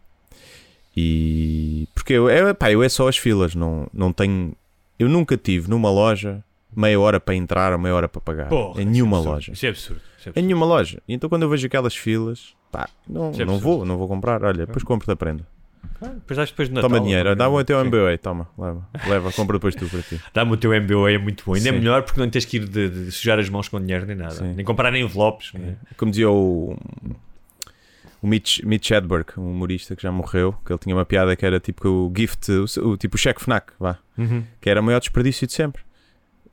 E. 0.96 1.88
Porque 1.96 2.14
eu, 2.14 2.30
é, 2.30 2.54
pá, 2.54 2.72
eu 2.72 2.84
é 2.84 2.90
só 2.90 3.08
as 3.08 3.18
filas, 3.18 3.56
não, 3.56 3.88
não 3.94 4.12
tenho. 4.14 4.54
Eu 5.00 5.10
nunca 5.10 5.36
tive 5.38 5.70
numa 5.70 5.90
loja 5.90 6.44
meia 6.76 7.00
hora 7.00 7.20
para 7.20 7.34
entrar 7.36 7.74
ou 7.74 7.80
meia 7.80 7.96
hora 7.96 8.08
para 8.08 8.22
pagar. 8.22 8.50
Porra, 8.50 8.82
em 8.82 8.86
nenhuma 8.86 9.18
é 9.18 9.20
absurdo. 9.20 9.34
loja. 9.36 9.52
Isso 9.54 9.66
é 9.66 9.70
absurdo. 9.70 10.02
Isso 10.20 10.30
é 10.30 10.30
Em 10.30 10.32
absurdo. 10.32 10.46
nenhuma 10.46 10.66
loja. 10.66 11.02
E 11.08 11.14
então 11.14 11.30
quando 11.30 11.42
eu 11.44 11.50
vejo 11.50 11.66
aquelas 11.66 11.96
filas, 11.96 12.54
pá, 12.72 12.90
não, 13.08 13.32
é 13.38 13.46
não 13.46 13.60
vou, 13.60 13.86
não 13.86 13.98
vou 13.98 14.08
comprar. 14.08 14.44
Olha, 14.44 14.66
depois 14.66 14.84
compro-te 14.84 15.12
a 15.12 15.16
prenda. 15.16 15.46
Depois 16.02 16.38
dás 16.38 16.50
depois 16.50 16.68
de 16.68 16.74
Natal. 16.74 16.90
Toma 16.90 17.02
dinheiro, 17.02 17.36
dá-me 17.36 17.56
o 17.56 17.64
teu. 17.64 17.84
MBA, 17.86 18.18
toma, 18.20 18.48
leva, 18.58 18.88
leva, 19.08 19.32
compra 19.32 19.58
depois 19.58 19.76
tu 19.76 19.88
para 19.88 20.02
ti. 20.02 20.20
Dá-me 20.34 20.52
o 20.54 20.58
teu 20.58 20.72
MBA, 20.72 21.12
é 21.12 21.18
muito 21.20 21.44
bom. 21.46 21.54
Ainda 21.54 21.70
é 21.70 21.72
Sim. 21.72 21.78
melhor 21.78 22.02
porque 22.04 22.20
não 22.20 22.28
tens 22.30 22.44
que 22.46 22.58
ir 22.58 22.66
de, 22.68 22.90
de 22.90 23.12
sujar 23.12 23.38
as 23.38 23.48
mãos 23.50 23.68
com 23.68 23.80
dinheiro 23.80 24.06
nem 24.08 24.16
nada. 24.16 24.32
Sim. 24.34 24.54
Nem 24.56 24.66
comprar 24.66 24.90
nem 24.92 25.04
envelopes. 25.04 25.54
né? 25.54 25.76
Como 25.98 26.10
dizia 26.10 26.30
o, 26.30 26.76
o 28.22 28.28
Mitch, 28.28 28.62
Mitch 28.64 28.90
Hedberg, 28.92 29.26
um 29.38 29.52
humorista 29.52 29.96
que 29.96 30.02
já 30.04 30.12
morreu, 30.12 30.54
que 30.66 30.72
ele 30.72 30.80
tinha 30.80 30.96
uma 30.96 31.06
piada 31.06 31.36
que 31.36 31.46
era 31.46 31.60
tipo 31.60 31.88
o 31.88 32.14
gift, 32.16 32.50
o, 32.52 32.90
o- 32.90 32.98
tipo 32.98 33.16
o 33.16 33.20
cheque 33.20 33.42
FNAC, 33.42 33.72
vá, 33.80 33.98
Uhum. 34.18 34.44
que 34.60 34.70
era 34.70 34.80
o 34.82 34.84
maior 34.84 35.00
desperdício 35.00 35.46
de 35.48 35.54
sempre. 35.54 35.82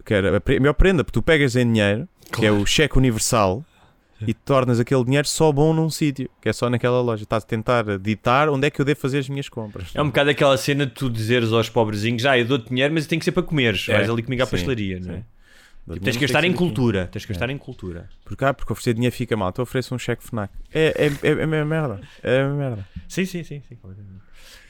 Que 0.04 0.14
era 0.14 0.36
a 0.36 0.36
a 0.36 0.42
melhor 0.60 0.74
prenda, 0.74 1.04
porque 1.04 1.18
tu 1.18 1.22
pegas 1.22 1.54
em 1.56 1.70
dinheiro, 1.70 2.08
que 2.32 2.44
é 2.46 2.52
o 2.52 2.64
cheque 2.66 2.96
universal, 2.98 3.64
e 4.26 4.34
tornas 4.34 4.80
aquele 4.80 5.04
dinheiro 5.04 5.26
só 5.28 5.50
bom 5.52 5.72
num 5.72 5.88
sítio, 5.90 6.28
que 6.40 6.48
é 6.48 6.52
só 6.52 6.68
naquela 6.68 7.00
loja. 7.00 7.22
Estás 7.22 7.44
a 7.44 7.46
tentar 7.46 7.98
ditar 7.98 8.48
onde 8.48 8.66
é 8.66 8.70
que 8.70 8.80
eu 8.80 8.84
devo 8.84 8.98
fazer 9.00 9.18
as 9.18 9.28
minhas 9.28 9.48
compras. 9.48 9.90
É 9.94 10.02
um 10.02 10.06
bocado 10.06 10.30
aquela 10.30 10.56
cena 10.56 10.86
de 10.86 10.92
tu 10.92 11.08
dizeres 11.08 11.52
aos 11.52 11.68
pobrezinhos: 11.68 12.24
ah, 12.26 12.38
eu 12.38 12.44
dou-te 12.44 12.68
dinheiro, 12.68 12.92
mas 12.94 13.06
tem 13.06 13.18
que 13.18 13.24
ser 13.24 13.32
para 13.32 13.42
comeres. 13.42 13.88
É, 13.88 13.92
Vais 13.94 14.10
ali 14.10 14.22
comigo 14.22 14.42
à 14.42 14.46
sim, 14.46 14.50
pastelaria, 14.52 15.00
não 15.00 15.14
é? 15.14 15.16
sim. 15.18 15.24
Tipo, 15.90 16.04
tens 16.04 16.16
que 16.18 16.22
gastar 16.26 16.44
em 16.44 16.52
cultura. 16.52 17.06
Tens 17.10 17.24
que 17.24 17.32
gastar 17.32 17.48
em 17.48 17.56
cultura. 17.56 18.10
Porque, 18.24 18.44
ah, 18.44 18.52
porque 18.52 18.70
oferecer 18.72 18.92
dinheiro 18.92 19.14
fica 19.16 19.34
mal, 19.36 19.48
então 19.48 19.62
ofereço 19.62 19.94
um 19.94 19.98
cheque 19.98 20.22
FNAC. 20.22 20.52
É, 20.74 21.06
é, 21.22 21.28
é, 21.28 21.30
é 21.40 21.42
a 21.44 21.46
mesma 21.46 21.64
merda. 21.64 22.00
É 22.22 22.46
merda. 22.46 22.86
Sim, 23.08 23.24
sim, 23.24 23.42
sim. 23.42 23.62
sim. 23.66 23.78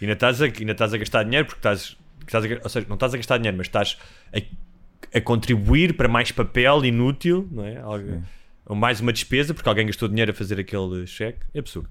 E 0.01 0.05
ainda 0.05 0.13
estás, 0.13 0.41
a, 0.41 0.45
ainda 0.45 0.73
estás 0.73 0.95
a 0.95 0.97
gastar 0.99 1.25
dinheiro 1.25 1.47
porque 1.47 1.59
estás, 1.59 1.97
estás 2.25 2.45
a, 2.45 2.49
ou 2.63 2.69
seja, 2.69 2.87
não 2.89 2.95
estás 2.95 3.15
a 3.15 3.17
gastar 3.17 3.39
dinheiro, 3.39 3.57
mas 3.59 3.67
estás 3.67 3.99
a, 4.33 5.19
a 5.19 5.21
contribuir 5.21 5.95
para 5.95 6.07
mais 6.07 6.31
papel 6.31 6.85
inútil, 6.85 7.49
não 7.51 7.65
é? 7.65 7.79
Algo- 7.79 8.13
ou 8.13 8.23
mais 8.77 9.01
uma 9.01 9.13
despesa 9.13 9.55
porque 9.55 9.69
alguém 9.69 9.87
gastou 9.87 10.09
dinheiro 10.09 10.31
a 10.31 10.35
fazer 10.35 10.59
aquele 10.61 11.07
cheque. 11.07 11.41
É 11.55 11.59
absurdo. 11.59 11.89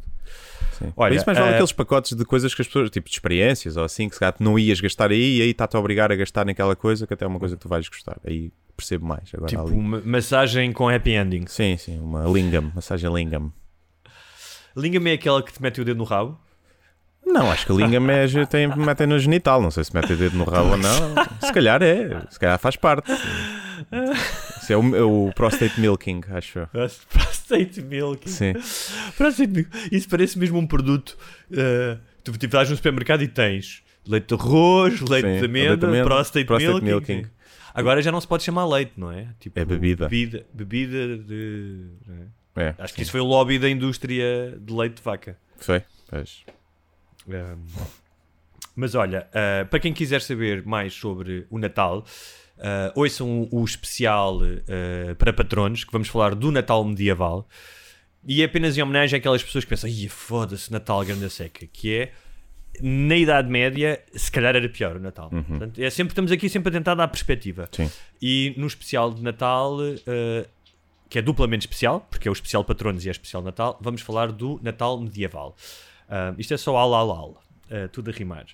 Sim. 0.77 0.93
Olha, 0.95 1.11
Por 1.11 1.15
isso 1.15 1.25
mais 1.25 1.37
vale 1.39 1.51
eh, 1.51 1.53
aqueles 1.55 1.71
pacotes 1.71 2.13
de 2.15 2.23
coisas 2.25 2.53
que 2.53 2.61
as 2.61 2.67
pessoas, 2.67 2.89
tipo 2.89 3.09
de 3.09 3.15
experiências 3.15 3.77
ou 3.77 3.83
assim, 3.83 4.07
que 4.07 4.15
se 4.15 4.19
calhar 4.19 4.33
tu 4.33 4.43
não 4.43 4.59
ias 4.59 4.79
gastar 4.79 5.09
aí 5.11 5.37
e 5.37 5.41
aí 5.41 5.49
está-te 5.51 5.75
a 5.75 5.79
obrigar 5.79 6.11
a 6.11 6.15
gastar 6.15 6.45
naquela 6.45 6.75
coisa 6.75 7.07
que 7.07 7.13
até 7.13 7.25
é 7.25 7.27
uma 7.27 7.39
coisa 7.39 7.55
que 7.55 7.61
tu 7.61 7.67
vais 7.69 7.87
gostar. 7.87 8.17
Aí 8.25 8.51
percebo 8.75 9.05
mais. 9.07 9.29
Agora 9.33 9.49
Tipo 9.49 9.63
ali. 9.63 9.71
uma 9.73 10.01
massagem 10.01 10.71
com 10.71 10.87
happy 10.87 11.11
ending. 11.11 11.45
Sim, 11.47 11.77
sim, 11.77 11.99
uma 11.99 12.25
lingam, 12.25 12.71
massagem 12.75 13.11
lingam. 13.11 13.51
Liga-me 14.75 15.09
é 15.09 15.13
aquela 15.13 15.41
que 15.41 15.51
te 15.51 15.61
mete 15.61 15.81
o 15.81 15.85
dedo 15.85 15.97
no 15.97 16.03
rabo. 16.03 16.39
Não, 17.25 17.51
acho 17.51 17.65
que 17.65 17.73
lingam 17.73 18.09
é, 18.09 18.27
tem, 18.45 18.67
metem 18.67 19.07
no 19.07 19.17
genital. 19.19 19.61
Não 19.61 19.71
sei 19.71 19.83
se 19.83 19.93
metem 19.93 20.15
o 20.15 20.19
dedo 20.19 20.37
no 20.37 20.43
rabo 20.45 20.69
ou 20.69 20.77
não. 20.77 21.15
Se 21.43 21.51
calhar 21.51 21.81
é, 21.81 22.21
se 22.29 22.39
calhar 22.39 22.57
faz 22.59 22.75
parte. 22.75 23.11
Isso 24.67 24.73
é 24.73 24.77
o, 24.77 24.95
é 24.97 25.01
o 25.01 25.31
prostate 25.33 25.79
milking, 25.79 26.21
acho 26.29 26.59
eu. 26.59 26.67
Prostate 27.07 27.81
milk. 27.81 28.29
Sim. 28.29 28.51
Prostate 29.15 29.47
milk. 29.47 29.69
Isso 29.89 30.09
parece 30.09 30.37
mesmo 30.37 30.57
um 30.59 30.67
produto. 30.67 31.17
eh, 31.49 31.97
tu 32.21 32.33
tipo, 32.33 32.51
vais 32.51 32.69
no 32.69 32.75
supermercado 32.75 33.21
e 33.23 33.29
tens 33.29 33.81
leite 34.05 34.27
de 34.27 34.33
arroz, 34.33 34.99
leite 34.99 35.25
Sim, 35.35 35.39
de 35.39 35.45
amêndoa, 35.45 36.03
prostate, 36.03 36.43
prostate 36.45 36.83
milking. 36.83 37.13
milking. 37.15 37.29
Agora 37.73 38.01
já 38.01 38.11
não 38.11 38.19
se 38.19 38.27
pode 38.27 38.43
chamar 38.43 38.65
leite, 38.67 38.91
não 38.97 39.09
é? 39.09 39.29
Tipo, 39.39 39.57
É 39.57 39.63
bebida. 39.63 40.09
Bebida, 40.09 40.45
bebida 40.53 41.17
de. 41.17 41.85
é? 42.57 42.63
É, 42.63 42.75
Acho 42.79 42.93
que 42.93 43.03
isso 43.03 43.11
foi 43.11 43.21
o 43.21 43.25
lobby 43.25 43.57
da 43.57 43.69
indústria 43.69 44.57
de 44.59 44.73
leite 44.73 44.95
de 44.95 45.01
vaca. 45.01 45.37
foi. 45.57 45.81
Pois. 46.09 46.43
Um, 47.25 47.63
mas 48.75 48.95
olha, 48.95 49.27
uh, 49.29 49.65
para 49.67 49.79
quem 49.79 49.93
quiser 49.93 50.21
saber 50.21 50.65
mais 50.65 50.93
sobre 50.93 51.45
o 51.49 51.57
Natal, 51.57 52.05
uh, 52.57 52.99
ouçam 52.99 53.47
o 53.51 53.63
especial 53.63 54.37
uh, 54.37 55.15
para 55.17 55.33
patronos, 55.33 55.83
que 55.83 55.91
vamos 55.91 56.07
falar 56.07 56.35
do 56.35 56.51
Natal 56.51 56.83
medieval. 56.83 57.47
E 58.25 58.41
é 58.41 58.45
apenas 58.45 58.77
em 58.77 58.81
homenagem 58.81 59.17
àquelas 59.17 59.41
pessoas 59.41 59.63
que 59.63 59.69
pensam, 59.69 59.89
ia 59.89 60.09
foda-se, 60.09 60.71
Natal 60.71 61.03
grande 61.05 61.29
seca, 61.29 61.65
que 61.71 61.95
é 61.95 62.11
na 62.81 63.15
Idade 63.15 63.49
Média, 63.49 63.99
se 64.13 64.31
calhar 64.31 64.55
era 64.55 64.67
pior 64.69 64.97
o 64.97 64.99
Natal. 64.99 65.29
Portanto, 65.29 65.79
é 65.81 65.89
sempre, 65.89 66.11
estamos 66.11 66.31
aqui 66.31 66.49
sempre 66.49 66.69
a 66.69 66.71
tentar 66.71 66.95
dar 66.95 67.07
perspectiva. 67.07 67.67
Sim. 67.71 67.89
E 68.21 68.53
no 68.57 68.67
especial 68.67 69.11
de 69.11 69.23
Natal, 69.23 69.77
uh, 69.79 70.47
que 71.09 71.19
é 71.19 71.21
duplamente 71.21 71.65
especial, 71.65 72.05
porque 72.09 72.27
é 72.27 72.31
o 72.31 72.33
especial 72.33 72.63
patronos 72.63 73.05
e 73.05 73.07
é 73.07 73.11
especial 73.11 73.41
Natal, 73.41 73.77
vamos 73.81 74.01
falar 74.01 74.31
do 74.31 74.59
Natal 74.61 74.99
medieval. 74.99 75.55
Uh, 76.07 76.35
isto 76.37 76.53
é 76.53 76.57
só 76.57 76.77
al 76.77 76.93
al 76.93 77.11
al, 77.11 77.29
uh, 77.29 77.89
tudo 77.91 78.11
a 78.11 78.13
rimar. 78.13 78.45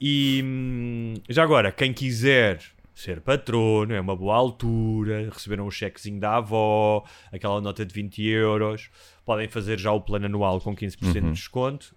E 0.00 0.42
hum, 0.44 1.14
já 1.28 1.42
agora, 1.42 1.72
quem 1.72 1.92
quiser 1.92 2.60
ser 3.00 3.20
patrono, 3.20 3.94
é 3.94 4.00
uma 4.00 4.16
boa 4.16 4.34
altura, 4.36 5.28
receberam 5.32 5.66
um 5.66 5.70
chequezinho 5.70 6.18
da 6.18 6.36
avó, 6.36 7.04
aquela 7.32 7.60
nota 7.60 7.84
de 7.84 7.94
20 7.94 8.26
euros, 8.26 8.90
podem 9.24 9.48
fazer 9.48 9.78
já 9.78 9.92
o 9.92 10.00
plano 10.00 10.26
anual 10.26 10.60
com 10.60 10.74
15% 10.74 11.12
de 11.12 11.32
desconto. 11.32 11.94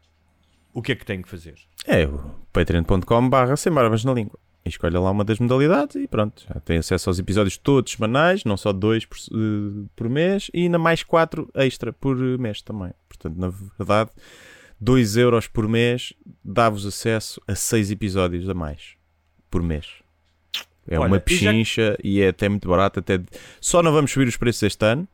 O 0.73 0.81
que 0.81 0.91
é 0.91 0.95
que 0.95 1.05
têm 1.05 1.21
que 1.21 1.27
fazer? 1.27 1.55
É 1.85 2.05
o 2.05 2.35
patreon.com 2.53 3.29
barra 3.29 3.57
sem 3.57 3.73
barbas 3.73 4.05
na 4.05 4.13
língua. 4.13 4.39
E 4.63 4.69
escolha 4.69 4.99
lá 4.99 5.09
uma 5.09 5.25
das 5.25 5.39
modalidades 5.39 5.95
e 5.95 6.07
pronto. 6.07 6.45
Já 6.47 6.59
tem 6.59 6.77
acesso 6.77 7.09
aos 7.09 7.17
episódios 7.17 7.57
todos 7.57 7.93
semanais, 7.93 8.43
não 8.45 8.55
só 8.55 8.71
dois 8.71 9.03
por, 9.03 9.17
eh, 9.17 9.87
por 9.95 10.07
mês, 10.07 10.51
e 10.53 10.61
ainda 10.61 10.77
mais 10.77 11.03
quatro 11.03 11.49
extra 11.55 11.91
por 11.91 12.15
mês 12.15 12.61
também. 12.61 12.93
Portanto, 13.09 13.37
na 13.37 13.49
verdade, 13.49 14.11
2 14.79 15.17
euros 15.17 15.47
por 15.47 15.67
mês 15.67 16.13
dá-vos 16.43 16.85
acesso 16.85 17.41
a 17.47 17.55
seis 17.55 17.89
episódios 17.89 18.47
a 18.47 18.53
mais 18.53 18.95
por 19.49 19.63
mês. 19.63 20.00
É 20.87 20.97
Olha, 20.97 21.07
uma 21.07 21.15
e 21.17 21.19
já- 21.19 21.23
pechincha 21.23 21.97
e 22.03 22.21
é 22.21 22.29
até 22.29 22.49
muito 22.49 22.67
barato. 22.67 22.99
Até... 22.99 23.19
Só 23.59 23.81
não 23.83 23.91
vamos 23.91 24.11
subir 24.11 24.27
os 24.27 24.35
preços 24.37 24.63
este 24.63 24.83
ano, 24.85 25.07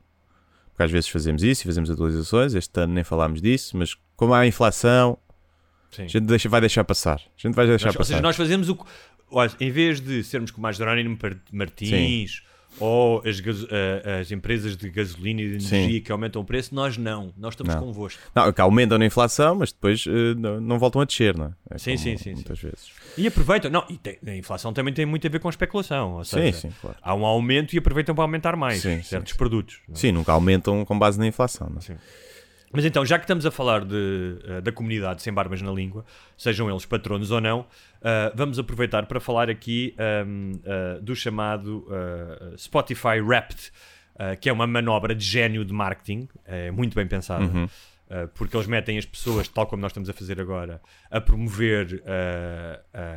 porque 0.69 0.83
às 0.83 0.91
vezes 0.91 1.09
fazemos 1.09 1.43
isso 1.43 1.63
e 1.63 1.65
fazemos 1.65 1.89
atualizações. 1.89 2.53
Este 2.55 2.79
ano 2.79 2.93
nem 2.93 3.03
falámos 3.03 3.41
disso, 3.41 3.75
mas 3.77 3.95
como 4.15 4.33
há 4.33 4.47
inflação, 4.47 5.17
Sim. 5.91 6.03
a 6.03 6.07
gente 6.07 6.21
deixa- 6.25 6.49
vai 6.49 6.61
deixar 6.61 6.83
passar. 6.83 7.15
A 7.19 7.41
gente 7.47 7.53
vai 7.55 7.67
deixar 7.67 7.87
Nós- 7.87 7.95
ou 7.95 7.99
passar. 7.99 8.13
seja, 8.13 8.21
nós 8.21 8.35
fazemos 8.35 8.69
o. 8.69 8.75
que- 8.75 8.85
Olha, 9.29 9.51
em 9.59 9.69
vez 9.71 9.99
de 9.99 10.23
sermos 10.23 10.51
como 10.51 10.65
a 10.67 10.71
Jerónimo 10.71 11.17
Martins 11.51 12.43
ou 12.79 13.21
as, 13.25 13.39
a- 13.39 14.19
as 14.21 14.31
empresas 14.31 14.75
de 14.77 14.89
gasolina 14.89 15.41
e 15.41 15.57
de 15.57 15.63
Sim. 15.63 15.75
energia 15.75 16.01
que 16.01 16.11
aumentam 16.11 16.41
o 16.41 16.45
preço, 16.45 16.73
nós 16.75 16.97
não. 16.97 17.33
Nós 17.37 17.53
estamos 17.53 17.73
Não. 17.75 17.81
convosco. 17.81 18.21
Não, 18.35 18.51
que 18.53 18.61
aumentam 18.61 18.97
na 18.97 19.05
inflação, 19.05 19.55
mas 19.55 19.71
depois 19.71 20.05
eh, 20.07 20.33
não, 20.35 20.59
não 20.61 20.79
voltam 20.79 21.01
a 21.01 21.05
descer, 21.05 21.35
não 21.37 21.45
é? 21.47 21.51
É 21.71 21.77
Sim, 21.77 21.97
sim, 21.97 22.17
sim, 22.17 22.33
Muitas 22.33 22.59
vezes. 22.59 22.91
E 23.17 23.25
aproveitam. 23.27 23.69
Não, 23.71 23.83
e 23.89 23.97
tem- 23.97 24.17
a 24.25 24.35
inflação 24.35 24.71
também 24.73 24.93
tem 24.93 25.05
muito 25.05 25.25
a 25.25 25.29
ver 25.29 25.39
com 25.39 25.49
especulação. 25.49 26.13
Ou 26.13 26.23
Sim, 26.25 26.37
seja, 26.37 26.57
sim, 26.57 26.71
claro. 26.81 26.97
há 27.01 27.13
um 27.15 27.25
aumento 27.25 27.73
e 27.73 27.79
aproveitam 27.79 28.13
para 28.13 28.23
aumentar 28.23 28.55
mais 28.55 28.81
Sim, 28.81 28.97
sim, 28.97 29.03
certos 29.03 29.31
sim. 29.31 29.37
produtos. 29.37 29.79
é? 29.91 29.95
Sim, 29.95 30.11
nunca 30.11 30.31
aumentam 30.31 30.83
com 30.85 30.97
base 30.97 31.17
na 31.19 31.27
inflação. 31.27 31.67
Não 31.69 31.77
é? 31.77 31.81
Sim. 31.81 31.95
Mas 32.71 32.83
então, 32.83 33.05
já 33.05 33.17
que 33.17 33.23
estamos 33.23 33.45
a 33.45 33.51
falar 33.51 33.85
de, 33.85 34.39
eh, 34.43 34.61
da 34.61 34.71
comunidade 34.71 35.21
sem 35.21 35.31
barbas 35.33 35.61
na 35.61 35.71
língua, 35.71 36.05
sejam 36.37 36.69
eles 36.69 36.85
patronos 36.85 37.31
ou 37.31 37.39
não, 37.39 37.65
eh, 38.01 38.31
vamos 38.35 38.59
aproveitar 38.59 39.05
para 39.05 39.19
falar 39.19 39.49
aqui 39.49 39.95
ahm, 39.97 40.51
eh, 40.63 40.99
do 41.01 41.15
chamado 41.15 41.87
Spotify 42.57 43.21
Wrapped, 43.21 43.71
que 44.41 44.49
é 44.49 44.53
uma 44.53 44.65
manobra 44.65 45.13
de 45.13 45.23
gênio 45.23 45.63
de 45.63 45.71
marketing, 45.71 46.27
é 46.43 46.71
muito 46.71 46.95
bem 46.95 47.07
pensada. 47.07 47.45
Uhum. 47.45 47.67
porque 48.33 48.55
eles 48.55 48.67
metem 48.67 48.97
as 48.97 49.05
pessoas, 49.05 49.49
tal 49.49 49.67
como 49.67 49.81
nós 49.81 49.91
estamos 49.91 50.09
a 50.09 50.13
fazer 50.13 50.39
agora, 50.39 50.81
a 51.11 51.19
promover 51.19 52.01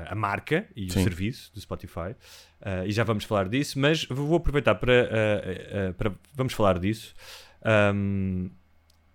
a 0.06 0.14
marca 0.16 0.66
e 0.74 0.86
o 0.86 0.92
Sim. 0.92 1.04
serviço 1.04 1.54
do 1.54 1.60
Spotify. 1.60 2.14
E 2.84 2.92
já 2.92 3.04
vamos 3.04 3.24
falar 3.24 3.48
disso, 3.48 3.78
mas 3.78 4.04
vou 4.06 4.36
aproveitar 4.36 4.74
para, 4.74 5.94
para 5.96 6.12
vamos 6.34 6.52
falar 6.52 6.78
disso. 6.78 7.14
Ahm, 7.64 8.50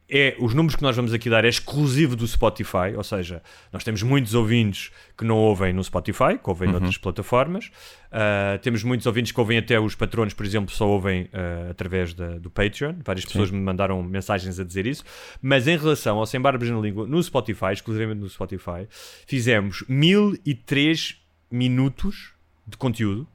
é, 0.09 0.35
os 0.39 0.53
números 0.53 0.75
que 0.75 0.81
nós 0.83 0.95
vamos 0.95 1.13
aqui 1.13 1.29
dar 1.29 1.43
é 1.45 1.49
exclusivo 1.49 2.15
do 2.15 2.27
Spotify, 2.27 2.93
ou 2.95 3.03
seja, 3.03 3.41
nós 3.73 3.83
temos 3.83 4.03
muitos 4.03 4.33
ouvintes 4.35 4.91
que 5.17 5.25
não 5.25 5.35
ouvem 5.37 5.73
no 5.73 5.83
Spotify, 5.83 6.37
que 6.41 6.47
ouvem 6.49 6.69
noutras 6.71 6.97
plataformas. 6.97 7.71
Ah, 8.11 8.59
temos 8.61 8.83
muitos 8.83 9.05
ouvintes 9.07 9.31
que 9.31 9.39
ouvem 9.39 9.57
até 9.57 9.79
os 9.79 9.95
patronos, 9.95 10.33
por 10.33 10.45
exemplo, 10.45 10.73
só 10.73 10.87
ouvem 10.87 11.27
ah, 11.33 11.69
através 11.71 12.13
da- 12.13 12.37
do 12.37 12.49
Patreon. 12.51 12.95
Várias 13.03 13.25
pessoas 13.25 13.49
me 13.51 13.59
mandaram 13.59 14.01
mensagens 14.03 14.59
a 14.59 14.63
dizer 14.63 14.85
isso. 14.85 15.03
Mas 15.41 15.67
em 15.67 15.75
relação 15.77 16.17
ao 16.19 16.25
Sem 16.25 16.39
Barbas 16.39 16.69
na 16.69 16.79
Língua, 16.79 17.07
no 17.07 17.21
Spotify, 17.23 17.73
exclusivamente 17.73 18.19
no 18.21 18.29
Spotify, 18.29 18.87
fizemos 19.25 19.83
1003 19.87 21.17
minutos 21.51 22.33
de 22.67 22.77
conteúdo. 22.77 23.27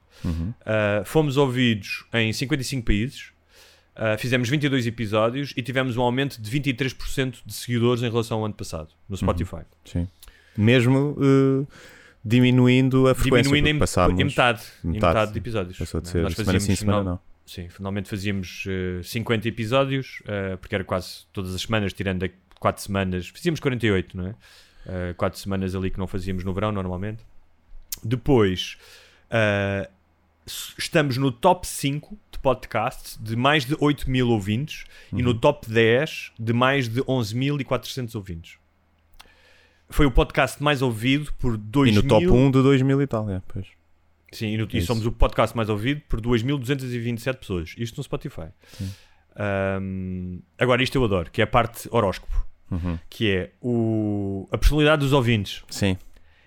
Ah, 0.65 1.01
fomos 1.05 1.35
ouvidos 1.37 2.05
em 2.13 2.31
55 2.31 2.85
países. 2.85 3.31
Uh, 3.95 4.17
fizemos 4.17 4.47
22 4.47 4.87
episódios 4.87 5.53
e 5.55 5.61
tivemos 5.61 5.97
um 5.97 6.01
aumento 6.01 6.41
de 6.41 6.49
23% 6.49 7.39
de 7.45 7.53
seguidores 7.53 8.01
em 8.01 8.09
relação 8.09 8.39
ao 8.39 8.45
ano 8.45 8.53
passado 8.53 8.89
no 9.07 9.17
Spotify. 9.17 9.63
Sim. 9.83 10.07
Mesmo 10.57 11.17
eh, 11.19 11.65
diminuindo 12.23 13.07
a 13.07 13.15
frequência. 13.15 13.43
Diminuindo 13.43 13.75
em, 13.75 13.79
passámos 13.79 14.19
em 14.19 14.23
metade, 14.23 14.63
em 14.83 14.87
metade, 14.89 15.07
metade 15.13 15.27
sim. 15.27 15.33
de 15.33 15.39
episódios. 15.39 15.77
Passou 15.77 16.01
de 16.01 16.09
ser 16.09 16.23
Nós 16.23 16.33
semana 16.35 16.59
sim, 16.59 16.67
fazíamos 16.67 16.79
semana 16.79 16.99
final- 16.99 17.13
não. 17.15 17.31
Sim, 17.45 17.69
finalmente 17.69 18.09
fazíamos 18.09 18.65
uh, 18.99 19.03
50 19.03 19.47
episódios, 19.47 20.21
uh, 20.21 20.57
porque 20.57 20.75
era 20.75 20.83
quase 20.83 21.25
todas 21.33 21.53
as 21.53 21.61
semanas, 21.61 21.91
tirando 21.91 22.29
4 22.59 22.81
semanas, 22.81 23.27
fazíamos 23.27 23.59
48, 23.59 24.15
não 24.15 24.27
é? 24.27 24.29
Uh, 24.29 25.15
quatro 25.15 25.37
semanas 25.37 25.75
ali 25.75 25.91
que 25.91 25.99
não 25.99 26.07
fazíamos 26.07 26.43
no 26.43 26.53
verão, 26.53 26.71
normalmente. 26.71 27.23
Depois, 28.03 28.77
uh, 29.27 29.89
estamos 30.77 31.17
no 31.17 31.31
top 31.31 31.67
5 31.67 32.17
de 32.30 32.30
podcasts 32.41 33.17
de 33.21 33.35
mais 33.35 33.65
de 33.65 33.75
8 33.79 34.09
mil 34.09 34.29
ouvintes 34.29 34.85
e 35.13 35.21
no 35.21 35.33
top 35.33 35.69
10 35.69 36.31
de 36.39 36.53
mais 36.53 36.87
de 36.89 37.01
11.400 37.03 38.15
ouvintes. 38.15 38.57
Foi 39.89 40.05
o 40.05 40.11
podcast 40.11 40.61
mais 40.63 40.81
ouvido 40.81 41.33
por 41.33 41.57
2 41.57 41.89
E 41.91 41.91
no 41.95 42.03
top 42.03 42.27
1 42.27 42.51
de 42.51 42.61
2000 42.63 43.01
e 43.01 43.07
tal, 43.07 43.29
é, 43.29 43.41
pois. 43.47 43.67
Sim, 44.31 44.47
e, 44.53 44.57
no- 44.57 44.67
e 44.71 44.77
Isso. 44.77 44.87
somos 44.87 45.05
o 45.05 45.11
podcast 45.11 45.55
mais 45.55 45.67
ouvido 45.69 46.01
por 46.07 46.21
2.227 46.21 47.35
pessoas. 47.37 47.75
Isto 47.77 47.97
no 47.97 48.03
Spotify. 48.03 48.47
Ahm, 49.35 50.39
agora, 50.57 50.81
isto 50.83 50.97
eu 50.97 51.03
adoro, 51.03 51.29
que 51.31 51.41
é 51.41 51.43
a 51.43 51.47
parte 51.47 51.87
horóscopo. 51.91 52.45
Uhum. 52.69 52.97
Que 53.09 53.29
é 53.31 53.51
o, 53.61 54.47
a 54.51 54.57
personalidade 54.57 55.01
dos 55.01 55.11
ouvintes. 55.11 55.63
Sim, 55.69 55.97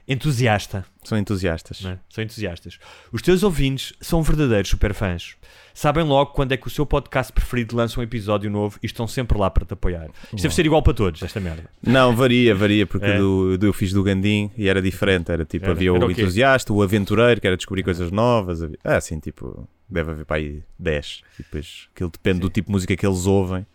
Entusiasta. 0.06 0.84
são 1.02 1.16
entusiastas. 1.18 1.84
é? 1.84 1.98
São 2.10 2.22
entusiastas. 2.22 2.78
Os 3.12 3.22
teus 3.22 3.42
ouvintes 3.42 3.92
são 4.00 4.22
verdadeiros 4.22 4.68
superfãs. 4.68 5.36
Sabem 5.72 6.04
logo 6.04 6.32
quando 6.32 6.52
é 6.52 6.56
que 6.56 6.66
o 6.66 6.70
seu 6.70 6.84
podcast 6.86 7.32
preferido 7.32 7.74
lança 7.76 7.98
um 7.98 8.02
episódio 8.02 8.50
novo 8.50 8.78
e 8.82 8.86
estão 8.86 9.06
sempre 9.08 9.36
lá 9.38 9.50
para 9.50 9.64
te 9.64 9.72
apoiar. 9.72 10.08
Isto 10.24 10.42
deve 10.42 10.54
ser 10.54 10.66
igual 10.66 10.82
para 10.82 10.94
todos, 10.94 11.22
esta 11.22 11.40
merda. 11.40 11.64
Não, 11.82 12.14
varia, 12.14 12.54
varia, 12.54 12.86
porque 12.86 13.06
É. 13.06 13.18
do, 13.18 13.56
do 13.58 13.66
eu 13.66 13.72
fiz 13.72 13.92
do 13.92 14.02
Gandim 14.02 14.50
e 14.56 14.68
era 14.68 14.80
diferente. 14.80 15.30
Era 15.32 15.44
tipo, 15.44 15.64
Era- 15.64 15.72
havia 15.72 15.90
era 15.90 16.04
o 16.04 16.08
o 16.08 16.10
entusiasta, 16.10 16.72
o 16.72 16.82
aventureiro, 16.82 17.40
que 17.40 17.46
era 17.46 17.56
descobrir 17.56 17.82
coisas 17.82 18.10
novas. 18.12 18.62
Havia, 18.62 18.78
ah, 18.84 18.96
assim, 18.96 19.18
tipo, 19.18 19.68
deve 19.88 20.10
haver 20.12 20.24
para 20.26 20.36
aí 20.36 20.62
10. 20.78 21.22
E 21.38 21.42
depois 21.42 21.88
aquilo 21.94 22.10
depende 22.10 22.40
do 22.40 22.50
tipo 22.50 22.66
de 22.68 22.72
música 22.72 22.96
que 22.96 23.06
eles 23.06 23.26
ouvem. 23.26 23.66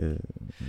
Eh, 0.00 0.16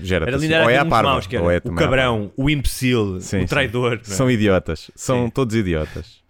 gera 0.03 0.25
Era 0.25 0.35
assim. 0.37 0.45
lindo, 0.45 0.55
era 0.55 0.63
Ou 0.65 0.69
é 0.69 0.77
a 0.77 0.85
parva, 0.85 1.11
maus, 1.11 1.27
ou 1.31 1.51
é 1.51 1.57
o 1.57 1.73
cabrão, 1.73 2.31
o 2.37 2.49
imbecil, 2.49 3.19
Sim, 3.21 3.43
o 3.43 3.47
traidor. 3.47 3.99
é? 4.01 4.03
São 4.03 4.29
idiotas. 4.29 4.91
São 4.95 5.25
Sim. 5.25 5.29
todos 5.31 5.55
idiotas. 5.55 6.23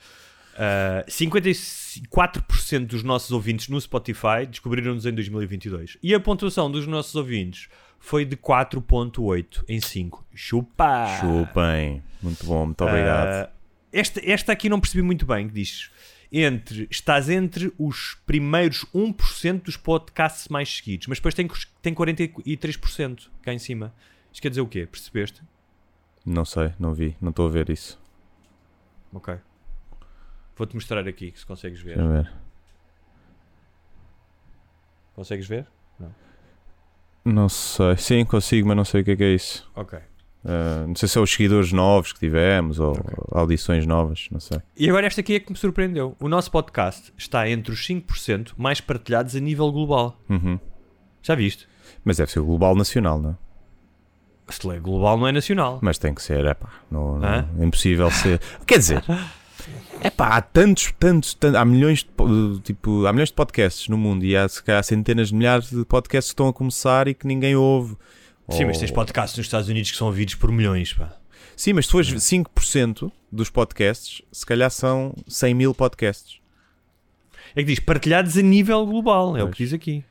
Uh, 0.55 1.05
54% 1.09 2.85
dos 2.85 3.03
nossos 3.03 3.31
ouvintes 3.31 3.67
no 3.67 3.79
Spotify 3.79 4.45
descobriram-nos 4.49 5.05
em 5.05 5.13
2022. 5.13 5.97
E 6.01 6.13
a 6.13 6.19
pontuação 6.19 6.71
dos 6.71 6.87
nossos 6.87 7.13
ouvintes 7.15 7.67
foi 7.99 8.23
de 8.23 8.37
4.8 8.37 9.63
em 9.67 9.81
5. 9.81 10.25
Chupa! 10.33 11.17
Chupem. 11.19 12.01
Muito 12.21 12.45
bom, 12.45 12.65
muito 12.67 12.83
obrigado. 12.83 13.47
Uh, 13.47 13.51
esta, 13.91 14.21
esta 14.23 14.51
aqui 14.51 14.69
não 14.69 14.79
percebi 14.79 15.01
muito 15.01 15.25
bem, 15.25 15.47
que 15.47 15.53
diz... 15.53 15.89
Entre, 16.31 16.87
estás 16.89 17.29
entre 17.29 17.73
os 17.77 18.17
primeiros 18.25 18.85
1% 18.93 19.63
dos 19.63 19.77
podcasts 19.77 20.47
mais 20.47 20.75
seguidos, 20.75 21.07
mas 21.07 21.19
depois 21.19 21.33
tem, 21.33 21.47
tem 21.81 21.93
43% 21.93 23.29
cá 23.41 23.53
em 23.53 23.59
cima. 23.59 23.93
Isto 24.31 24.41
quer 24.41 24.49
dizer 24.49 24.61
o 24.61 24.67
quê? 24.67 24.85
Percebeste? 24.85 25.41
Não 26.25 26.43
sei, 26.43 26.73
não 26.79 26.93
vi, 26.93 27.15
não 27.21 27.29
estou 27.29 27.47
a 27.47 27.51
ver 27.51 27.69
isso. 27.69 27.99
Ok. 29.13 29.37
Vou-te 30.57 30.75
mostrar 30.75 31.07
aqui, 31.07 31.33
se 31.35 31.45
consegues 31.45 31.79
ver. 31.81 31.97
Deixa 31.97 32.11
ver. 32.11 32.33
Consegues 35.15 35.47
ver? 35.47 35.67
Não 37.23 37.49
sei. 37.49 37.97
Sim, 37.97 38.23
consigo, 38.23 38.67
mas 38.67 38.77
não 38.77 38.85
sei 38.85 39.01
o 39.01 39.03
que 39.03 39.11
é 39.11 39.15
que 39.15 39.23
é 39.23 39.33
isso. 39.33 39.67
Ok. 39.75 39.99
Uh, 40.45 40.87
não 40.89 40.95
sei 40.95 41.09
se 41.09 41.17
é 41.17 41.21
os 41.21 41.31
seguidores 41.31 41.71
novos 41.71 42.13
que 42.13 42.19
tivemos 42.19 42.79
ou 42.79 42.95
audições 43.31 43.83
novas, 43.87 44.27
não 44.31 44.39
sei. 44.39 44.59
E 44.77 44.87
agora 44.87 45.07
esta 45.07 45.21
aqui 45.21 45.33
é 45.33 45.39
que 45.39 45.51
me 45.51 45.57
surpreendeu. 45.57 46.15
O 46.19 46.29
nosso 46.29 46.51
podcast 46.51 47.11
está 47.17 47.49
entre 47.49 47.73
os 47.73 47.79
5% 47.87 48.51
mais 48.55 48.79
partilhados 48.79 49.35
a 49.35 49.39
nível 49.39 49.71
global. 49.71 50.21
Uhum. 50.29 50.59
Já 51.23 51.33
viste? 51.33 51.67
Mas 52.03 52.17
deve 52.17 52.31
ser 52.31 52.39
o 52.41 52.45
global 52.45 52.75
nacional, 52.75 53.19
não 53.19 53.31
é? 53.31 53.35
Se 54.53 54.69
é 54.69 54.79
global 54.79 55.17
não 55.17 55.27
é 55.27 55.31
nacional. 55.31 55.79
Mas 55.81 55.97
tem 55.97 56.13
que 56.13 56.21
ser, 56.21 56.45
é 56.45 56.53
pá. 56.53 56.69
Não, 56.91 57.17
não- 57.17 57.27
é 57.27 57.65
impossível 57.65 58.11
ser. 58.11 58.39
Quer 58.67 58.77
dizer, 58.77 59.03
é 59.99 60.11
pá, 60.11 60.27
há 60.37 60.41
tantos, 60.43 60.93
tantos, 60.99 61.33
tantos, 61.33 61.59
há 61.59 61.65
milhões 61.65 61.99
de, 62.03 62.09
po- 62.11 62.59
tipo, 62.63 63.07
há 63.07 63.11
milhões 63.11 63.29
de 63.29 63.35
podcasts 63.35 63.87
no 63.89 63.97
mundo 63.97 64.23
e 64.23 64.37
há, 64.37 64.45
calhar, 64.63 64.83
centenas 64.83 65.29
de 65.29 65.35
milhares 65.35 65.71
de 65.71 65.83
podcasts 65.85 66.29
que 66.29 66.33
estão 66.33 66.47
a 66.47 66.53
começar 66.53 67.07
e 67.07 67.15
que 67.15 67.25
ninguém 67.25 67.55
ouve. 67.55 67.97
Sim, 68.49 68.65
mas 68.65 68.75
Ou- 68.75 68.79
tens 68.81 68.91
podcasts 68.91 69.37
nos 69.37 69.47
Estados 69.47 69.69
Unidos 69.69 69.91
que 69.91 69.97
são 69.97 70.07
ouvidos 70.07 70.35
por 70.35 70.51
milhões, 70.51 70.93
pá. 70.93 71.17
Sim, 71.55 71.73
mas 71.73 71.85
se 71.85 71.91
fores 71.91 72.09
5% 72.09 73.11
dos 73.31 73.49
podcasts, 73.49 74.21
se 74.31 74.45
calhar 74.45 74.69
são 74.69 75.13
100 75.27 75.53
mil 75.53 75.73
podcasts. 75.73 76.39
É 77.55 77.61
que 77.61 77.65
diz 77.65 77.79
partilhados 77.79 78.37
a 78.37 78.41
nível 78.41 78.85
global, 78.85 79.37
é 79.37 79.41
o 79.41 79.45
Pois. 79.45 79.57
que 79.57 79.63
diz 79.63 79.73
aqui. 79.73 80.03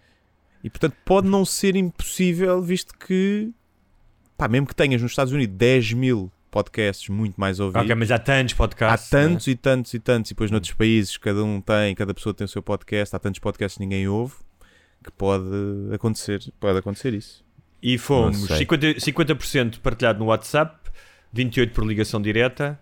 E 0.62 0.70
portanto 0.70 0.96
pode 1.04 1.28
não 1.28 1.44
ser 1.44 1.76
impossível, 1.76 2.62
visto 2.62 2.94
que, 2.98 3.50
pá, 4.38 4.48
mesmo 4.48 4.66
que 4.66 4.74
tenhas 4.74 5.02
nos 5.02 5.12
Estados 5.12 5.32
Unidos 5.32 5.54
10 5.56 5.92
mil 5.92 6.32
podcasts 6.50 7.08
muito 7.10 7.38
mais 7.38 7.60
ouvidos, 7.60 7.82
Ok, 7.84 7.94
mas 7.94 8.10
há 8.10 8.18
tantos 8.18 8.54
há 8.54 8.56
podcasts. 8.56 9.10
tantos 9.10 9.46
e 9.46 9.54
tantos 9.56 9.92
e 9.92 9.98
tantos, 9.98 10.30
e 10.30 10.34
depois 10.34 10.50
noutros 10.50 10.72
países 10.72 11.16
cada 11.18 11.44
um 11.44 11.60
tem, 11.60 11.94
cada 11.94 12.14
pessoa 12.14 12.32
tem 12.32 12.44
o 12.46 12.48
seu 12.48 12.62
podcast, 12.62 13.14
há 13.14 13.18
tantos 13.18 13.40
podcasts 13.40 13.76
que 13.76 13.84
ninguém 13.84 14.08
ouve, 14.08 14.34
que 15.04 15.10
pode 15.10 15.44
acontecer, 15.92 16.40
pode 16.58 16.78
acontecer 16.78 17.12
isso. 17.12 17.44
E 17.84 17.98
fomos 17.98 18.40
Não 18.40 18.56
sei. 18.56 18.64
50%, 18.66 18.96
50% 18.96 19.80
partilhado 19.80 20.18
no 20.18 20.24
WhatsApp, 20.24 20.74
28% 21.36 21.70
por 21.70 21.84
ligação 21.86 22.20
direta, 22.22 22.80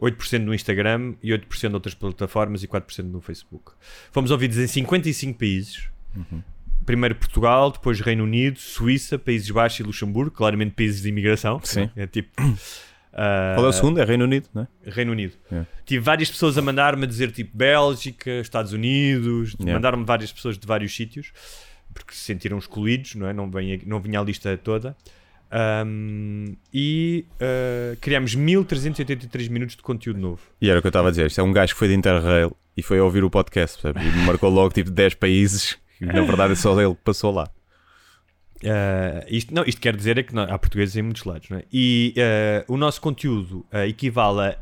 8% 0.00 0.38
no 0.38 0.54
Instagram 0.54 1.12
e 1.22 1.32
8% 1.32 1.68
noutras 1.68 1.94
plataformas 1.94 2.62
e 2.62 2.66
4% 2.66 3.04
no 3.04 3.20
Facebook. 3.20 3.72
Fomos 4.10 4.30
ouvidos 4.30 4.56
em 4.56 4.66
55 4.66 5.38
países. 5.38 5.90
Uhum. 6.16 6.42
Primeiro 6.86 7.14
Portugal, 7.14 7.70
depois 7.70 8.00
Reino 8.00 8.24
Unido, 8.24 8.58
Suíça, 8.58 9.18
Países 9.18 9.50
Baixos 9.50 9.80
e 9.80 9.82
Luxemburgo, 9.82 10.30
claramente 10.30 10.72
países 10.72 11.02
de 11.02 11.10
imigração. 11.10 11.60
Sim. 11.62 11.90
É 11.94 12.06
tipo. 12.06 12.30
ah, 13.12 13.52
Qual 13.54 13.66
é 13.66 13.68
o 13.68 13.72
segundo? 13.72 14.00
É 14.00 14.04
Reino 14.04 14.24
Unido, 14.24 14.48
não 14.54 14.62
é? 14.62 14.90
Reino 14.90 15.12
Unido. 15.12 15.34
É. 15.52 15.66
Tive 15.84 16.02
várias 16.02 16.30
pessoas 16.30 16.56
a 16.56 16.62
mandar-me 16.62 17.04
a 17.04 17.06
dizer 17.06 17.30
tipo 17.30 17.54
Bélgica, 17.54 18.30
Estados 18.40 18.72
Unidos, 18.72 19.52
Yeah. 19.60 19.74
mandaram-me 19.74 20.06
várias 20.06 20.32
pessoas 20.32 20.56
de 20.56 20.66
vários 20.66 20.96
sítios 20.96 21.32
porque 21.92 22.14
se 22.14 22.20
sentiram 22.20 22.58
excluídos, 22.58 23.14
não 23.14 23.26
é? 23.28 23.32
Não, 23.32 23.50
vem, 23.50 23.80
não 23.86 24.00
vinha 24.00 24.20
a 24.20 24.22
lista 24.22 24.56
toda. 24.56 24.96
Ahm, 25.50 26.54
e 26.72 27.26
ah, 27.40 27.96
criámos 28.00 28.34
1383 28.34 29.48
minutos 29.48 29.76
de 29.76 29.82
conteúdo 29.82 30.18
novo. 30.18 30.40
E 30.60 30.70
era 30.70 30.78
o 30.78 30.82
que 30.82 30.86
eu 30.86 30.90
estava 30.90 31.08
a 31.08 31.10
dizer, 31.10 31.26
isto 31.26 31.40
é 31.40 31.44
um 31.44 31.52
gajo 31.52 31.74
que 31.74 31.78
foi 31.78 31.88
de 31.88 31.94
Interrail 31.94 32.56
e 32.76 32.82
foi 32.82 32.98
a 32.98 33.04
ouvir 33.04 33.22
o 33.22 33.28
podcast, 33.30 33.80
percebe? 33.82 34.06
e 34.06 34.24
marcou 34.24 34.48
logo 34.48 34.72
tipo 34.72 34.90
10 34.90 35.14
países, 35.14 35.78
e 36.00 36.06
na 36.06 36.22
verdade 36.22 36.54
é 36.54 36.56
só 36.56 36.80
ele 36.80 36.94
que 36.94 37.02
passou 37.04 37.30
lá. 37.32 37.50
Ah, 38.64 39.24
isto, 39.28 39.52
não, 39.54 39.64
isto 39.66 39.80
quer 39.80 39.94
dizer 39.94 40.16
é 40.18 40.22
que 40.22 40.34
não- 40.34 40.44
há 40.44 40.58
portugueses 40.58 40.96
em 40.96 41.02
muitos 41.02 41.24
lados, 41.24 41.48
não 41.50 41.58
é? 41.58 41.64
E 41.72 42.14
ah, 42.16 42.64
o 42.68 42.76
nosso 42.78 43.00
conteúdo 43.00 43.66
ah, 43.70 43.86
equivale 43.86 44.40
a 44.40 44.58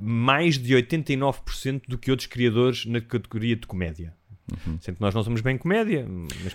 mais 0.00 0.58
de 0.58 0.74
89% 0.74 1.82
do 1.88 1.96
que 1.96 2.10
outros 2.10 2.26
criadores 2.26 2.84
na 2.84 3.00
categoria 3.00 3.54
de 3.56 3.66
comédia. 3.66 4.12
Sendo 4.80 4.96
que 4.96 5.00
nós 5.00 5.14
não 5.14 5.22
somos 5.24 5.40
bem 5.40 5.58
comédia. 5.58 6.06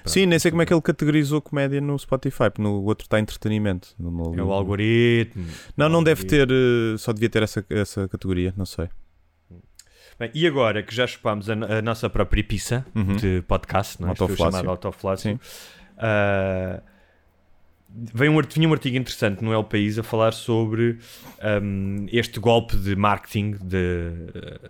Sim, 0.06 0.26
nem 0.26 0.40
sei 0.40 0.50
como 0.52 0.62
é 0.62 0.66
que 0.66 0.74
ele 0.74 0.82
categorizou 0.82 1.42
comédia 1.42 1.82
no 1.82 1.98
Spotify, 2.00 2.50
porque 2.50 2.62
no 2.62 2.82
outro 2.84 3.06
está 3.06 3.20
entretenimento. 3.20 3.90
No- 4.00 4.10
no- 4.12 4.40
É 4.40 4.42
o 4.44 4.52
algoritmo. 4.54 5.46
Não, 5.76 5.90
não 5.90 6.00
O 6.00 6.04
deve 6.04 6.22
algoritmo. 6.24 6.48
ter, 6.48 6.94
eh, 6.94 6.98
só 6.98 7.12
devia 7.12 7.30
ter 7.30 7.44
essa, 7.44 7.66
essa 7.70 8.08
categoria, 8.08 8.54
não 8.56 8.66
sei. 8.66 8.88
Bem, 10.20 10.30
e 10.34 10.46
agora 10.48 10.84
que 10.84 10.94
já 10.94 11.06
chupámos 11.08 11.50
a, 11.50 11.54
a 11.54 11.82
nossa 11.82 12.10
própria 12.10 12.44
pizza 12.44 12.86
Uhum. 12.96 13.16
de 13.16 13.42
podcast, 13.48 14.00
não 14.00 14.08
é? 14.10 14.12
Autoflácio. 14.12 14.52
chamado 14.52 14.70
autoflácio. 14.70 15.32
Sim. 15.32 15.40
Veio 17.94 18.32
um, 18.32 18.42
vinha 18.42 18.68
um 18.70 18.74
artigo 18.74 18.96
interessante 18.98 19.44
no 19.44 19.54
El 19.54 19.64
País 19.64 19.98
a 20.00 20.04
falar 20.04 20.34
sobre 20.34 20.98
ahm, 21.42 22.06
este 22.12 22.40
golpe 22.40 22.76
de 22.78 22.96
marketing 22.96 23.58
de, 23.62 24.12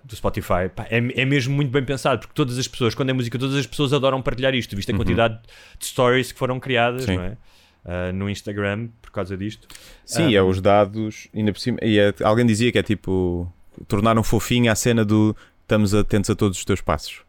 do 0.03 0.15
Spotify. 0.15 0.69
Pá, 0.75 0.85
é, 0.89 0.97
é 1.21 1.25
mesmo 1.25 1.55
muito 1.55 1.69
bem 1.71 1.83
pensado, 1.83 2.19
porque 2.21 2.33
todas 2.33 2.57
as 2.57 2.67
pessoas, 2.67 2.95
quando 2.95 3.09
é 3.09 3.13
música, 3.13 3.37
todas 3.37 3.55
as 3.55 3.65
pessoas 3.67 3.93
adoram 3.93 4.21
partilhar 4.21 4.53
isto, 4.55 4.75
visto 4.75 4.91
a 4.91 4.95
quantidade 4.95 5.39
de 5.79 5.85
stories 5.85 6.31
que 6.31 6.39
foram 6.39 6.59
criadas 6.59 7.01
Uhum. 7.07 7.07
Sim. 7.13 7.17
não 7.17 7.23
é? 7.23 7.37
Ah, 7.83 8.11
no 8.11 8.29
Instagram 8.29 8.89
por 9.01 9.11
causa 9.11 9.35
disto. 9.35 9.67
Sim, 10.05 10.27
Ah, 10.35 10.37
é 10.37 10.41
os 10.41 10.61
dados, 10.61 11.27
ainda 11.33 11.51
por 11.51 11.59
cima. 11.59 11.79
E 11.81 11.97
é- 11.97 12.13
alguém 12.23 12.45
dizia 12.45 12.71
que 12.71 12.77
é 12.77 12.83
tipo. 12.83 13.51
Tornaram 13.87 14.21
fofinho 14.23 14.71
a 14.71 14.75
cena 14.75 15.03
do 15.03 15.35
estamos 15.61 15.93
atentos 15.95 16.29
a 16.29 16.35
todos 16.35 16.57
os 16.59 16.65
teus 16.65 16.81
passos. 16.81 17.21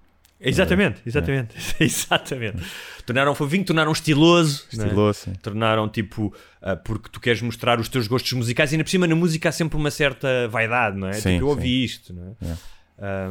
Exatamente, 0.43 1.01
exatamente, 1.07 1.55
exatamente. 1.81 2.63
Tornaram 3.07 3.35
fofinho, 3.35 3.65
tornaram 3.65 3.93
estiloso, 3.93 4.65
é? 4.73 4.77
Estilou-se. 4.77 5.31
tornaram 5.39 5.89
tipo 5.89 6.35
ah, 6.61 6.77
porque 6.77 7.09
tu 7.11 7.21
queres 7.21 7.41
mostrar 7.43 7.79
os 7.79 7.89
teus 7.89 8.07
gostos 8.07 8.33
musicais 8.33 8.73
e 8.73 8.75
ainda 8.75 8.85
por 8.85 8.91
cima 8.91 9.07
na 9.07 9.15
música 9.15 9.49
há 9.49 9.53
sempre 9.53 9.77
uma 9.77 9.91
certa 9.91 10.49
vaidade, 10.49 10.97
não 10.97 11.09
é? 11.09 11.15
Sim, 11.15 11.21
tipo, 11.21 11.31
eu 11.31 11.39
sim. 11.39 11.45
ouvi 11.45 11.85
isto, 11.85 12.13
não 12.13 12.37
é? 12.41 12.57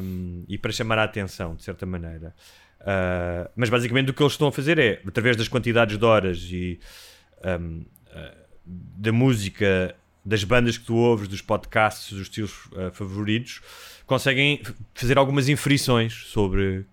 Um, 0.01 0.43
e 0.47 0.57
para 0.57 0.71
chamar 0.71 0.99
a 0.99 1.03
atenção, 1.03 1.55
de 1.55 1.63
certa 1.63 1.85
maneira. 1.85 2.33
Ah, 2.81 3.49
mas 3.55 3.69
basicamente 3.69 4.11
o 4.11 4.13
que 4.13 4.21
eles 4.21 4.33
estão 4.33 4.47
a 4.47 4.51
fazer 4.51 4.79
é, 4.79 5.01
através 5.07 5.37
das 5.37 5.47
quantidades 5.47 5.97
de 5.97 6.05
horas 6.05 6.39
e 6.51 6.79
um, 7.59 7.85
ah, 8.11 8.33
da 8.65 9.11
música, 9.11 9.95
das 10.23 10.43
bandas 10.43 10.77
que 10.77 10.85
tu 10.85 10.95
ouves, 10.95 11.27
dos 11.27 11.41
podcasts, 11.41 12.15
dos 12.15 12.29
teus 12.29 12.51
favoritos, 12.93 13.61
conseguem 14.05 14.61
fazer 14.93 15.17
algumas 15.17 15.49
inferições 15.49 16.13
sobre. 16.27 16.85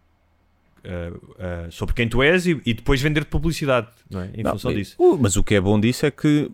Ah, 1.39 1.67
sobre 1.71 1.95
quem 1.95 2.09
tu 2.09 2.23
és 2.23 2.47
e, 2.47 2.61
e 2.65 2.75
depois 2.75 3.01
vender-te 3.01 3.29
publicidade 3.29 3.89
não 4.11 4.21
é? 4.21 4.31
em 4.35 4.43
Não, 4.43 4.53
função 4.53 4.73
disso. 4.73 4.95
uh, 4.99 5.19
mas 5.19 5.37
o 5.37 5.43
que 5.45 5.55
é 5.55 5.61
bom 5.61 5.79
disso 5.79 6.07
é 6.07 6.11
que 6.11 6.51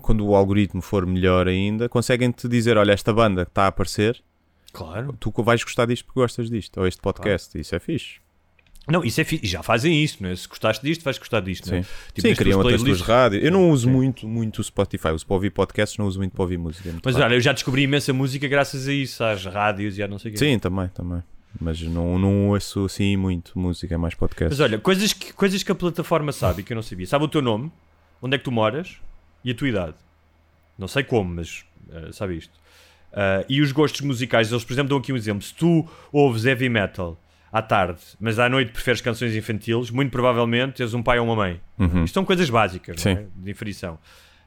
quando 0.00 0.26
o 0.26 0.34
algoritmo 0.34 0.80
for 0.80 1.04
melhor 1.06 1.46
ainda, 1.48 1.88
conseguem-te 1.88 2.48
dizer: 2.48 2.76
olha, 2.76 2.92
esta 2.92 3.12
banda 3.12 3.44
que 3.44 3.50
está 3.50 3.64
a 3.64 3.66
aparecer, 3.68 4.22
Claro. 4.72 5.14
tu 5.20 5.30
vais 5.42 5.62
gostar 5.62 5.86
disto 5.86 6.06
porque 6.06 6.20
gostas 6.20 6.48
disto, 6.48 6.78
ou 6.80 6.86
este 6.86 7.00
podcast, 7.00 7.58
isso 7.60 7.74
é 7.74 7.78
fixe. 7.78 8.20
Não, 8.88 9.04
isso 9.04 9.20
é 9.20 9.24
fi- 9.24 9.38
e 9.40 9.46
já 9.46 9.62
fazem 9.62 10.02
isso, 10.02 10.20
não 10.22 10.30
é? 10.30 10.34
Se 10.34 10.48
gostaste 10.48 10.84
disto, 10.84 11.04
vais 11.04 11.16
gostar 11.16 11.38
disto, 11.40 11.70
não 11.70 11.78
é? 11.78 11.82
Sim, 11.84 11.88
Tipo, 12.14 12.28
Sim 12.28 12.34
criam 12.34 12.58
outras 12.58 12.82
tuas 12.82 12.98
playlists. 13.00 13.06
rádios. 13.06 13.44
Eu 13.44 13.52
não 13.52 13.70
uso 13.70 13.86
Sim. 13.86 13.92
muito, 13.92 14.26
muito 14.26 14.58
o 14.58 14.64
Spotify. 14.64 15.08
Uso 15.10 15.24
para 15.24 15.34
ouvir 15.34 15.50
podcasts, 15.50 15.96
não 15.98 16.06
uso 16.06 16.18
muito 16.18 16.32
para 16.32 16.42
ouvir 16.42 16.58
música. 16.58 16.88
é 16.88 16.92
Mas 17.04 17.14
raro. 17.14 17.26
olha, 17.26 17.34
eu 17.36 17.40
já 17.40 17.52
descobri 17.52 17.82
imensa 17.82 18.12
música 18.12 18.48
graças 18.48 18.88
a 18.88 18.92
isso, 18.92 19.22
às 19.22 19.44
rádios 19.44 19.98
e 19.98 20.02
a 20.02 20.08
não 20.08 20.18
sei 20.18 20.30
o 20.30 20.34
quê. 20.34 20.38
Sim, 20.38 20.58
também, 20.58 20.88
também. 20.88 21.22
Mas 21.60 21.80
não, 21.82 22.18
não 22.18 22.48
ouço 22.48 22.84
assim 22.86 23.16
muito 23.16 23.58
música, 23.58 23.94
é 23.94 23.98
mais 23.98 24.14
podcast. 24.14 24.50
Mas 24.50 24.60
olha, 24.60 24.78
coisas 24.78 25.12
que, 25.12 25.32
coisas 25.32 25.62
que 25.62 25.70
a 25.70 25.74
plataforma 25.74 26.32
sabe 26.32 26.60
e 26.62 26.64
que 26.64 26.72
eu 26.72 26.74
não 26.74 26.82
sabia. 26.82 27.06
Sabe 27.06 27.24
o 27.24 27.28
teu 27.28 27.42
nome, 27.42 27.70
onde 28.20 28.34
é 28.34 28.38
que 28.38 28.44
tu 28.44 28.50
moras 28.50 28.96
e 29.44 29.50
a 29.50 29.54
tua 29.54 29.68
idade. 29.68 29.94
Não 30.78 30.88
sei 30.88 31.04
como, 31.04 31.34
mas 31.34 31.64
eh, 31.90 32.10
sabe 32.12 32.36
isto. 32.36 32.52
Ah, 33.12 33.44
e 33.48 33.60
os 33.60 33.72
gostos 33.72 34.00
musicais, 34.00 34.50
eles, 34.50 34.64
por 34.64 34.72
exemplo, 34.72 34.88
dão 34.90 34.98
aqui 34.98 35.12
um 35.12 35.16
exemplo. 35.16 35.42
Se 35.42 35.54
tu 35.54 35.86
ouves 36.10 36.44
heavy 36.44 36.68
metal 36.68 37.18
à 37.52 37.60
tarde, 37.60 38.00
mas 38.18 38.38
à 38.38 38.48
noite 38.48 38.72
preferes 38.72 39.00
canções 39.02 39.36
infantis, 39.36 39.90
muito 39.90 40.10
provavelmente 40.10 40.76
tens 40.76 40.94
um 40.94 41.02
pai 41.02 41.18
ou 41.18 41.26
uma 41.26 41.36
mãe. 41.36 41.60
Uhum. 41.78 42.04
Isto 42.04 42.14
são 42.14 42.24
coisas 42.24 42.48
básicas, 42.48 43.04
não 43.04 43.12
é? 43.12 43.26
De 43.36 43.50
inferição. 43.50 43.98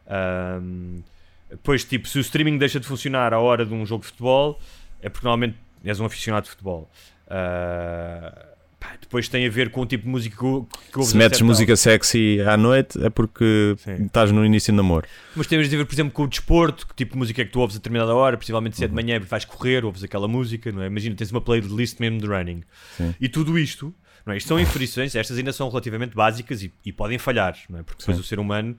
Ahm, 0.08 1.01
Depois, 1.49 1.84
tipo, 1.84 2.08
se 2.08 2.18
o 2.18 2.22
streaming 2.22 2.58
deixa 2.58 2.80
de 2.80 2.88
funcionar 2.88 3.32
à 3.34 3.39
hora 3.39 3.64
de 3.66 3.74
um 3.74 3.86
jogo 3.86 4.01
de 4.01 4.08
futebol, 4.08 4.60
é 5.01 5.10
porque 5.10 5.26
normalmente 5.26 5.56
és 5.86 6.00
um 6.00 6.06
aficionado 6.06 6.44
de 6.46 6.50
futebol. 6.50 6.90
Ah, 7.28 8.56
pá, 8.80 8.96
depois 9.00 9.28
tem 9.28 9.46
a 9.46 9.50
ver 9.50 9.72
com 9.72 9.82
o 9.82 9.86
tipo 9.86 10.04
de 10.04 10.10
música 10.10 10.36
que, 10.36 10.42
que 10.42 10.98
ouves 10.98 11.12
Se 11.12 11.16
a 11.16 11.20
metes 11.20 11.42
música 11.42 11.76
sexy 11.76 12.40
à 12.42 12.56
noite 12.56 13.04
é 13.04 13.10
porque 13.10 13.76
Sim. 13.78 14.06
estás 14.06 14.32
no 14.32 14.46
início 14.46 14.72
do 14.74 14.78
namoro. 14.78 15.08
Mas 15.36 15.48
temos 15.48 15.70
de 15.70 15.76
ver, 15.76 15.86
por 15.86 15.94
exemplo, 15.94 16.14
com 16.14 16.24
o 16.24 16.28
desporto, 16.28 16.88
que 16.88 16.96
tipo 16.96 17.14
de 17.14 17.18
música 17.18 17.42
é 17.42 17.46
que 17.46 17.52
tu 17.52 17.60
ouves 17.60 17.76
a 17.76 17.80
determinada 17.80 18.14
hora, 18.14 18.38
possivelmente 18.38 18.78
se 18.78 18.84
é 18.84 18.88
de 18.88 18.94
manhã 18.94 19.20
vais 19.20 19.46
correr, 19.46 19.84
ouves 19.86 20.04
aquela 20.04 20.28
música, 20.28 20.72
não 20.72 20.82
é? 20.82 20.88
Imagina, 20.88 21.16
tens 21.16 21.32
uma 21.32 21.42
playlist 21.42 22.00
mesmo 22.00 22.20
de 22.20 22.28
running. 22.28 22.64
Sim. 22.98 23.16
E 23.20 23.28
tudo 23.28 23.58
isto, 23.58 23.94
não 24.26 24.34
é? 24.34 24.38
Isto 24.38 24.48
são 24.48 24.60
inferições, 24.60 25.16
estas 25.16 25.38
ainda 25.38 25.54
são 25.54 25.70
relativamente 25.70 26.16
básicas 26.16 26.62
e, 26.62 26.72
e 26.86 26.92
podem 26.92 27.18
falhar, 27.18 27.58
não 27.70 27.80
é? 27.80 27.84
Porque 27.84 28.00
depois 28.00 28.18
Sim. 28.18 28.22
o 28.22 28.26
ser 28.26 28.40
humano 28.40 28.78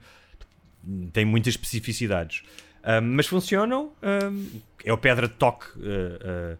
tem 1.11 1.25
muitas 1.25 1.53
especificidades. 1.53 2.43
Ahm, 2.83 3.15
mas 3.15 3.27
funcionam, 3.27 3.91
ahm, 4.01 4.45
é 4.85 4.93
o 4.93 4.97
pedra 4.97 5.27
de 5.27 5.33
toque 5.33 5.65
ah, 5.77 6.53
ah, 6.53 6.57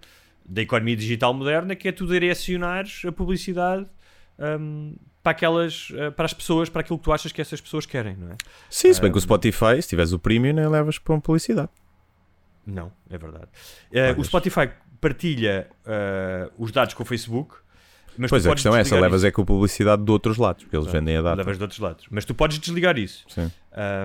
da 0.48 0.62
economia 0.62 0.96
digital 0.96 1.34
moderna, 1.34 1.76
que 1.76 1.88
é 1.88 1.92
tu 1.92 2.08
direcionares 2.08 3.04
a 3.06 3.12
publicidade 3.12 3.86
ahm, 4.40 4.94
para 5.22 5.32
aquelas, 5.32 5.92
ah, 6.00 6.12
para 6.12 6.26
as 6.26 6.34
pessoas, 6.34 6.70
para 6.70 6.82
aquilo 6.82 6.98
que 6.98 7.04
tu 7.04 7.12
achas 7.12 7.32
que 7.32 7.42
essas 7.42 7.60
pessoas 7.60 7.86
querem, 7.86 8.16
não 8.16 8.32
é? 8.32 8.36
Sim, 8.70 8.94
se 8.94 9.02
bem 9.02 9.12
que 9.12 9.18
o 9.18 9.22
Spotify, 9.22 9.82
se 9.82 9.90
tiveres 9.90 10.14
o 10.14 10.20
premium, 10.20 10.54
nem 10.54 10.68
levas 10.68 10.98
para 10.98 11.14
uma 11.14 11.22
publicidade. 11.22 11.70
Não, 12.66 12.92
é 13.10 13.18
verdade. 13.18 13.48
Eh, 13.92 14.14
o 14.18 14.24
Spotify 14.24 14.70
partilha 15.00 15.68
eh, 15.86 16.50
os 16.58 16.72
dados 16.72 16.94
com 16.94 17.04
o 17.04 17.06
Facebook, 17.06 17.56
mas 18.18 18.30
Pois 18.30 18.48
a 18.48 18.54
questão 18.54 18.76
é 18.76 18.82
essa, 18.82 19.00
levas 19.00 19.22
isso. 19.22 19.28
é 19.28 19.32
com 19.32 19.44
a 19.44 19.46
publicidade 19.46 20.04
de 20.04 20.12
outros 20.12 20.38
lados, 20.38 20.64
porque 20.64 20.76
eles 20.76 20.92
vendem 20.92 21.18
a 21.18 21.22
data. 21.22 21.36
Levas 21.36 21.58
de 21.58 21.64
outros 21.64 21.80
lados. 21.80 22.06
Mas 22.10 22.26
tu 22.26 22.34
podes 22.34 22.58
desligar 22.58 22.98
isso. 22.98 23.24
Sim. 23.28 23.52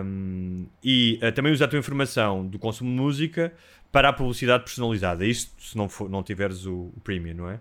Um, 0.04 0.66
e 0.84 1.18
eh, 1.22 1.30
também 1.30 1.50
usar 1.50 1.64
a 1.64 1.68
tua 1.68 1.78
informação 1.78 2.46
do 2.46 2.58
consumo 2.58 2.90
de 2.90 2.96
música 2.96 3.52
para 3.92 4.08
a 4.08 4.12
publicidade 4.12 4.64
personalizada. 4.64 5.24
Isto 5.24 5.52
se 5.62 5.76
não, 5.76 5.88
for, 5.88 6.08
não 6.10 6.22
tiveres 6.22 6.64
o, 6.66 6.90
o 6.96 7.00
premium, 7.04 7.34
não 7.34 7.50
é? 7.50 7.60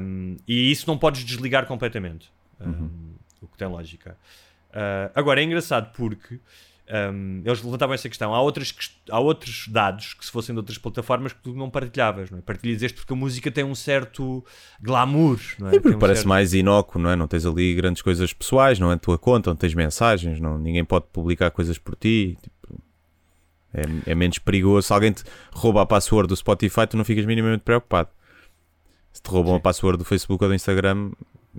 Um, 0.00 0.36
e 0.48 0.70
isso 0.72 0.86
não 0.88 0.98
podes 0.98 1.24
desligar 1.24 1.66
completamente. 1.66 2.32
Um, 2.60 2.88
O 3.40 3.46
que 3.46 3.56
tem 3.58 3.68
lógica. 3.68 4.16
Uh, 4.70 5.10
agora 5.14 5.40
é 5.40 5.44
engraçado 5.44 5.92
porque 5.94 6.38
um, 7.12 7.42
eles 7.44 7.62
levantavam 7.62 7.94
essa 7.94 8.08
questão. 8.08 8.34
Há, 8.34 8.40
outras, 8.40 8.74
há 9.10 9.18
outros 9.18 9.66
dados 9.68 10.14
que, 10.14 10.24
se 10.24 10.30
fossem 10.30 10.54
de 10.54 10.58
outras 10.58 10.78
plataformas, 10.78 11.32
que 11.32 11.40
tu 11.40 11.52
não 11.54 11.68
partilhavas. 11.70 12.30
Não 12.30 12.38
é? 12.38 12.40
Partilhas 12.42 12.82
este 12.82 12.96
porque 12.96 13.12
a 13.12 13.16
música 13.16 13.50
tem 13.50 13.64
um 13.64 13.74
certo 13.74 14.44
glamour. 14.80 15.38
Não 15.58 15.68
é? 15.70 15.74
E 15.76 15.80
porque 15.80 15.96
um 15.96 16.00
parece 16.00 16.20
certo- 16.20 16.28
mais 16.28 16.54
inócuo, 16.54 17.00
não 17.00 17.10
é? 17.10 17.16
Não 17.16 17.26
tens 17.28 17.44
ali 17.46 17.74
grandes 17.74 18.00
coisas 18.02 18.32
pessoais, 18.32 18.78
não 18.78 18.90
é 18.90 18.94
a 18.94 18.98
tua 18.98 19.18
conta, 19.18 19.50
não 19.50 19.56
tens 19.56 19.74
mensagens, 19.74 20.40
não, 20.40 20.58
ninguém 20.58 20.84
pode 20.84 21.06
publicar 21.12 21.50
coisas 21.50 21.78
por 21.78 21.94
ti. 21.96 22.36
tipo, 22.40 22.56
é, 23.74 24.10
é 24.12 24.14
menos 24.14 24.38
perigoso. 24.38 24.86
Se 24.86 24.92
alguém 24.92 25.12
te 25.12 25.22
rouba 25.52 25.82
a 25.82 25.86
password 25.86 26.28
do 26.28 26.36
Spotify, 26.36 26.86
tu 26.88 26.96
não 26.96 27.04
ficas 27.04 27.24
minimamente 27.24 27.62
preocupado. 27.62 28.08
Se 29.12 29.22
te 29.22 29.28
roubam 29.30 29.54
a 29.54 29.60
password 29.60 29.98
do 29.98 30.04
Facebook 30.04 30.42
ou 30.42 30.48
do 30.48 30.54
Instagram, 30.54 31.10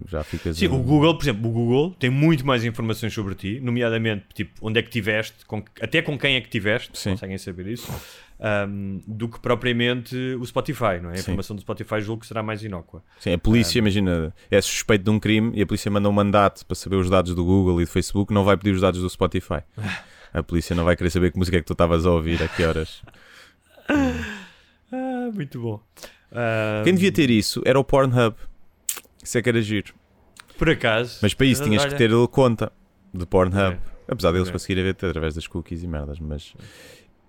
já 0.07 0.23
ficas. 0.23 0.57
Sim, 0.57 0.69
um- 0.69 0.79
o 0.79 0.83
Google, 0.83 1.15
por 1.15 1.23
exemplo, 1.23 1.47
o 1.49 1.53
Google 1.53 1.91
tem 1.99 2.09
muito 2.09 2.43
mais 2.45 2.63
informações 2.65 3.13
sobre 3.13 3.35
ti, 3.35 3.59
nomeadamente 3.61 4.25
tipo, 4.33 4.53
onde 4.61 4.79
é 4.79 4.81
que 4.81 4.89
tiveste, 4.89 5.45
com- 5.45 5.63
até 5.79 6.01
com 6.01 6.17
quem 6.17 6.35
é 6.35 6.41
que 6.41 6.49
tiveste, 6.49 6.97
Sim. 6.97 7.11
conseguem 7.11 7.37
saber 7.37 7.67
isso, 7.67 7.93
ahm, 8.39 9.01
do 9.07 9.29
que 9.29 9.39
propriamente 9.39 10.15
o 10.39 10.43
Spotify, 10.47 10.99
não 10.99 11.11
é? 11.11 11.13
A 11.13 11.17
Sim. 11.17 11.21
informação 11.21 11.55
do 11.55 11.61
Spotify 11.61 12.01
julgo 12.01 12.21
que 12.21 12.27
será 12.27 12.41
mais 12.41 12.63
inócua. 12.63 13.03
Sim, 13.19 13.33
a 13.33 13.37
polícia, 13.37 13.77
imagina, 13.77 14.33
é 14.49 14.59
suspeito 14.59 15.03
de 15.03 15.11
um 15.11 15.19
crime 15.19 15.51
e 15.53 15.61
a 15.61 15.65
polícia 15.67 15.91
manda 15.91 16.09
um 16.09 16.11
mandato 16.11 16.65
para 16.65 16.73
saber 16.75 16.95
os 16.95 17.07
dados 17.07 17.35
do 17.35 17.45
Google 17.45 17.79
e 17.79 17.85
do 17.85 17.91
Facebook, 17.91 18.33
não 18.33 18.43
vai 18.43 18.57
pedir 18.57 18.71
os 18.71 18.81
dados 18.81 18.99
do 18.99 19.07
Spotify. 19.11 19.61
A 20.33 20.41
polícia 20.43 20.75
não 20.75 20.83
vai 20.83 20.95
querer 20.95 21.09
saber 21.09 21.31
que 21.31 21.37
música 21.37 21.57
é 21.57 21.59
que 21.59 21.65
tu 21.67 21.73
estavas 21.73 22.05
a 22.05 22.11
ouvir, 22.11 22.41
a 22.41 22.47
que 22.47 22.63
horas. 22.63 23.01
Ah, 24.91 25.31
muito 25.33 25.59
bom. 25.59 25.81
Ahm, 26.31 26.83
Quem 26.83 26.93
devia 26.93 27.11
ter 27.11 27.29
isso 27.31 27.61
era 27.65 27.79
o 27.79 27.83
Pornhub. 27.83 28.35
Isso 29.23 29.37
é 29.37 29.41
que 29.41 29.49
era 29.49 29.59
giro. 29.61 29.93
Por 30.57 30.69
acaso. 30.69 31.17
Mas 31.21 31.33
para 31.33 31.47
isso 31.47 31.63
tinhas 31.63 31.81
olha, 31.81 31.91
que 31.91 31.97
ter 31.97 32.11
conta 32.27 32.71
de 33.13 33.25
Pornhub. 33.25 33.75
Ok. 33.75 33.79
Apesar 34.07 34.31
deles 34.31 34.47
Ok. 34.49 34.53
conseguirem 34.53 34.83
ver 34.83 34.91
através 34.91 35.33
das 35.33 35.47
cookies 35.47 35.81
e 35.81 35.87
merdas, 35.87 36.19
mas 36.19 36.53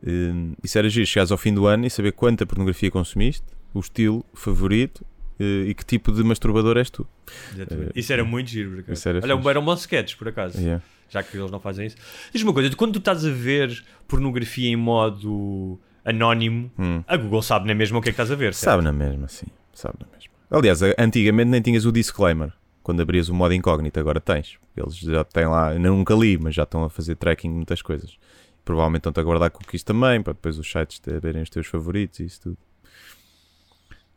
hum, 0.06 0.52
isso 0.62 0.76
era 0.76 0.88
giro. 0.90 1.06
Chegares 1.06 1.32
ao 1.32 1.38
fim 1.38 1.54
do 1.54 1.66
ano 1.66 1.86
e 1.86 1.90
saber 1.90 2.12
quanta 2.12 2.44
pornografia 2.44 2.90
consumiste, 2.90 3.46
o 3.72 3.80
estilo 3.80 4.24
favorito 4.34 5.02
eh, 5.40 5.64
e 5.68 5.74
que 5.74 5.84
tipo 5.86 6.12
de 6.12 6.22
masturbador 6.22 6.76
és 6.76 6.90
tu. 6.90 7.06
exatamente. 7.54 7.88
eh, 7.96 7.98
Isso 8.00 8.12
era 8.12 8.24
muito 8.24 8.50
giro, 8.50 8.70
por 8.72 8.80
acaso. 8.80 9.08
Olha, 9.08 9.20
fixe. 9.36 9.48
era 9.48 9.60
um 9.60 9.64
bom 9.64 9.74
sketch, 9.74 10.16
por 10.16 10.28
acaso. 10.28 10.58
Yeah. 10.60 10.82
Já 11.14 11.22
que 11.22 11.36
eles 11.36 11.50
não 11.50 11.60
fazem 11.60 11.86
isso. 11.86 11.96
Diz-me 12.32 12.48
uma 12.48 12.54
coisa, 12.54 12.74
quando 12.74 12.94
tu 12.94 12.98
estás 12.98 13.24
a 13.24 13.30
ver 13.30 13.84
pornografia 14.08 14.68
em 14.68 14.74
modo 14.76 15.80
anónimo, 16.04 16.70
Hum. 16.76 17.04
a 17.06 17.16
Google 17.16 17.40
sabe 17.40 17.68
na 17.68 17.74
mesma 17.74 17.98
o 17.98 18.02
que 18.02 18.08
é 18.08 18.12
que 18.12 18.14
estás 18.20 18.32
a 18.32 18.34
ver, 18.34 18.52
certo? 18.52 18.64
Sabe 18.72 18.82
na 18.82 18.92
mesma, 18.92 19.28
sim. 19.28 19.46
Sabe 19.72 19.94
na 20.00 20.06
mesma. 20.12 20.32
Aliás, 20.50 20.80
antigamente 20.98 21.48
nem 21.50 21.62
tinhas 21.62 21.86
o 21.86 21.92
disclaimer. 21.92 22.52
Quando 22.82 23.00
abrias 23.00 23.28
o 23.28 23.34
modo 23.34 23.54
incógnito, 23.54 23.98
agora 24.00 24.20
tens. 24.20 24.58
Eles 24.76 24.96
já 24.98 25.22
têm 25.24 25.46
lá, 25.46 25.72
nunca 25.74 26.14
li, 26.14 26.36
mas 26.36 26.54
já 26.54 26.64
estão 26.64 26.82
a 26.84 26.90
fazer 26.90 27.14
tracking 27.14 27.48
de 27.48 27.54
muitas 27.54 27.80
coisas. 27.80 28.18
Provavelmente 28.64 29.00
estão-te 29.00 29.20
a 29.20 29.22
guardar 29.22 29.50
cookies 29.50 29.82
também, 29.84 30.20
para 30.20 30.32
depois 30.32 30.58
os 30.58 30.68
sites 30.70 30.98
te 30.98 31.16
verem 31.20 31.42
os 31.42 31.48
teus 31.50 31.66
favoritos 31.68 32.18
e 32.20 32.24
isso 32.24 32.40
tudo. 32.42 32.58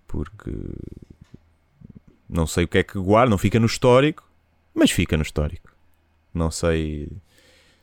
Porque 0.08 0.52
não 2.30 2.48
sei 2.48 2.66
o 2.66 2.68
que 2.68 2.80
é 2.80 2.84
que 2.84 2.98
guarda, 3.00 3.30
não 3.30 3.38
fica 3.38 3.60
no 3.60 3.66
histórico, 3.68 4.28
mas 4.74 4.90
fica 4.92 5.16
no 5.16 5.24
histórico. 5.24 5.72
Não 6.38 6.52
sei. 6.52 7.08
Ou 7.12 7.18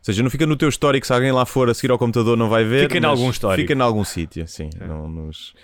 seja, 0.05 0.23
não 0.23 0.31
fica 0.31 0.47
no 0.47 0.57
teu 0.57 0.69
histórico, 0.69 1.07
se 1.07 1.13
alguém 1.13 1.33
lá 1.33 1.45
for 1.47 1.69
a 1.69 1.75
seguir 1.75 1.91
ao 1.91 1.99
computador 1.99 2.37
não 2.37 2.49
vai 2.49 2.65
ver. 2.65 2.83
Fica 2.89 2.99
em 2.99 3.05
algum 3.05 3.31
histórico. 3.31 3.63
Fica 3.63 3.75
em 3.79 3.83
algum 3.83 4.05
sítio, 4.05 4.47
sim. 4.47 4.71
É. 4.79 4.87
Não, 4.87 5.09
nos, 5.09 5.55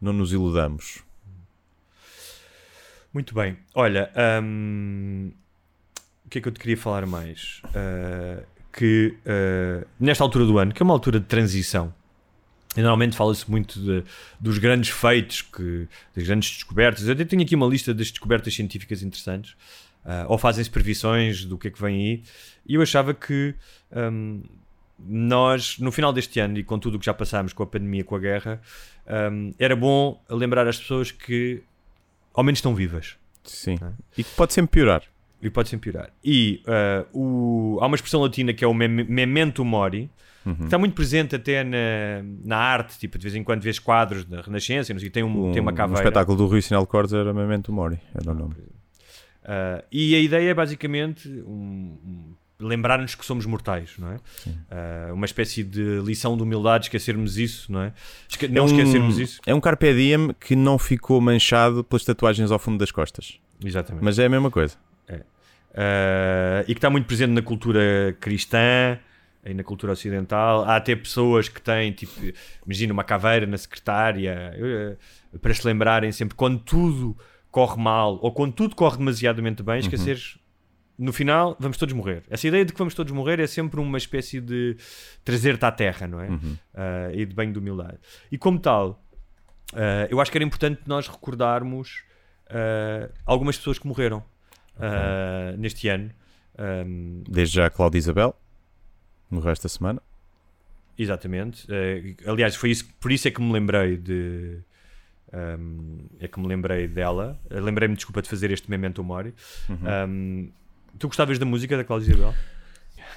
não 0.00 0.12
nos 0.12 0.32
iludamos. 0.32 1.02
Muito 3.12 3.34
bem. 3.34 3.56
Olha, 3.74 4.10
hum, 4.42 5.32
o 6.24 6.28
que 6.28 6.38
é 6.38 6.40
que 6.40 6.48
eu 6.48 6.52
te 6.52 6.60
queria 6.60 6.76
falar 6.76 7.06
mais? 7.06 7.60
Uh, 7.66 8.42
que 8.72 9.14
uh, 9.26 9.86
nesta 10.00 10.24
altura 10.24 10.46
do 10.46 10.58
ano, 10.58 10.72
que 10.72 10.82
é 10.82 10.84
uma 10.84 10.94
altura 10.94 11.20
de 11.20 11.26
transição, 11.26 11.92
normalmente 12.74 13.14
fala-se 13.14 13.50
muito 13.50 13.78
de- 13.78 14.02
dos 14.40 14.56
grandes 14.56 14.88
feitos, 14.90 15.42
que, 15.42 15.86
das 16.16 16.24
grandes 16.26 16.50
descobertas. 16.50 17.06
Eu 17.06 17.12
até 17.12 17.24
tenho 17.24 17.42
aqui 17.42 17.54
uma 17.54 17.66
lista 17.66 17.92
das 17.92 18.10
descobertas 18.10 18.54
científicas 18.54 19.02
interessantes, 19.02 19.54
uh, 20.04 20.26
ou 20.28 20.38
fazem-se 20.38 20.70
previsões 20.70 21.44
do 21.44 21.56
que 21.58 21.68
é 21.68 21.70
que 21.70 21.80
vem 21.80 21.96
aí, 21.96 22.22
e 22.66 22.74
eu 22.74 22.82
achava 22.82 23.12
que 23.14 23.54
hum, 23.94 24.42
nós, 24.98 25.78
no 25.78 25.90
final 25.90 26.12
deste 26.12 26.38
ano, 26.40 26.58
e 26.58 26.62
com 26.64 26.78
tudo 26.78 26.96
o 26.96 26.98
que 26.98 27.06
já 27.06 27.14
passámos 27.14 27.52
com 27.52 27.62
a 27.62 27.66
pandemia, 27.66 28.04
com 28.04 28.14
a 28.14 28.18
guerra, 28.18 28.60
hum, 29.32 29.52
era 29.58 29.74
bom 29.74 30.22
lembrar 30.30 30.66
as 30.68 30.78
pessoas 30.78 31.10
que 31.10 31.62
ao 32.34 32.44
menos 32.44 32.58
estão 32.58 32.74
vivas. 32.74 33.16
Sim. 33.44 33.76
É. 33.82 33.90
E 34.16 34.22
que 34.24 34.30
pode 34.36 34.52
sempre 34.52 34.70
piorar. 34.70 35.02
E 35.42 35.50
pode 35.50 35.68
sempre 35.68 35.90
piorar. 35.90 36.10
E 36.24 36.62
uh, 37.12 37.18
o- 37.76 37.78
há 37.80 37.86
uma 37.86 37.96
expressão 37.96 38.20
latina 38.20 38.54
que 38.54 38.64
é 38.64 38.68
o 38.68 38.72
mem- 38.72 38.88
memento 38.88 39.64
mori, 39.64 40.08
que 40.44 40.64
está 40.64 40.76
muito 40.78 40.94
presente 40.94 41.36
até 41.36 41.62
na, 41.62 41.78
na 42.44 42.56
arte, 42.56 42.98
tipo, 42.98 43.16
de 43.16 43.22
vez 43.24 43.34
em 43.36 43.44
quando 43.44 43.60
vês 43.62 43.78
quadros 43.78 44.24
da 44.24 44.40
Renascença, 44.40 44.96
sei, 44.98 45.08
tem, 45.10 45.22
um, 45.22 45.48
Um, 45.50 45.52
tem 45.52 45.60
uma 45.62 45.70
um 45.70 45.74
caveira. 45.74 46.00
espetáculo 46.02 46.36
do 46.36 46.46
Rui 46.46 46.60
Sinal 46.60 46.84
Cordes 46.84 47.12
era 47.12 47.32
Memento 47.32 47.72
Mori, 47.72 47.98
era 48.12 48.30
o 48.30 48.34
nome. 48.34 48.54
Uh, 49.44 49.82
e 49.90 50.14
a 50.14 50.18
ideia 50.20 50.50
é 50.50 50.54
basicamente 50.54 51.28
um- 51.28 51.98
um- 52.04 52.34
lembrar-nos 52.60 53.14
que 53.16 53.24
somos 53.26 53.44
mortais, 53.44 53.94
não 53.98 54.12
é? 54.12 54.16
Uh, 55.10 55.14
uma 55.14 55.26
espécie 55.26 55.64
de 55.64 56.00
lição 56.00 56.36
de 56.36 56.42
humildade, 56.44 56.84
esquecermos 56.86 57.36
isso, 57.36 57.72
não 57.72 57.82
é? 57.82 57.92
Esque- 58.28 58.46
não 58.46 58.62
é 58.62 58.62
um, 58.62 58.66
esquecermos 58.66 59.18
isso. 59.18 59.40
É 59.44 59.52
um 59.54 59.60
Carpe 59.60 59.92
Diem 59.92 60.32
que 60.38 60.54
não 60.54 60.78
ficou 60.78 61.20
manchado 61.20 61.82
pelas 61.82 62.04
tatuagens 62.04 62.50
ao 62.52 62.58
fundo 62.60 62.78
das 62.78 62.92
costas. 62.92 63.40
Exatamente. 63.64 64.04
Mas 64.04 64.18
é 64.18 64.26
a 64.26 64.28
mesma 64.28 64.50
coisa. 64.50 64.76
Uh, 65.74 66.60
e 66.68 66.74
que 66.74 66.78
está 66.78 66.90
muito 66.90 67.06
presente 67.06 67.30
na 67.30 67.40
cultura 67.40 68.14
cristã, 68.20 68.98
aí 69.44 69.54
na 69.54 69.64
cultura 69.64 69.92
ocidental. 69.94 70.64
Há 70.64 70.76
até 70.76 70.94
pessoas 70.94 71.48
que 71.48 71.60
têm, 71.62 71.92
tipo, 71.92 72.12
imagina 72.66 72.92
uma 72.92 73.02
caveira 73.04 73.46
na 73.46 73.56
secretária, 73.56 74.52
eh, 74.54 74.96
para 75.40 75.54
se 75.54 75.66
lembrarem 75.66 76.12
sempre 76.12 76.36
quando 76.36 76.58
tudo 76.60 77.16
corre 77.52 77.80
mal 77.80 78.18
ou 78.20 78.32
quando 78.32 78.52
tudo 78.54 78.74
corre 78.74 78.98
demasiadamente 78.98 79.62
bem, 79.62 79.78
esqueceres. 79.78 80.38
No 80.98 81.12
final, 81.12 81.56
vamos 81.60 81.76
todos 81.76 81.94
morrer. 81.94 82.24
Essa 82.28 82.48
ideia 82.48 82.64
de 82.64 82.72
que 82.72 82.78
vamos 82.78 82.94
todos 82.94 83.12
morrer 83.12 83.38
é 83.38 83.46
sempre 83.46 83.78
uma 83.78 83.98
espécie 83.98 84.40
de 84.40 84.76
trazer-te 85.24 85.64
à 85.64 85.70
terra, 85.70 86.08
não 86.08 86.20
é? 86.20 86.28
Ah, 86.74 87.10
e 87.12 87.24
de 87.24 87.34
banho 87.34 87.52
de 87.52 87.58
humildade. 87.58 87.98
E 88.30 88.36
como 88.38 88.58
tal, 88.58 89.02
ah, 89.74 90.08
eu 90.10 90.20
acho 90.20 90.30
que 90.30 90.38
era 90.38 90.44
importante 90.44 90.80
nós 90.86 91.06
recordarmos 91.06 92.02
ah, 92.48 93.08
algumas 93.24 93.56
pessoas 93.56 93.78
que 93.78 93.86
morreram 93.86 94.24
ah, 94.78 95.54
neste 95.56 95.88
ano. 95.88 96.10
Um, 96.58 97.24
Desde 97.28 97.56
já 97.56 97.70
Cláudia 97.70 97.98
Isabel, 97.98 98.36
morreu 99.30 99.52
esta 99.52 99.68
semana. 99.68 100.02
Exatamente. 100.98 101.66
Eh, 101.70 102.14
aliás, 102.26 102.54
foi 102.54 102.70
isso, 102.70 102.86
por 103.00 103.10
isso 103.10 103.26
é 103.28 103.30
que 103.30 103.40
me 103.40 103.52
lembrei 103.52 103.96
de. 103.96 104.58
Um, 105.32 105.98
é 106.20 106.28
que 106.28 106.38
me 106.38 106.46
lembrei 106.46 106.86
dela. 106.86 107.40
Eh, 107.50 107.60
Lembrei-me, 107.60 107.94
desculpa, 107.94 108.20
de 108.20 108.28
fazer 108.28 108.50
este 108.50 108.70
Memento 108.70 109.02
Mori. 109.02 109.34
Um, 109.68 110.50
tu 110.98 111.08
gostavas 111.08 111.38
da 111.38 111.46
música 111.46 111.76
da 111.76 111.84
Cláudia 111.84 112.12
Isabel? 112.12 112.34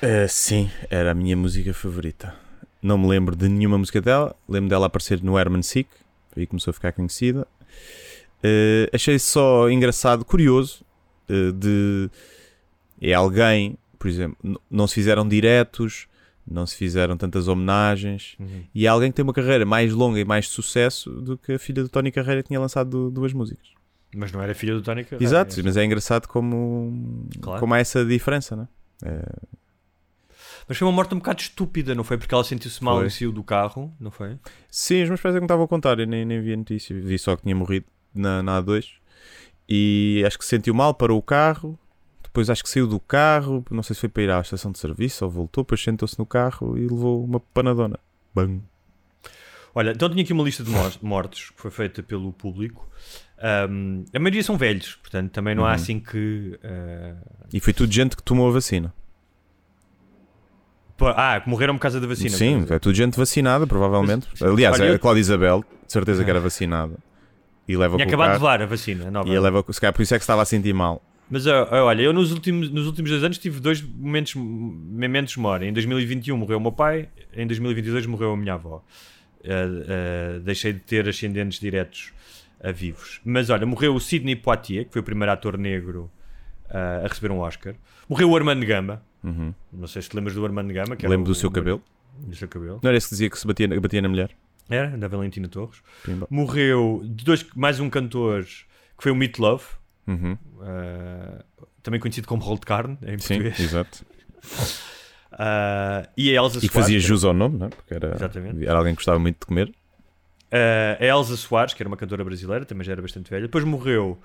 Uh, 0.02 0.28
sim, 0.28 0.70
era 0.90 1.12
a 1.12 1.14
minha 1.14 1.36
música 1.36 1.74
favorita. 1.74 2.34
Não 2.82 2.98
me 2.98 3.08
lembro 3.08 3.36
de 3.36 3.50
nenhuma 3.50 3.78
música 3.78 4.02
dela. 4.02 4.36
Lembro 4.48 4.70
dela 4.70 4.86
aparecer 4.88 5.22
no 5.22 5.38
Herman 5.38 5.62
Sick. 5.62 5.90
Foi 6.32 6.42
aí 6.42 6.46
que 6.46 6.52
começou 6.52 6.72
a 6.72 6.74
ficar 6.74 6.92
conhecida. 6.92 7.48
Uh, 8.44 8.88
achei 8.94 9.18
só 9.18 9.70
engraçado, 9.70 10.24
curioso, 10.24 10.86
uh, 11.30 11.52
de 11.52 12.10
é 13.02 13.14
alguém, 13.14 13.78
por 13.98 14.08
exemplo, 14.08 14.62
não 14.70 14.88
se 14.88 14.96
fizeram 14.96 15.28
diretos, 15.28 16.08
não 16.48 16.66
se 16.66 16.76
fizeram 16.76 17.18
tantas 17.18 17.48
homenagens, 17.48 18.38
e 18.74 18.86
é 18.86 18.90
alguém 18.90 19.10
que 19.12 19.16
tem 19.16 19.24
uma 19.24 19.34
carreira 19.34 19.66
mais 19.66 19.92
longa 19.94 20.20
e 20.20 20.26
mais 20.26 20.46
de 20.46 20.52
sucesso 20.52 21.10
do 21.10 21.38
que 21.38 21.54
a 21.54 21.60
filha 21.60 21.82
do 21.84 21.90
Tony 21.90 22.12
Carreira 22.12 22.44
tinha 22.44 22.60
lançado 22.60 22.90
du- 22.90 23.12
duas 23.12 23.34
músicas. 23.34 23.68
Mas 24.16 24.32
não 24.32 24.42
era 24.42 24.54
filha 24.56 24.74
do 24.74 24.82
Tony 24.82 25.04
Carreira. 25.04 25.24
Exato, 25.24 25.60
É, 25.60 25.64
mas 25.64 25.76
é 25.76 25.84
engraçado 25.84 26.28
como, 26.28 27.28
Claro. 27.42 27.60
como 27.60 27.74
há 27.74 27.80
essa 27.80 28.06
diferença, 28.06 28.56
não 28.56 28.68
é? 29.04 29.26
Mas 30.68 30.78
foi 30.78 30.88
uma 30.88 30.92
morte 30.94 31.14
um 31.14 31.18
bocado 31.20 31.42
estúpida, 31.42 31.94
não 31.94 32.04
foi? 32.04 32.18
Porque 32.18 32.34
ela 32.34 32.44
sentiu-se 32.44 32.84
mal 32.84 33.06
e 33.06 33.12
saiu 33.12 33.32
do 33.32 33.44
carro, 33.44 33.94
não 34.00 34.10
foi? 34.10 34.38
Sim, 34.70 35.04
os 35.04 35.10
meus 35.10 35.22
pais 35.22 35.36
é 35.36 35.38
que 35.38 35.42
me 35.42 35.46
estavam 35.46 35.66
a 35.66 35.68
contar, 35.68 36.00
eu 36.00 36.08
nem, 36.08 36.26
nem 36.26 36.42
vi 36.42 36.54
a 36.54 36.58
notícia, 36.58 37.00
vi 37.00 37.20
só 37.20 37.36
que 37.36 37.44
tinha 37.44 37.56
morrido 37.56 37.86
na, 38.14 38.42
na 38.42 38.62
A2 38.62 38.86
e 39.70 40.24
acho 40.26 40.38
que 40.40 40.44
se 40.44 40.50
sentiu 40.52 40.74
mal, 40.74 40.94
parou 40.94 41.20
o 41.20 41.22
carro, 41.22 41.78
depois 42.36 42.50
acho 42.50 42.62
que 42.64 42.70
saiu 42.70 42.86
do 42.86 43.00
carro, 43.00 43.64
não 43.72 43.82
sei 43.82 43.94
se 43.94 44.02
foi 44.02 44.10
para 44.10 44.24
ir 44.24 44.30
à 44.30 44.42
estação 44.42 44.70
de 44.70 44.78
serviço 44.78 45.24
ou 45.24 45.32
voltou, 45.32 45.64
depois 45.64 45.82
sentou-se 45.82 46.20
no 46.20 46.26
carro 46.26 46.78
e 46.78 46.82
levou 46.82 47.24
uma 47.24 47.40
panadona. 47.40 47.98
Bang. 48.34 48.62
Olha, 49.74 49.92
então 49.92 50.10
tinha 50.10 50.22
aqui 50.22 50.34
uma 50.34 50.44
lista 50.44 50.62
de 50.64 50.70
mor- 50.70 50.92
mortos 51.02 51.50
que 51.52 51.62
foi 51.62 51.72
feita 51.72 52.04
pelo 52.04 52.34
público. 52.34 52.90
Um, 53.70 54.04
a 54.14 54.20
maioria 54.20 54.44
são 54.44 54.58
velhos, 54.58 54.96
portanto 55.02 55.32
também 55.32 55.56
não 55.56 55.64
há 55.66 55.70
Uhum. 55.70 55.74
assim 55.76 56.00
que. 56.00 56.60
uh, 56.62 57.16
E 57.54 57.60
foi 57.62 57.72
tudo 57.72 57.92
gente 57.94 58.18
que 58.18 58.24
tomou 58.24 58.50
a 58.50 58.52
vacina. 58.52 58.94
ah, 61.16 61.40
que 61.42 61.50
morreram 61.50 61.76
por 61.76 61.82
causa 61.82 62.00
da 62.02 62.08
vacina. 62.08 62.30
Sim, 62.38 62.52
portanto. 62.60 62.74
é 62.74 62.80
tudo 62.80 62.96
gente 62.96 63.18
vacinada, 63.18 63.66
provavelmente. 63.68 64.28
Aliás, 64.42 64.80
Olha, 64.80 64.90
eu- 64.90 64.96
a 64.96 65.00
Cláudia 65.00 65.22
Isabel, 65.22 65.64
de 65.86 65.92
certeza 65.92 66.24
que 66.24 66.30
era 66.30 66.40
vacinada. 66.40 66.96
E 67.68 67.76
leva 67.76 67.96
Tinha 67.98 68.08
acabado 68.08 68.28
de 68.30 68.34
levar 68.36 68.62
a 68.62 68.66
vacina 68.66 69.10
nova. 69.10 69.28
e 69.30 69.40
leva, 69.40 69.64
se 69.72 69.82
calhar 69.82 69.94
por 69.94 70.02
isso 70.02 70.14
é 70.14 70.18
que 70.18 70.24
estava 70.24 70.42
a 70.42 70.46
sentir 70.46 70.74
mal. 70.74 71.02
Mas 71.30 71.46
olha, 71.48 72.02
eu 72.02 72.14
nos 72.14 72.32
últimos, 72.32 72.70
nos 72.70 72.86
últimos 72.86 73.10
dois 73.10 73.24
anos 73.24 73.38
tive 73.38 73.60
dois 73.60 73.82
momentos, 73.82 74.36
momentos 74.36 75.36
memória. 75.36 75.66
Em 75.66 75.74
2021 75.74 76.38
morreu 76.38 76.58
o 76.58 76.62
meu 76.62 76.72
pai, 76.72 77.10
em 77.34 77.48
2022 77.48 78.06
morreu 78.06 78.32
a 78.34 78.38
minha 78.38 78.54
avó. 78.54 78.84
Ah, 79.44 79.50
ah, 79.50 80.40
deixei 80.40 80.74
de 80.74 80.80
ter 80.80 81.08
ascendentes 81.10 81.60
diretos 81.60 82.12
a 82.64 82.72
vivos. 82.72 83.20
Mas 83.26 83.50
olha, 83.50 83.66
morreu 83.66 83.96
o 83.96 84.00
Sidney 84.00 84.36
Poitier, 84.36 84.86
que 84.86 84.92
foi 84.94 85.02
o 85.02 85.04
primeiro 85.04 85.32
ator 85.32 85.58
negro 85.58 86.12
ah, 86.70 87.02
a 87.04 87.08
receber 87.08 87.32
um 87.32 87.40
Oscar. 87.40 87.76
Morreu 88.08 88.30
o 88.30 88.36
Armando 88.36 88.66
Gama. 88.66 89.02
Uhum. 89.24 89.54
Não 89.74 89.88
sei 89.88 90.04
se 90.04 90.10
te 90.10 90.16
lembras 90.16 90.36
do 90.36 90.46
Armando 90.46 90.72
Gama. 90.74 90.96
Que 90.96 91.06
era 91.06 91.10
Lembro 91.12 91.26
o- 91.32 91.34
do 91.34 91.36
seu 91.36 91.50
o- 91.50 91.52
cabelo. 91.52 91.82
Do 92.20 92.36
seu 92.36 92.48
cabelo. 92.48 92.80
Não 92.84 92.88
era 92.90 92.98
esse 92.98 93.08
que 93.08 93.14
dizia 93.16 93.30
que 93.32 93.38
se 93.40 93.46
batia, 93.48 93.68
batia 93.82 94.02
na 94.02 94.08
mulher? 94.10 94.30
Era, 94.70 94.96
da 94.98 95.08
Valentina 95.08 95.48
Torres. 95.48 95.82
Pimba. 96.04 96.28
Morreu 96.30 97.02
de 97.04 97.26
dois, 97.26 97.46
mais 97.56 97.80
um 97.80 97.90
cantor 97.90 98.44
que 98.44 98.64
foi 99.04 99.12
o 99.12 99.16
Meat 99.16 99.38
Love. 99.40 99.64
Uhum. 100.08 100.38
ah, 100.62 101.44
também 101.82 102.00
conhecido 102.00 102.28
como 102.28 102.42
rolo 102.44 102.60
de 102.60 102.66
carne 102.66 102.98
em 103.04 103.18
Sim, 103.20 103.36
português. 103.42 103.60
exato. 103.60 104.06
Ah, 105.38 106.08
e 106.16 106.32
a 106.32 106.36
Elsa 106.42 106.58
E 106.60 106.62
Soares. 106.62 106.72
fazia 106.74 106.98
que 107.00 107.06
jus 107.06 107.26
ao 107.26 107.34
nome, 107.34 107.58
não 107.58 107.68
é? 107.68 107.70
Porque 107.70 107.94
era, 107.94 108.16
Exatamente. 108.16 108.64
era 108.66 108.78
alguém 108.78 108.94
que 108.94 108.98
gostava 109.00 109.20
muito 109.20 109.38
de 109.40 109.46
comer. 109.46 109.72
ah, 110.52 110.98
a 111.00 111.06
Elsa 111.06 111.36
Soares, 111.36 111.74
que 111.74 111.84
era 111.84 111.88
uma 111.90 111.98
cantora 111.98 112.24
brasileira, 112.24 112.64
também 112.66 112.86
já 112.86 112.94
era 112.94 113.02
bastante 113.02 113.30
velha. 113.30 113.42
Depois 113.44 113.64
morreu 113.66 114.18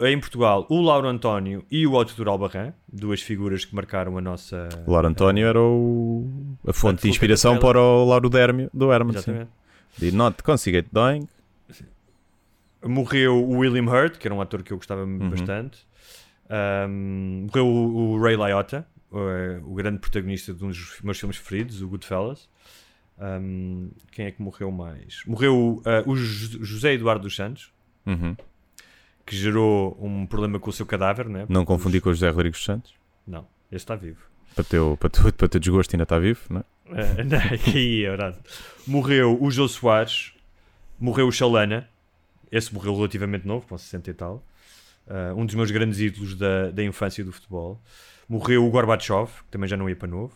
em 0.00 0.18
Portugal 0.20 0.64
o 0.70 0.80
Lauro 0.80 1.08
António 1.08 1.64
e 1.68 1.84
o 1.88 1.96
Autodur 1.96 2.28
Albarran, 2.28 2.72
duas 2.86 3.20
figuras 3.20 3.64
que 3.64 3.74
marcaram 3.74 4.16
a 4.16 4.20
nossa. 4.20 4.68
O 4.86 4.92
Lauro 4.92 5.08
António 5.08 5.44
era 5.44 5.60
o, 5.60 6.30
a 6.64 6.72
fonte 6.72 7.02
de 7.02 7.08
inspiração 7.08 7.58
para 7.58 7.80
o 7.80 8.04
Lauro 8.04 8.30
Dérmio, 8.30 8.70
do 8.72 8.92
Herman. 8.92 9.14
sim. 9.14 9.18
Exatamente. 9.18 9.50
Did 9.98 10.14
not 10.14 10.40
conciliate 10.44 10.88
doing. 10.92 11.26
Morreu 12.84 13.36
o 13.36 13.58
William 13.58 13.84
Hurt, 13.90 14.18
que 14.18 14.26
era 14.28 14.34
um 14.34 14.40
ator 14.40 14.62
que 14.62 14.72
eu 14.72 14.76
gostava 14.76 15.02
Uhum. 15.04 15.30
bastante. 15.30 15.86
Ahm, 16.48 17.46
morreu 17.46 17.66
o, 17.66 18.12
o 18.12 18.22
Ray 18.22 18.36
Liotta, 18.36 18.86
o, 19.10 19.18
o 19.72 19.74
grande 19.74 19.98
protagonista 19.98 20.54
de 20.54 20.64
um 20.64 20.68
dos 20.68 21.00
meus 21.02 21.18
filmes 21.18 21.36
preferidos, 21.38 21.82
o 21.82 21.88
Goodfellas. 21.88 22.48
Ahm, 23.18 23.88
quem 24.12 24.26
é 24.26 24.30
que 24.30 24.40
morreu 24.40 24.70
mais? 24.70 25.22
Morreu 25.26 25.82
ah, 25.84 26.02
o 26.06 26.14
Jo- 26.16 26.64
José 26.64 26.92
Eduardo 26.94 27.22
dos 27.24 27.34
Santos, 27.36 27.72
Uhum. 28.06 28.34
que 29.26 29.36
gerou 29.36 29.98
um 30.00 30.24
problema 30.24 30.58
com 30.58 30.70
o 30.70 30.72
seu 30.72 30.86
cadáver, 30.86 31.28
né? 31.28 31.44
Não 31.48 31.64
confundir 31.64 32.00
com 32.00 32.08
o 32.10 32.14
José 32.14 32.30
Rodrigues 32.30 32.58
dos 32.60 32.64
Santos. 32.64 32.94
Não, 33.26 33.42
esse 33.70 33.82
está 33.82 33.94
vivo. 33.96 34.20
Para 34.54 34.64
teu, 34.64 34.96
para, 34.98 35.10
teu, 35.10 35.32
para 35.32 35.48
teu 35.48 35.60
desgosto 35.60 35.94
ainda 35.94 36.04
está 36.04 36.18
vivo, 36.18 36.40
não 36.48 36.60
é? 36.60 36.64
Ah, 36.92 37.24
não, 37.26 37.36
é 37.36 38.08
verdade. 38.08 38.38
Morreu 38.86 39.36
o 39.42 39.50
Jô 39.50 39.68
Soares, 39.68 40.32
morreu 40.98 41.26
o 41.28 41.32
Chalana, 41.32 41.86
esse 42.50 42.72
morreu 42.72 42.94
relativamente 42.94 43.46
novo, 43.46 43.66
com 43.66 43.76
60 43.76 44.10
e 44.10 44.14
tal. 44.14 44.42
Ah, 45.08 45.32
um 45.34 45.46
dos 45.46 45.54
meus 45.54 45.70
grandes 45.70 46.00
ídolos 46.00 46.34
da, 46.34 46.70
da 46.70 46.84
infância 46.84 47.24
do 47.24 47.32
futebol. 47.32 47.80
Morreu 48.28 48.66
o 48.66 48.70
Gorbachev, 48.70 49.26
que 49.26 49.50
também 49.50 49.68
já 49.68 49.76
não 49.76 49.88
ia 49.88 49.96
para 49.96 50.08
novo. 50.08 50.34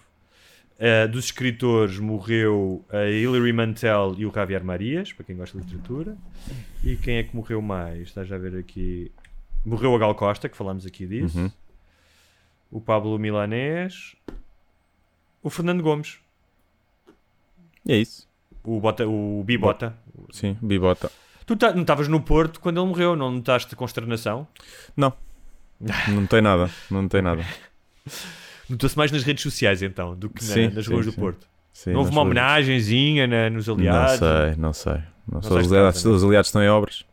Ah, 0.81 1.07
dos 1.07 1.27
escritores 1.27 1.99
morreu 1.99 2.85
a 2.91 3.05
Hilary 3.09 3.53
Mantel 3.53 4.15
e 4.17 4.27
o 4.27 4.33
Javier 4.33 4.65
Marias, 4.65 5.13
para 5.13 5.25
quem 5.25 5.37
gosta 5.37 5.59
de 5.59 5.65
literatura. 5.65 6.17
E 6.83 6.97
quem 6.97 7.17
é 7.17 7.23
que 7.23 7.37
morreu 7.37 7.61
mais? 7.61 8.09
Estás 8.09 8.31
a 8.33 8.39
ver 8.39 8.57
aqui. 8.59 9.13
Morreu 9.65 9.95
a 9.95 9.99
Gal 9.99 10.15
Costa, 10.15 10.49
que 10.49 10.57
falámos 10.57 10.87
aqui 10.87 11.07
disso. 11.07 11.39
Uhum. 11.39 11.51
O 12.71 12.81
Pablo 12.81 13.19
Milanés. 13.19 14.17
O 15.43 15.51
Fernando 15.51 15.83
Gomes. 15.83 16.19
É 17.87 17.97
isso. 17.97 18.29
O, 18.65 18.81
Bota, 18.81 19.07
o 19.07 19.43
Bibota. 19.45 19.97
Sim, 20.31 20.57
bibota. 20.63 21.11
Tu 21.47 21.57
tá- 21.57 21.73
não 21.73 21.83
estavas 21.83 22.09
no 22.09 22.21
Porto 22.21 22.61
quando 22.61 22.81
ele 22.81 22.87
morreu, 22.89 23.17
não 23.17 23.31
notaste 23.33 23.75
consternação? 23.77 24.47
Não 26.09 26.27
tem 26.29 26.41
nada, 26.41 26.71
não 26.89 27.09
tem 27.09 27.21
nada. 27.21 27.45
Notou-se 28.69 28.97
mais 28.97 29.11
nas 29.11 29.25
redes 29.25 29.43
sociais 29.43 29.83
então, 29.83 30.15
do 30.15 30.31
que 30.31 30.45
na- 30.45 30.55
Sim, 30.55 30.69
nas 30.69 30.85
sim, 30.85 30.93
ruas 30.93 31.07
do 31.07 31.13
sim. 31.13 31.21
Porto. 31.21 31.45
Sim, 31.73 31.91
não 31.91 31.99
houve 32.01 32.11
uma 32.13 32.21
falamos. 32.23 32.31
homenagenzinha 32.39 33.27
na- 33.27 33.51
nos 33.51 33.69
aliados? 33.69 34.21
Não 34.21 34.29
sei, 34.29 34.57
não 34.57 34.73
sei. 34.73 35.03
Não 35.27 35.43
sou 35.43 35.53
sais 35.55 35.67
os, 35.67 35.73
aliados, 35.73 36.05
não? 36.05 36.13
os 36.13 36.23
aliados 36.25 36.49
estão 36.49 36.63
em 36.63 36.69
obras. 36.69 37.05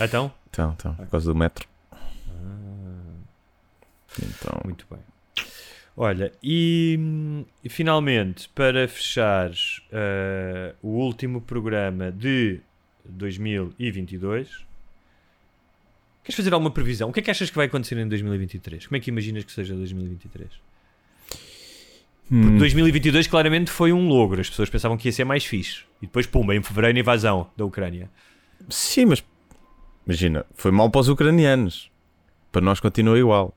Ah, 0.00 0.04
Então, 0.06 0.32
Então, 0.48 0.72
então, 0.78 0.94
por 0.94 1.06
causa 1.08 1.26
do 1.30 1.36
metro. 1.38 1.68
Então, 4.18 4.60
muito 4.64 4.86
bem. 4.90 5.00
Olha, 5.96 6.32
e, 6.42 7.44
e 7.62 7.68
finalmente, 7.68 8.48
para 8.54 8.88
fechar 8.88 9.50
eh, 9.90 10.74
o 10.82 10.88
último 10.88 11.40
programa 11.42 12.10
de 12.10 12.60
2022, 13.04 14.48
queres 16.24 16.36
fazer 16.36 16.52
alguma 16.52 16.70
previsão? 16.70 17.10
O 17.10 17.12
que 17.12 17.20
é 17.20 17.22
que 17.22 17.30
achas 17.30 17.50
que 17.50 17.56
vai 17.56 17.66
acontecer 17.66 17.96
em 17.98 18.08
2023? 18.08 18.86
Como 18.86 18.96
é 18.96 19.00
que 19.00 19.10
imaginas 19.10 19.44
que 19.44 19.52
seja 19.52 19.74
2023? 19.74 20.50
hum, 22.30 22.58
2022 22.58 23.26
claramente 23.26 23.70
foi 23.70 23.92
um 23.92 24.08
logro. 24.08 24.40
As 24.40 24.48
pessoas 24.48 24.70
pensavam 24.70 24.96
que 24.96 25.08
ia 25.08 25.12
ser 25.12 25.24
mais 25.24 25.44
fixe. 25.44 25.84
E 26.00 26.06
depois, 26.06 26.26
pumba, 26.26 26.54
em 26.54 26.62
fevereiro, 26.62 26.98
invasão 26.98 27.50
da 27.56 27.64
Ucrânia. 27.64 28.10
sim, 28.68 29.04
mas 29.04 29.22
imagina, 30.06 30.46
foi 30.54 30.70
mal 30.70 30.90
para 30.90 31.00
os 31.00 31.08
ucranianos. 31.08 31.90
Para 32.50 32.62
nós 32.62 32.80
continua 32.80 33.18
igual. 33.18 33.56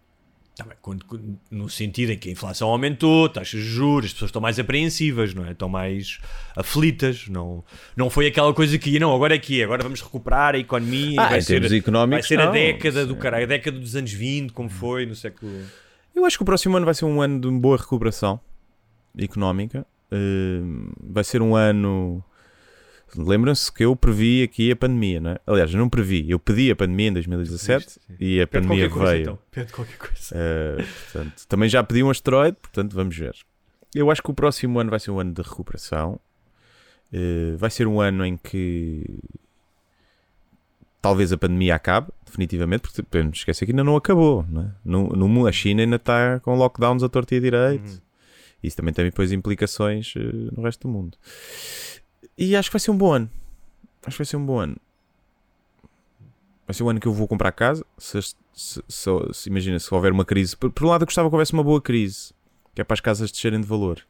Tá 0.57 0.63
bem, 0.63 0.77
quando- 0.81 1.03
quando- 1.05 1.37
no 1.51 1.69
sentido 1.69 2.11
em 2.13 2.17
que 2.17 2.29
a 2.29 2.31
inflação 2.31 2.69
aumentou, 2.69 3.27
taxas 3.27 3.59
de 3.61 3.67
juros, 3.67 4.05
as 4.05 4.13
pessoas 4.13 4.29
estão 4.29 4.41
mais 4.41 4.57
apreensivas, 4.57 5.33
não 5.33 5.45
é? 5.45 5.51
Estão 5.51 5.67
mais 5.67 6.17
aflitas. 6.55 7.27
Não, 7.27 7.61
não 7.95 8.09
foi 8.09 8.27
aquela 8.27 8.53
coisa 8.53 8.77
que, 8.77 8.97
não, 8.97 9.13
agora 9.13 9.35
é 9.35 9.37
que 9.37 9.59
é, 9.59 9.65
agora 9.65 9.83
vamos 9.83 10.01
recuperar 10.01 10.55
a 10.55 10.57
economia. 10.57 11.19
Ah, 11.19 11.27
vai 11.27 11.41
ser, 11.41 11.59
vai 12.15 12.23
ser 12.23 12.39
a 12.39 12.45
não, 12.45 12.51
década 12.53 13.05
do 13.05 13.15
caralho, 13.17 13.43
a 13.43 13.47
década 13.47 13.77
dos 13.77 13.95
anos 13.97 14.13
20, 14.13 14.53
como 14.53 14.69
foi 14.69 15.05
no 15.05 15.13
século. 15.15 15.51
Eu 16.15 16.23
acho 16.23 16.37
que 16.37 16.43
o 16.43 16.45
próximo 16.45 16.77
ano 16.77 16.85
vai 16.85 16.93
ser 16.95 17.03
um 17.03 17.21
ano 17.21 17.39
de 17.41 17.49
boa 17.59 17.75
recuperação. 17.77 18.39
económica. 19.17 19.85
Uh, 20.11 20.91
vai 21.01 21.23
ser 21.23 21.41
um 21.41 21.55
ano. 21.55 22.23
Lembram-se 23.17 23.71
que 23.71 23.85
eu 23.85 23.95
previ 23.95 24.43
aqui 24.43 24.71
a 24.71 24.75
pandemia, 24.75 25.19
não 25.19 25.31
é? 25.31 25.39
Aliás, 25.47 25.71
eu 25.73 25.79
não 25.79 25.89
previ, 25.89 26.29
eu 26.29 26.39
pedi 26.39 26.71
a 26.71 26.75
pandemia 26.75 27.09
em 27.09 27.13
2017 27.13 27.89
Sim, 27.91 27.99
sim. 27.99 28.15
e 28.19 28.41
a 28.41 28.47
Pede 28.47 28.67
pandemia 28.67 28.89
qualquer 28.89 28.97
coisa, 28.97 29.11
veio. 29.11 29.21
então. 29.21 29.39
Pede 29.51 29.73
qualquer 29.73 29.97
coisa. 29.97 30.35
Uh, 30.35 30.85
portanto, 31.11 31.47
também 31.47 31.69
já 31.69 31.83
pedi 31.83 32.03
um 32.03 32.09
asteroide, 32.09 32.57
portanto 32.61 32.93
vamos 32.93 33.17
ver. 33.17 33.35
Eu 33.93 34.11
acho 34.11 34.21
que 34.21 34.29
o 34.29 34.33
próximo 34.33 34.79
ano 34.79 34.89
vai 34.89 34.99
ser 34.99 35.11
um 35.11 35.19
ano 35.19 35.33
de 35.33 35.41
recuperação. 35.41 36.19
Uh, 37.13 37.57
vai 37.57 37.69
ser 37.69 37.87
um 37.87 38.01
ano 38.01 38.25
em 38.25 38.35
que 38.35 39.05
talvez 41.01 41.31
a 41.31 41.37
pandemia 41.37 41.75
acabe, 41.75 42.07
definitivamente, 42.25 42.81
porque 42.81 43.03
podemos 43.03 43.37
esquecer 43.37 43.65
que 43.65 43.71
ainda 43.71 43.83
não 43.83 43.95
acabou. 43.95 44.43
Não 44.49 44.63
é? 44.63 44.71
no, 44.83 45.09
no 45.09 45.47
a 45.47 45.51
China 45.51 45.83
ainda 45.83 45.97
está 45.97 46.39
com 46.39 46.55
lockdowns 46.55 47.03
a 47.03 47.09
torta 47.09 47.35
e 47.35 47.37
a 47.37 47.41
direito. 47.41 47.89
Uhum. 47.89 47.99
Isso 48.63 48.75
também 48.75 48.93
tem 48.93 49.05
depois 49.05 49.31
implicações 49.31 50.15
uh, 50.15 50.19
no 50.55 50.63
resto 50.63 50.87
do 50.87 50.91
mundo. 50.91 51.17
E 52.37 52.55
acho 52.55 52.69
que 52.69 52.73
vai 52.73 52.79
ser 52.79 52.91
um 52.91 52.97
bom 52.97 53.11
ano. 53.13 53.29
Acho 54.05 54.17
que 54.17 54.23
vai 54.23 54.25
ser 54.25 54.37
um 54.37 54.45
bom 54.45 54.59
ano. 54.59 54.77
Vai 56.67 56.73
ser 56.73 56.83
um 56.83 56.89
ano 56.89 56.99
que 56.99 57.07
eu 57.07 57.13
vou 57.13 57.27
comprar 57.27 57.51
casa. 57.51 57.85
Se, 57.97 58.19
se, 58.21 58.35
se, 58.87 59.09
se 59.33 59.49
imagina, 59.49 59.79
se 59.79 59.93
houver 59.93 60.11
uma 60.11 60.25
crise. 60.25 60.55
Por, 60.57 60.71
por 60.71 60.85
um 60.85 60.89
lado, 60.89 61.03
eu 61.03 61.05
gostava 61.05 61.29
que 61.29 61.35
houvesse 61.35 61.53
uma 61.53 61.63
boa 61.63 61.81
crise, 61.81 62.33
que 62.73 62.81
é 62.81 62.83
para 62.83 62.93
as 62.95 63.01
casas 63.01 63.31
descerem 63.31 63.61
de 63.61 63.67
valor. 63.67 64.01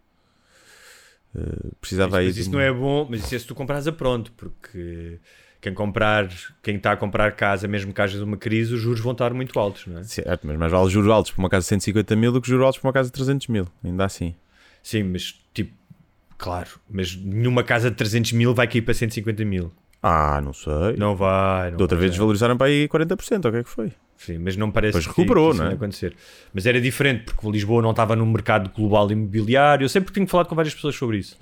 Uh, 1.36 1.76
precisava 1.82 2.12
mas, 2.12 2.20
aí 2.20 2.26
mas 2.28 2.36
de 2.36 2.42
isso 2.42 2.50
um- 2.50 2.54
não 2.54 2.60
é 2.62 2.72
bom, 2.72 3.08
mas 3.10 3.24
isso 3.26 3.36
é 3.36 3.40
se 3.40 3.46
tu 3.46 3.54
compras 3.54 3.86
a 3.88 3.92
pronto, 3.92 4.32
porque 4.34 5.20
quem 5.60 5.74
comprar, 5.74 6.30
quem 6.64 6.78
está 6.78 6.94
a 6.94 6.98
comprar 6.98 7.34
casa, 7.34 7.68
mesmo 7.68 7.94
que 7.94 8.02
haja 8.02 8.24
uma 8.24 8.38
crise, 8.38 8.74
os 8.74 8.80
juros 8.80 9.02
vão 9.02 9.12
estar 9.12 9.34
muito 9.34 9.60
altos, 9.60 9.86
não 9.88 10.00
é? 10.00 10.04
Certo, 10.04 10.48
mas 10.48 10.58
mais 10.58 10.72
vale 10.72 10.90
juros 10.90 11.12
altos 11.12 11.32
para 11.32 11.40
uma 11.40 11.50
casa 11.50 11.64
de 11.64 11.68
150 11.70 12.16
mil 12.16 12.32
do 12.32 12.40
que 12.42 12.48
juros 12.48 12.66
altos 12.66 12.80
para 12.80 12.88
uma 12.88 12.94
casa 12.94 13.10
de 13.10 13.14
300 13.14 13.48
mil. 13.48 13.68
Ainda 13.84 14.06
assim. 14.06 14.34
Sim, 14.82 15.04
mas 15.04 15.36
tipo, 15.54 15.74
claro, 16.38 16.70
mas 16.90 17.16
nenhuma 17.16 17.64
casa 17.64 17.90
de 17.90 17.96
300 17.98 18.32
mil 18.34 18.54
vai 18.54 18.68
cair 18.68 18.82
para 18.82 18.94
150 18.94 19.44
mil. 19.46 19.72
Ah, 20.02 20.40
não 20.44 20.54
sei. 20.54 20.96
Não 20.98 21.16
vai. 21.16 21.72
Não 21.72 21.78
Da 21.78 21.84
outra 21.84 21.98
vai. 21.98 22.02
vez 22.04 22.12
desvalorizaram 22.12 22.56
para 22.58 22.68
aí 22.68 22.88
40%, 22.88 23.46
ou 23.46 23.50
o 23.50 23.54
que 23.54 23.60
é 23.60 23.64
que 23.64 23.70
foi? 23.70 23.92
Sim, 24.18 24.38
mas 24.38 24.56
não 24.56 24.70
parece 24.72 24.98
Depois 25.00 25.06
que- 25.14 25.22
recuperou, 25.22 25.50
que 25.50 25.56
isso 25.56 25.64
não 25.64 25.72
é? 25.72 25.74
acontecer. 25.74 26.16
Mas 26.54 26.66
era 26.66 26.80
diferente, 26.80 27.24
porque 27.26 27.50
Lisboa 27.50 27.82
não 27.82 27.90
estava 27.92 28.16
no 28.16 28.26
mercado 28.26 28.70
global 28.70 29.12
imobiliário. 29.12 29.84
Eu 29.84 29.90
sempre 29.90 30.14
tenho 30.14 30.28
falado 30.28 30.48
com 30.48 30.56
várias 30.56 30.74
pessoas 30.74 30.96
sobre 30.96 31.18
isso. 31.18 31.38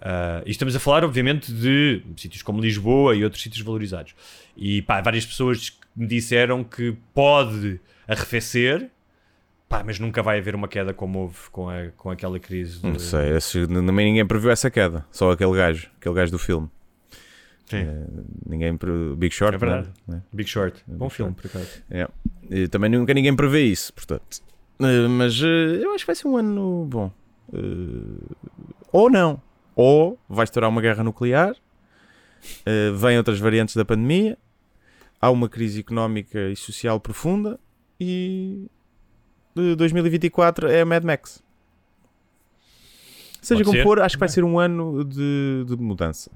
Ah, 0.00 0.42
e 0.46 0.50
estamos 0.50 0.74
a 0.76 0.78
falar, 0.80 1.04
obviamente, 1.04 1.52
de 1.52 2.02
sítios 2.16 2.42
como 2.42 2.60
Lisboa 2.60 3.14
e 3.16 3.24
outros 3.24 3.42
sítios 3.42 3.62
valorizados. 3.64 4.14
E 4.56 4.82
pá, 4.82 5.00
várias 5.02 5.26
pessoas 5.26 5.76
me 5.96 6.06
disseram 6.06 6.62
que 6.62 6.96
pode 7.12 7.80
arrefecer, 8.06 8.88
pá, 9.68 9.82
mas 9.84 9.98
nunca 9.98 10.22
vai 10.22 10.38
haver 10.38 10.54
uma 10.54 10.68
queda 10.68 10.92
como 10.94 11.20
houve 11.20 11.38
com, 11.50 11.68
a, 11.68 11.88
com 11.96 12.10
aquela 12.10 12.38
crise. 12.38 12.80
Não 12.82 12.92
de- 12.92 13.02
sei. 13.02 13.36
esse- 13.36 13.66
também 13.66 14.06
ninguém 14.06 14.26
previu 14.26 14.50
essa 14.50 14.70
queda. 14.70 15.04
Só 15.10 15.30
aquele 15.32 15.54
gajo. 15.56 15.88
Aquele 16.00 16.14
gajo 16.14 16.32
do 16.32 16.38
filme. 16.38 16.68
Sim. 17.66 17.78
Eh, 17.78 18.06
ninguém. 18.48 18.78
Big 19.16 19.34
Short. 19.34 19.54
É 19.56 19.58
verdade. 19.58 19.88
não 20.06 20.18
é? 20.18 20.22
Big 20.32 20.48
Short. 20.48 20.82
Bom 20.86 21.06
Big 21.06 21.14
filme, 21.16 21.34
por 21.34 21.46
acaso. 21.46 21.82
É. 21.90 22.08
E 22.48 22.68
também 22.68 22.88
nunca 22.90 23.12
ninguém 23.12 23.34
prevê 23.34 23.62
isso, 23.64 23.92
portanto. 23.92 24.40
Eh, 24.80 25.08
mas 25.08 25.40
eh, 25.42 25.82
eu 25.82 25.90
acho 25.94 26.04
que 26.04 26.06
vai 26.06 26.14
ser 26.16 26.28
um 26.28 26.36
ano 26.36 26.86
bom. 26.88 27.10
Ou 28.92 29.10
não. 29.10 29.40
Ou 29.74 30.18
vai 30.28 30.44
estourar 30.44 30.70
uma 30.70 30.80
guerra 30.80 31.02
nuclear, 31.04 31.54
vêm 32.96 33.18
outras 33.18 33.38
variantes 33.38 33.76
da 33.76 33.84
pandemia, 33.84 34.38
há 35.20 35.30
uma 35.30 35.48
crise 35.48 35.80
económica 35.80 36.38
e 36.48 36.56
social 36.56 36.98
profunda 36.98 37.58
e 38.00 38.70
de 39.56 39.74
2024 39.74 40.68
é 40.68 40.82
a 40.82 40.84
Mad 40.84 41.02
Max. 41.02 41.42
Seja 43.40 43.60
Pode 43.60 43.64
como 43.64 43.78
ser. 43.78 43.82
for, 43.84 44.00
acho 44.00 44.16
que 44.16 44.20
vai 44.20 44.28
ser 44.28 44.44
um 44.44 44.58
ano 44.58 45.02
de, 45.04 45.64
de 45.66 45.76
mudança. 45.76 46.30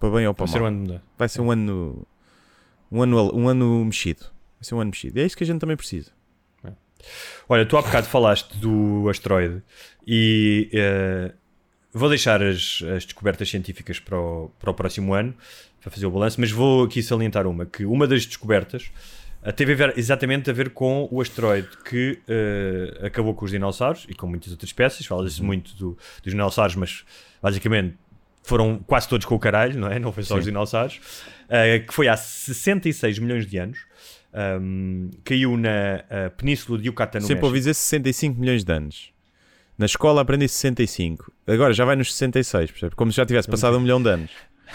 Para 0.00 0.10
bem 0.10 0.26
ou 0.26 0.34
para 0.34 0.46
ser 0.46 0.60
mal. 0.60 0.64
um 0.64 0.66
ano. 0.68 1.00
Vai 1.16 1.28
ser 1.28 1.40
um 1.40 1.50
ano, 1.50 2.06
um 2.90 3.02
ano. 3.02 3.30
Um 3.34 3.48
ano 3.48 3.84
mexido. 3.84 4.22
Vai 4.22 4.62
ser 4.62 4.74
um 4.74 4.80
ano 4.80 4.90
mexido. 4.90 5.18
E 5.18 5.22
é 5.22 5.26
isso 5.26 5.36
que 5.36 5.44
a 5.44 5.46
gente 5.46 5.60
também 5.60 5.76
precisa. 5.76 6.10
Olha, 7.48 7.66
tu 7.66 7.76
há 7.76 7.82
bocado 7.82 8.06
falaste 8.06 8.56
do 8.56 9.08
asteroide 9.10 9.62
e 10.06 10.70
eh, 10.72 11.32
vou 11.92 12.08
deixar 12.08 12.42
as, 12.42 12.82
as 12.96 13.04
descobertas 13.04 13.50
científicas 13.50 14.00
para 14.00 14.18
o, 14.18 14.50
para 14.58 14.70
o 14.70 14.74
próximo 14.74 15.12
ano 15.12 15.34
para 15.82 15.90
fazer 15.90 16.06
o 16.06 16.10
balanço, 16.10 16.40
mas 16.40 16.50
vou 16.50 16.84
aqui 16.84 17.02
salientar 17.02 17.46
uma, 17.46 17.66
que 17.66 17.84
uma 17.84 18.06
das 18.06 18.24
descobertas 18.24 18.90
teve 19.52 19.72
a 19.72 19.76
ver, 19.76 19.94
exatamente 19.98 20.48
a 20.48 20.52
ver 20.52 20.70
com 20.70 21.08
o 21.10 21.20
asteroide 21.20 21.68
que 21.84 22.18
eh, 22.28 23.06
acabou 23.06 23.34
com 23.34 23.44
os 23.44 23.50
dinossauros 23.50 24.06
e 24.08 24.14
com 24.14 24.26
muitas 24.26 24.50
outras 24.52 24.68
espécies, 24.68 25.06
fala-se 25.06 25.42
muito 25.42 25.74
do- 25.76 25.98
dos 26.22 26.32
dinossauros, 26.32 26.76
mas 26.76 27.04
basicamente 27.42 27.96
foram 28.42 28.78
quase 28.78 29.08
todos 29.08 29.26
com 29.26 29.34
o 29.34 29.38
caralho, 29.38 29.78
não 29.78 29.88
é? 29.88 29.98
Não 29.98 30.12
foi 30.12 30.22
só 30.22 30.34
Sim. 30.34 30.40
os 30.40 30.44
dinossauros, 30.46 31.00
eh, 31.48 31.80
que 31.80 31.92
foi 31.92 32.08
há 32.08 32.16
66 32.16 33.18
milhões 33.18 33.46
de 33.46 33.58
anos. 33.58 33.78
um, 34.60 35.10
caiu 35.24 35.56
na 35.56 36.02
eh, 36.10 36.28
península 36.36 36.76
de 36.76 36.88
Yucatán 36.88 37.20
no 37.20 37.26
Sempre 37.28 37.44
ouvi 37.44 37.58
México. 37.58 37.70
dizer 37.70 37.74
65 37.74 38.40
milhões 38.40 38.64
de 38.64 38.72
anos. 38.72 39.12
Na 39.78 39.86
escola 39.86 40.22
aprendi 40.22 40.48
65. 40.48 41.30
Agora 41.46 41.72
já 41.72 41.84
vai 41.84 41.94
nos 41.94 42.12
66, 42.12 42.72
percebe? 42.72 42.96
Como 42.96 43.12
se 43.12 43.16
já 43.18 43.24
tivesse 43.26 43.46
passado 43.48 43.76
um 43.76 43.80
milhão 43.80 44.02
de 44.02 44.08
anos. 44.08 44.30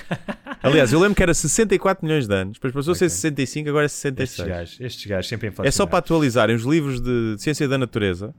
Aliás, 0.62 0.92
eu 0.92 1.00
lembro 1.00 1.16
que 1.16 1.24
era 1.24 1.34
64 1.34 2.06
milhões 2.06 2.28
de 2.28 2.34
anos, 2.34 2.54
depois 2.58 2.74
passou 2.74 2.92
a 2.92 2.96
ser 2.96 3.06
Ok. 3.06 3.10
65, 3.16 3.70
agora 3.70 3.84
é 3.84 3.88
Estes 3.88 4.02
66. 4.02 4.48
gajos, 4.48 4.80
estes 4.82 5.06
gajos 5.06 5.30
sempre 5.30 5.52
É 5.64 5.72
só 5.72 5.86
para 5.86 6.00
atualizarem 6.00 6.56
os 6.56 6.64
livros 6.64 7.00
de 7.00 7.36
ciência 7.38 7.68
da 7.68 7.78
natureza, 7.78 8.34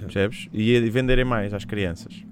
percebes? 0.00 0.48
E 0.52 0.72
e 0.72 0.90
venderem 0.90 1.24
mais 1.24 1.54
às 1.54 1.64
crianças. 1.64 2.22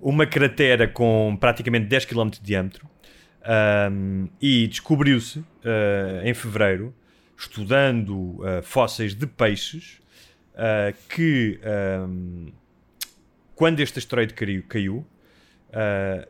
Uma 0.00 0.26
cratera 0.26 0.86
com 0.86 1.36
praticamente 1.40 1.86
10 1.86 2.04
km 2.04 2.28
de 2.28 2.40
diâmetro 2.40 2.88
um, 3.90 4.28
e 4.40 4.66
descobriu-se 4.66 5.38
uh, 5.38 5.44
em 6.22 6.34
fevereiro, 6.34 6.94
estudando 7.36 8.14
uh, 8.14 8.62
fósseis 8.62 9.14
de 9.14 9.26
peixes, 9.26 10.00
uh, 10.54 10.94
que 11.08 11.58
um, 12.08 12.52
quando 13.54 13.80
este 13.80 13.98
asteroide 13.98 14.34
caiu, 14.34 14.62
caiu 14.68 14.96
uh, 14.96 16.28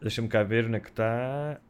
deixa-me 0.00 0.28
cá 0.28 0.42
ver 0.42 0.66
onde 0.66 0.76
é 0.76 0.80
que 0.80 0.88
está. 0.88 1.60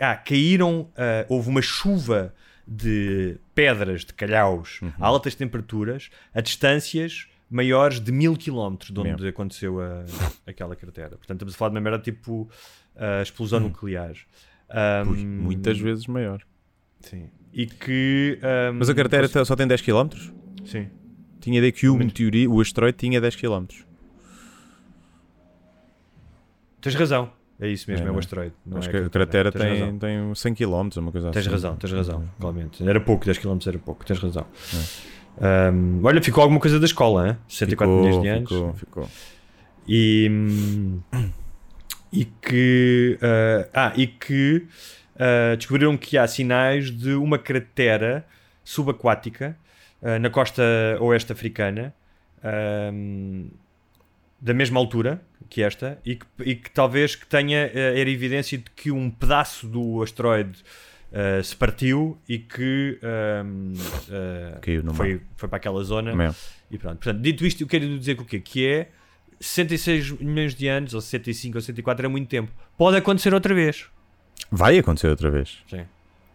Ah, 0.00 0.16
caíram, 0.16 0.82
uh, 0.82 0.88
houve 1.28 1.48
uma 1.48 1.60
chuva 1.62 2.34
de 2.66 3.36
pedras, 3.54 4.04
de 4.04 4.12
calhaus, 4.14 4.80
a 4.98 5.06
altas 5.06 5.34
temperaturas, 5.34 6.08
a 6.32 6.40
distâncias 6.40 7.26
maiores 7.50 7.98
de 8.00 8.12
mil 8.12 8.36
quilómetros 8.36 8.92
de 8.92 9.00
onde 9.00 9.10
Mesmo. 9.10 9.28
aconteceu 9.28 9.80
a- 9.80 10.04
aquela 10.46 10.76
cratera. 10.76 11.10
Portanto, 11.16 11.32
estamos 11.38 11.54
a 11.54 11.58
falar 11.58 11.70
de 11.70 11.74
uma 11.76 11.80
merda 11.80 11.98
tipo 11.98 12.48
a 12.96 13.22
explosão 13.22 13.58
nuclear. 13.60 14.12
Um, 15.04 15.10
Ui, 15.10 15.24
muitas 15.26 15.78
vezes 15.80 16.06
maior. 16.06 16.40
Sim. 17.00 17.28
E 17.52 17.66
que. 17.66 18.38
um, 18.72 18.74
Mas 18.78 18.88
a 18.88 18.94
cratera 18.94 19.28
posso- 19.28 19.44
só 19.44 19.56
tem 19.56 19.66
10 19.66 19.80
km? 19.80 20.08
Sim. 20.64 20.88
Tinha 21.40 21.58
ideia 21.58 21.72
que 21.72 21.88
o, 21.88 21.96
meteorito, 21.96 22.52
o 22.54 22.60
asteroide 22.60 22.98
tinha 22.98 23.20
10 23.20 23.34
km. 23.34 23.66
Tens 26.80 26.94
razão. 26.94 27.32
É 27.60 27.68
isso 27.68 27.90
mesmo, 27.90 28.06
É, 28.06 28.08
é, 28.08 28.12
o 28.12 28.16
é? 28.16 28.18
asteroide. 28.18 28.54
não 28.64 28.78
Acho 28.78 28.88
é 28.88 28.92
que 28.92 28.96
a 28.98 29.10
cratera 29.10 29.52
Tens 29.52 29.60
tem, 29.62 29.80
razão. 29.80 29.98
tem 29.98 30.34
100 30.34 30.54
km, 30.54 30.88
uma 30.98 31.12
coisa 31.12 31.30
Tens 31.30 31.40
assim. 31.42 31.50
razão, 31.50 31.76
tens 31.76 31.92
razão, 31.92 32.28
claramente. 32.40 32.88
Era 32.88 33.00
pouco, 33.00 33.24
10 33.26 33.38
km 33.38 33.58
era 33.66 33.78
pouco, 33.78 34.04
tens 34.04 34.18
razão. 34.18 34.46
Um, 35.72 36.00
olha, 36.04 36.22
ficou 36.22 36.42
alguma 36.42 36.60
coisa 36.60 36.78
da 36.78 36.86
escola, 36.86 37.28
hein? 37.28 37.36
64 37.48 37.94
Ficou, 37.94 38.02
milhões 38.06 38.22
de 38.22 38.28
anos. 38.28 38.50
ficou, 38.50 38.74
ficou. 38.74 39.08
E, 39.88 40.28
hum, 40.30 41.00
e 42.12 42.24
que, 42.24 43.18
ah, 43.22 43.68
ah, 43.72 43.92
e 43.96 44.06
que 44.06 44.66
ah, 45.18 45.54
descobriram 45.56 45.96
que 45.96 46.16
há 46.18 46.26
sinais 46.26 46.90
de 46.90 47.12
uma 47.14 47.38
cratera 47.38 48.24
subaquática 48.64 49.56
ah, 50.02 50.18
na 50.18 50.28
costa 50.30 50.62
oeste 51.00 51.32
africana 51.32 51.94
ahm, 52.42 53.46
da 54.40 54.54
mesma 54.54 54.78
altura 54.80 55.22
que 55.48 55.62
esta 55.62 55.98
e 56.04 56.16
que, 56.16 56.26
e 56.40 56.54
que 56.54 56.70
talvez 56.70 57.14
que 57.14 57.26
tenha 57.26 57.66
ah, 57.66 57.98
era 57.98 58.08
evidência 58.08 58.56
de 58.56 58.70
que 58.74 58.90
um 58.90 59.10
pedaço 59.10 59.66
do 59.66 60.02
asteroide 60.02 60.62
ah, 61.12 61.42
se 61.42 61.54
partiu 61.56 62.18
e 62.28 62.38
que 62.38 62.98
ahm, 63.02 63.74
ah, 64.10 64.58
Caiu 64.60 64.82
no 64.82 64.94
foi, 64.94 65.20
foi 65.36 65.48
para 65.48 65.56
aquela 65.56 65.82
zona 65.82 66.14
Mesmo. 66.14 66.36
e 66.70 66.78
pronto. 66.78 66.96
Portanto, 66.96 67.20
dito 67.20 67.44
isto, 67.44 67.62
eu 67.62 67.66
quero 67.66 67.98
dizer 67.98 68.16
que 68.16 68.22
o 68.22 68.24
quê? 68.24 68.40
Que 68.40 68.66
é 68.66 68.88
66 69.40 70.12
milhões 70.20 70.54
de 70.54 70.68
anos, 70.68 70.92
ou 70.92 71.00
65 71.00 71.56
ou 71.56 71.60
64 71.62 72.06
é 72.06 72.08
muito 72.08 72.28
tempo. 72.28 72.52
Pode 72.76 72.96
acontecer 72.98 73.32
outra 73.32 73.54
vez. 73.54 73.86
Vai 74.50 74.78
acontecer 74.78 75.08
outra 75.08 75.30
vez. 75.30 75.58
Sim. 75.68 75.84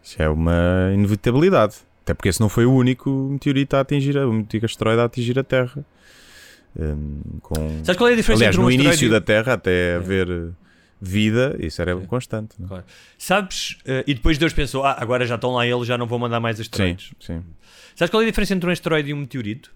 Isso 0.04 0.22
é 0.22 0.28
uma 0.28 0.92
inevitabilidade. 0.94 1.76
Até 2.02 2.14
porque 2.14 2.30
esse 2.30 2.40
não 2.40 2.50
foi 2.50 2.66
o 2.66 2.74
único 2.74 3.10
meteorito 3.32 3.76
a 3.76 3.80
atingir, 3.80 4.18
o 4.18 4.30
único 4.30 4.66
asteroide 4.66 5.02
a 5.02 5.06
atingir 5.06 5.38
a 5.40 5.44
Terra. 5.44 5.86
Hum, 6.78 7.22
com... 7.42 7.56
Sabes 7.84 7.98
qual 7.98 8.10
é 8.10 8.14
a 8.14 8.16
diferença 8.16 8.44
Aliás, 8.44 8.56
entre 8.56 8.62
um 8.62 8.66
no 8.66 8.72
início 8.72 9.06
e- 9.08 9.10
da 9.10 9.22
Terra, 9.22 9.54
até 9.54 9.96
haver 9.96 10.30
eh, 10.30 10.50
vida, 11.02 11.56
isso 11.60 11.82
era 11.82 11.96
constante. 12.02 12.56
não 12.60 12.66
é? 12.66 12.70
Claro. 12.70 12.84
Sabes? 13.18 13.78
eh, 13.86 14.04
e 14.08 14.14
depois 14.14 14.38
Deus 14.38 14.54
pensou: 14.54 14.84
ah, 14.84 14.96
agora 15.00 15.26
já 15.26 15.36
estão 15.36 15.52
lá 15.54 15.66
eles, 15.66 15.88
já 15.88 15.98
não 15.98 16.06
vou 16.06 16.20
mandar 16.20 16.40
mais 16.40 16.58
Sim, 16.58 16.62
asteroides. 16.64 17.12
sim. 17.20 17.44
Sabes 17.96 18.10
qual 18.12 18.22
é 18.22 18.26
a 18.26 18.30
diferença 18.30 18.54
entre 18.54 18.68
um 18.70 18.74
asteroide 18.74 19.10
e 19.10 19.14
um 19.14 19.18
meteorito? 19.18 19.72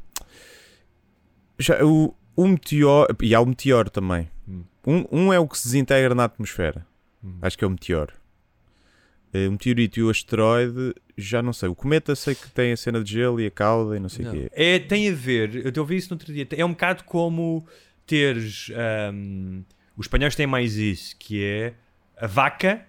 Já, 1.58 1.84
o, 1.86 2.14
o 2.36 2.48
meteor. 2.48 3.08
E 3.22 3.34
há 3.34 3.40
o 3.42 3.46
meteor 3.46 3.90
também. 3.90 4.30
Hum. 4.48 4.64
Um, 4.86 5.06
um 5.12 5.34
é 5.34 5.40
o 5.40 5.48
que 5.48 5.58
se 5.58 5.66
desintegra 5.66 6.14
na 6.16 6.26
atmosfera. 6.26 6.86
Hum. 7.24 7.38
Acho 7.42 7.58
que 7.58 7.64
é 7.64 7.68
o 7.68 7.70
meteoro. 7.70 8.14
Eh, 9.34 9.48
O 9.48 9.52
meteorito 9.52 10.00
e 10.00 10.04
o 10.04 10.10
asteroide, 10.10 10.94
já 11.18 11.42
não 11.42 11.54
sei. 11.54 11.70
O 11.70 11.76
cometa 11.76 12.16
sei 12.16 12.34
que 12.36 12.50
tem 12.50 12.72
a 12.72 12.78
cena 12.78 13.04
de 13.04 13.12
gelo 13.14 13.40
e 13.40 13.46
a 13.46 13.52
cauda 13.52 13.96
e 13.96 14.00
não 14.00 14.10
sei 14.10 14.26
o 14.28 14.32
quê. 14.32 14.50
É, 14.54 14.80
tem 14.80 15.10
a 15.10 15.14
ver, 15.14 15.56
eu 15.66 15.72
te 15.72 15.80
ouvi 15.80 15.98
isso 15.98 16.10
no 16.10 16.16
outro 16.16 16.34
dia, 16.34 16.48
é 16.52 16.66
um 16.66 16.70
bocado 16.72 17.04
como 17.04 17.66
teres. 18.06 18.72
ahm, 18.76 19.62
os 19.96 20.06
espanhóis 20.06 20.36
têm 20.36 20.48
mais 20.48 20.76
isso, 20.78 21.16
que 21.20 21.44
é 21.44 21.74
a 22.20 22.26
vaca, 22.28 22.82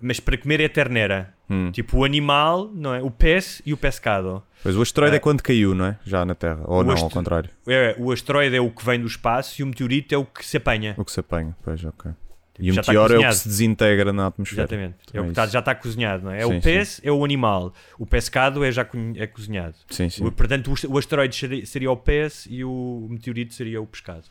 mas 0.00 0.20
para 0.20 0.36
comer 0.38 0.60
é 0.60 0.68
ternera. 0.68 1.34
Hum. 1.50 1.70
Tipo 1.72 1.98
o 1.98 2.04
animal, 2.04 2.70
não 2.74 2.94
é? 2.94 3.02
O 3.02 3.10
pez 3.10 3.62
e 3.64 3.72
o 3.72 3.76
pescado. 3.76 4.42
Pois 4.62 4.76
o 4.76 4.82
asteroide 4.82 5.14
Ah. 5.14 5.16
é 5.16 5.20
quando 5.20 5.42
caiu, 5.42 5.74
não 5.74 5.86
é? 5.86 5.98
Já 6.04 6.22
na 6.24 6.34
Terra. 6.34 6.60
Ou 6.66 6.80
O 6.80 6.84
não, 6.84 6.94
ao 6.94 7.08
contrário. 7.10 7.48
É, 7.66 7.96
o 7.98 8.12
asteroide 8.12 8.54
é 8.54 8.60
o 8.60 8.70
que 8.70 8.84
vem 8.84 9.00
do 9.00 9.06
espaço 9.06 9.60
e 9.60 9.64
o 9.64 9.66
meteorito 9.66 10.14
é 10.14 10.18
o 10.18 10.26
que 10.26 10.44
se 10.44 10.58
apanha. 10.58 10.94
O 10.98 11.04
que 11.06 11.10
se 11.10 11.20
apanha. 11.20 11.56
Pois, 11.64 11.82
ok. 11.84 12.10
E 12.58 12.70
o 12.70 12.74
Já 12.74 12.80
está 12.80 12.92
meteoro 12.92 13.14
é 13.14 13.18
o 13.26 13.30
que 13.30 13.36
se 13.36 13.48
desintegra 13.48 14.12
na 14.12 14.26
atmosfera. 14.26 14.62
Exatamente. 14.62 14.94
É 15.06 15.10
o 15.10 15.12
Também 15.12 15.28
que 15.30 15.34
tá- 15.36 15.44
isso. 15.44 15.52
já 15.52 15.58
está 15.60 15.74
cozinhado, 15.74 16.24
não 16.24 16.32
é? 16.32 16.38
É 16.42 16.46
Sim, 16.46 16.56
o 16.58 16.60
pez, 16.60 17.00
é 17.04 17.12
o 17.12 17.24
animal. 17.24 17.72
O 17.98 18.04
pescado 18.06 18.64
é 18.64 18.72
já 18.72 18.84
co- 18.84 18.98
é 19.16 19.26
cozinhado. 19.28 19.74
Sim, 19.90 20.08
sim. 20.10 20.24
O- 20.24 20.32
Portanto, 20.32 20.72
o- 20.72 20.92
o 20.94 20.98
asteroide 20.98 21.36
seria, 21.36 21.64
seria 21.66 21.90
o 21.90 21.96
pez 21.96 22.46
e 22.50 22.64
o 22.64 23.06
meteorito 23.08 23.54
seria 23.54 23.80
o 23.80 23.86
pescado. 23.86 24.24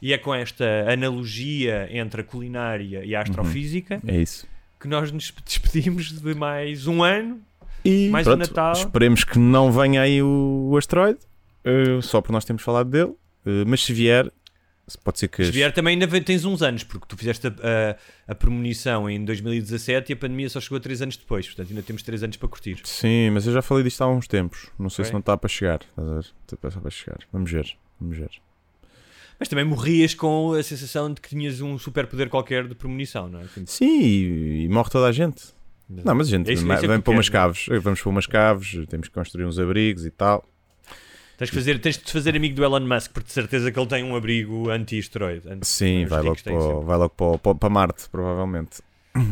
E 0.00 0.12
é 0.12 0.18
com 0.18 0.34
esta 0.34 0.64
analogia 1.16 1.88
entre 1.90 2.20
a 2.20 2.24
culinária 2.24 3.04
e 3.04 3.14
a 3.14 3.22
astrofísica 3.22 4.00
É 4.06 4.16
isso. 4.20 4.46
que 4.78 4.86
nós 4.86 5.10
nos 5.10 5.32
despedimos 5.44 6.12
de 6.20 6.34
mais 6.34 6.86
um 6.86 7.02
ano. 7.02 7.40
E 7.84 8.08
Mais 8.10 8.26
um 8.26 8.30
pronto, 8.36 8.48
Natal. 8.48 8.72
esperemos 8.72 9.24
que 9.24 9.38
não 9.38 9.70
venha 9.72 10.02
aí 10.02 10.20
o, 10.22 10.70
o 10.72 10.76
asteroide, 10.76 11.18
eh, 11.64 12.00
só 12.02 12.20
por 12.20 12.32
nós 12.32 12.44
termos 12.44 12.62
falado 12.62 12.90
dele. 12.90 13.12
Eh, 13.44 13.64
mas 13.66 13.84
se 13.84 13.92
vier, 13.92 14.30
pode 15.02 15.18
ser 15.18 15.28
que. 15.28 15.44
Se 15.44 15.50
vier 15.50 15.72
também 15.72 15.94
ainda 16.00 16.20
tens 16.20 16.44
uns 16.44 16.62
anos, 16.62 16.84
porque 16.84 17.06
tu 17.08 17.16
fizeste 17.16 17.46
a, 17.48 17.50
a, 17.50 18.32
a 18.32 18.34
premonição 18.34 19.10
em 19.10 19.24
2017 19.24 20.10
e 20.10 20.14
a 20.14 20.16
pandemia 20.16 20.48
só 20.48 20.60
chegou 20.60 20.78
3 20.78 21.02
anos 21.02 21.16
depois. 21.16 21.46
Portanto, 21.46 21.70
ainda 21.70 21.82
temos 21.82 22.02
3 22.04 22.22
anos 22.22 22.36
para 22.36 22.48
curtir. 22.48 22.78
Sim, 22.84 23.30
mas 23.30 23.46
eu 23.46 23.52
já 23.52 23.62
falei 23.62 23.82
disto 23.82 24.02
há 24.02 24.08
uns 24.08 24.28
tempos. 24.28 24.68
Não 24.78 24.88
sei 24.88 25.02
Ok. 25.02 25.06
se 25.08 25.12
não 25.14 25.20
está 25.20 25.36
para 25.36 25.48
chegar. 25.48 25.80
Está 26.52 26.80
para 26.80 26.90
chegar. 26.90 27.18
Vamos 27.32 27.50
ver. 27.50 27.76
Vamos 28.00 28.16
ver. 28.16 28.30
Mas 29.40 29.48
também 29.48 29.64
morrias 29.64 30.14
com 30.14 30.52
a 30.52 30.62
sensação 30.62 31.12
de 31.12 31.20
que 31.20 31.28
tinhas 31.28 31.60
um 31.60 31.76
superpoder 31.78 32.28
qualquer 32.30 32.66
de 32.68 32.74
premonição, 32.74 33.28
não 33.28 33.40
é? 33.40 33.44
Sim, 33.66 34.00
e, 34.00 34.64
e 34.64 34.68
morre 34.68 34.88
toda 34.90 35.06
a 35.08 35.12
gente. 35.12 35.54
Não, 35.88 36.14
mas 36.14 36.28
a 36.28 36.30
gente 36.30 36.48
É 36.50 36.52
isso- 36.54 36.62
isso 36.64 36.72
é 36.84 36.88
vem 36.88 37.00
para 37.00 37.12
umas 37.12 37.28
queres, 37.28 37.66
caves. 37.66 37.82
Vamos 37.82 38.00
para 38.00 38.10
umas 38.10 38.26
caves, 38.26 38.86
temos 38.88 39.08
que 39.08 39.14
construir 39.14 39.44
uns 39.44 39.58
abrigos 39.58 40.06
e 40.06 40.10
tal. 40.10 40.44
Tens, 41.38 41.48
de 41.50 41.54
fazer, 41.54 41.78
tens 41.80 41.98
de 41.98 42.10
fazer 42.10 42.34
amigo 42.34 42.54
do 42.54 42.64
Elon 42.64 42.80
Musk, 42.80 43.12
porque 43.12 43.26
de 43.26 43.32
certeza 43.32 43.70
que 43.70 43.78
ele 43.78 43.86
tem 43.86 44.02
um 44.02 44.16
abrigo 44.16 44.70
anti-asteroide. 44.70 45.46
Anti- 45.48 45.66
Sim, 45.66 46.06
vai 46.06 46.22
logo, 46.22 46.42
para, 46.42 46.54
o- 46.54 46.80
vai 46.82 46.96
logo 46.96 47.10
para, 47.10 47.26
o- 47.26 47.38
para, 47.38 47.54
para 47.54 47.68
Marte, 47.68 48.08
provavelmente. 48.10 48.80
E 49.14 49.18
é 49.18 49.22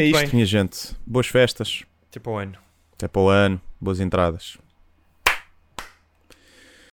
Muito 0.00 0.16
isto, 0.16 0.20
bem. 0.22 0.30
minha 0.34 0.46
gente. 0.46 0.96
Boas 1.06 1.26
festas. 1.28 1.84
Tipo 2.10 2.30
ao 2.30 2.38
ano. 2.38 2.54
Até 2.94 3.06
para 3.06 3.22
o 3.22 3.28
ano. 3.28 3.60
Boas 3.80 4.00
entradas. 4.00 4.58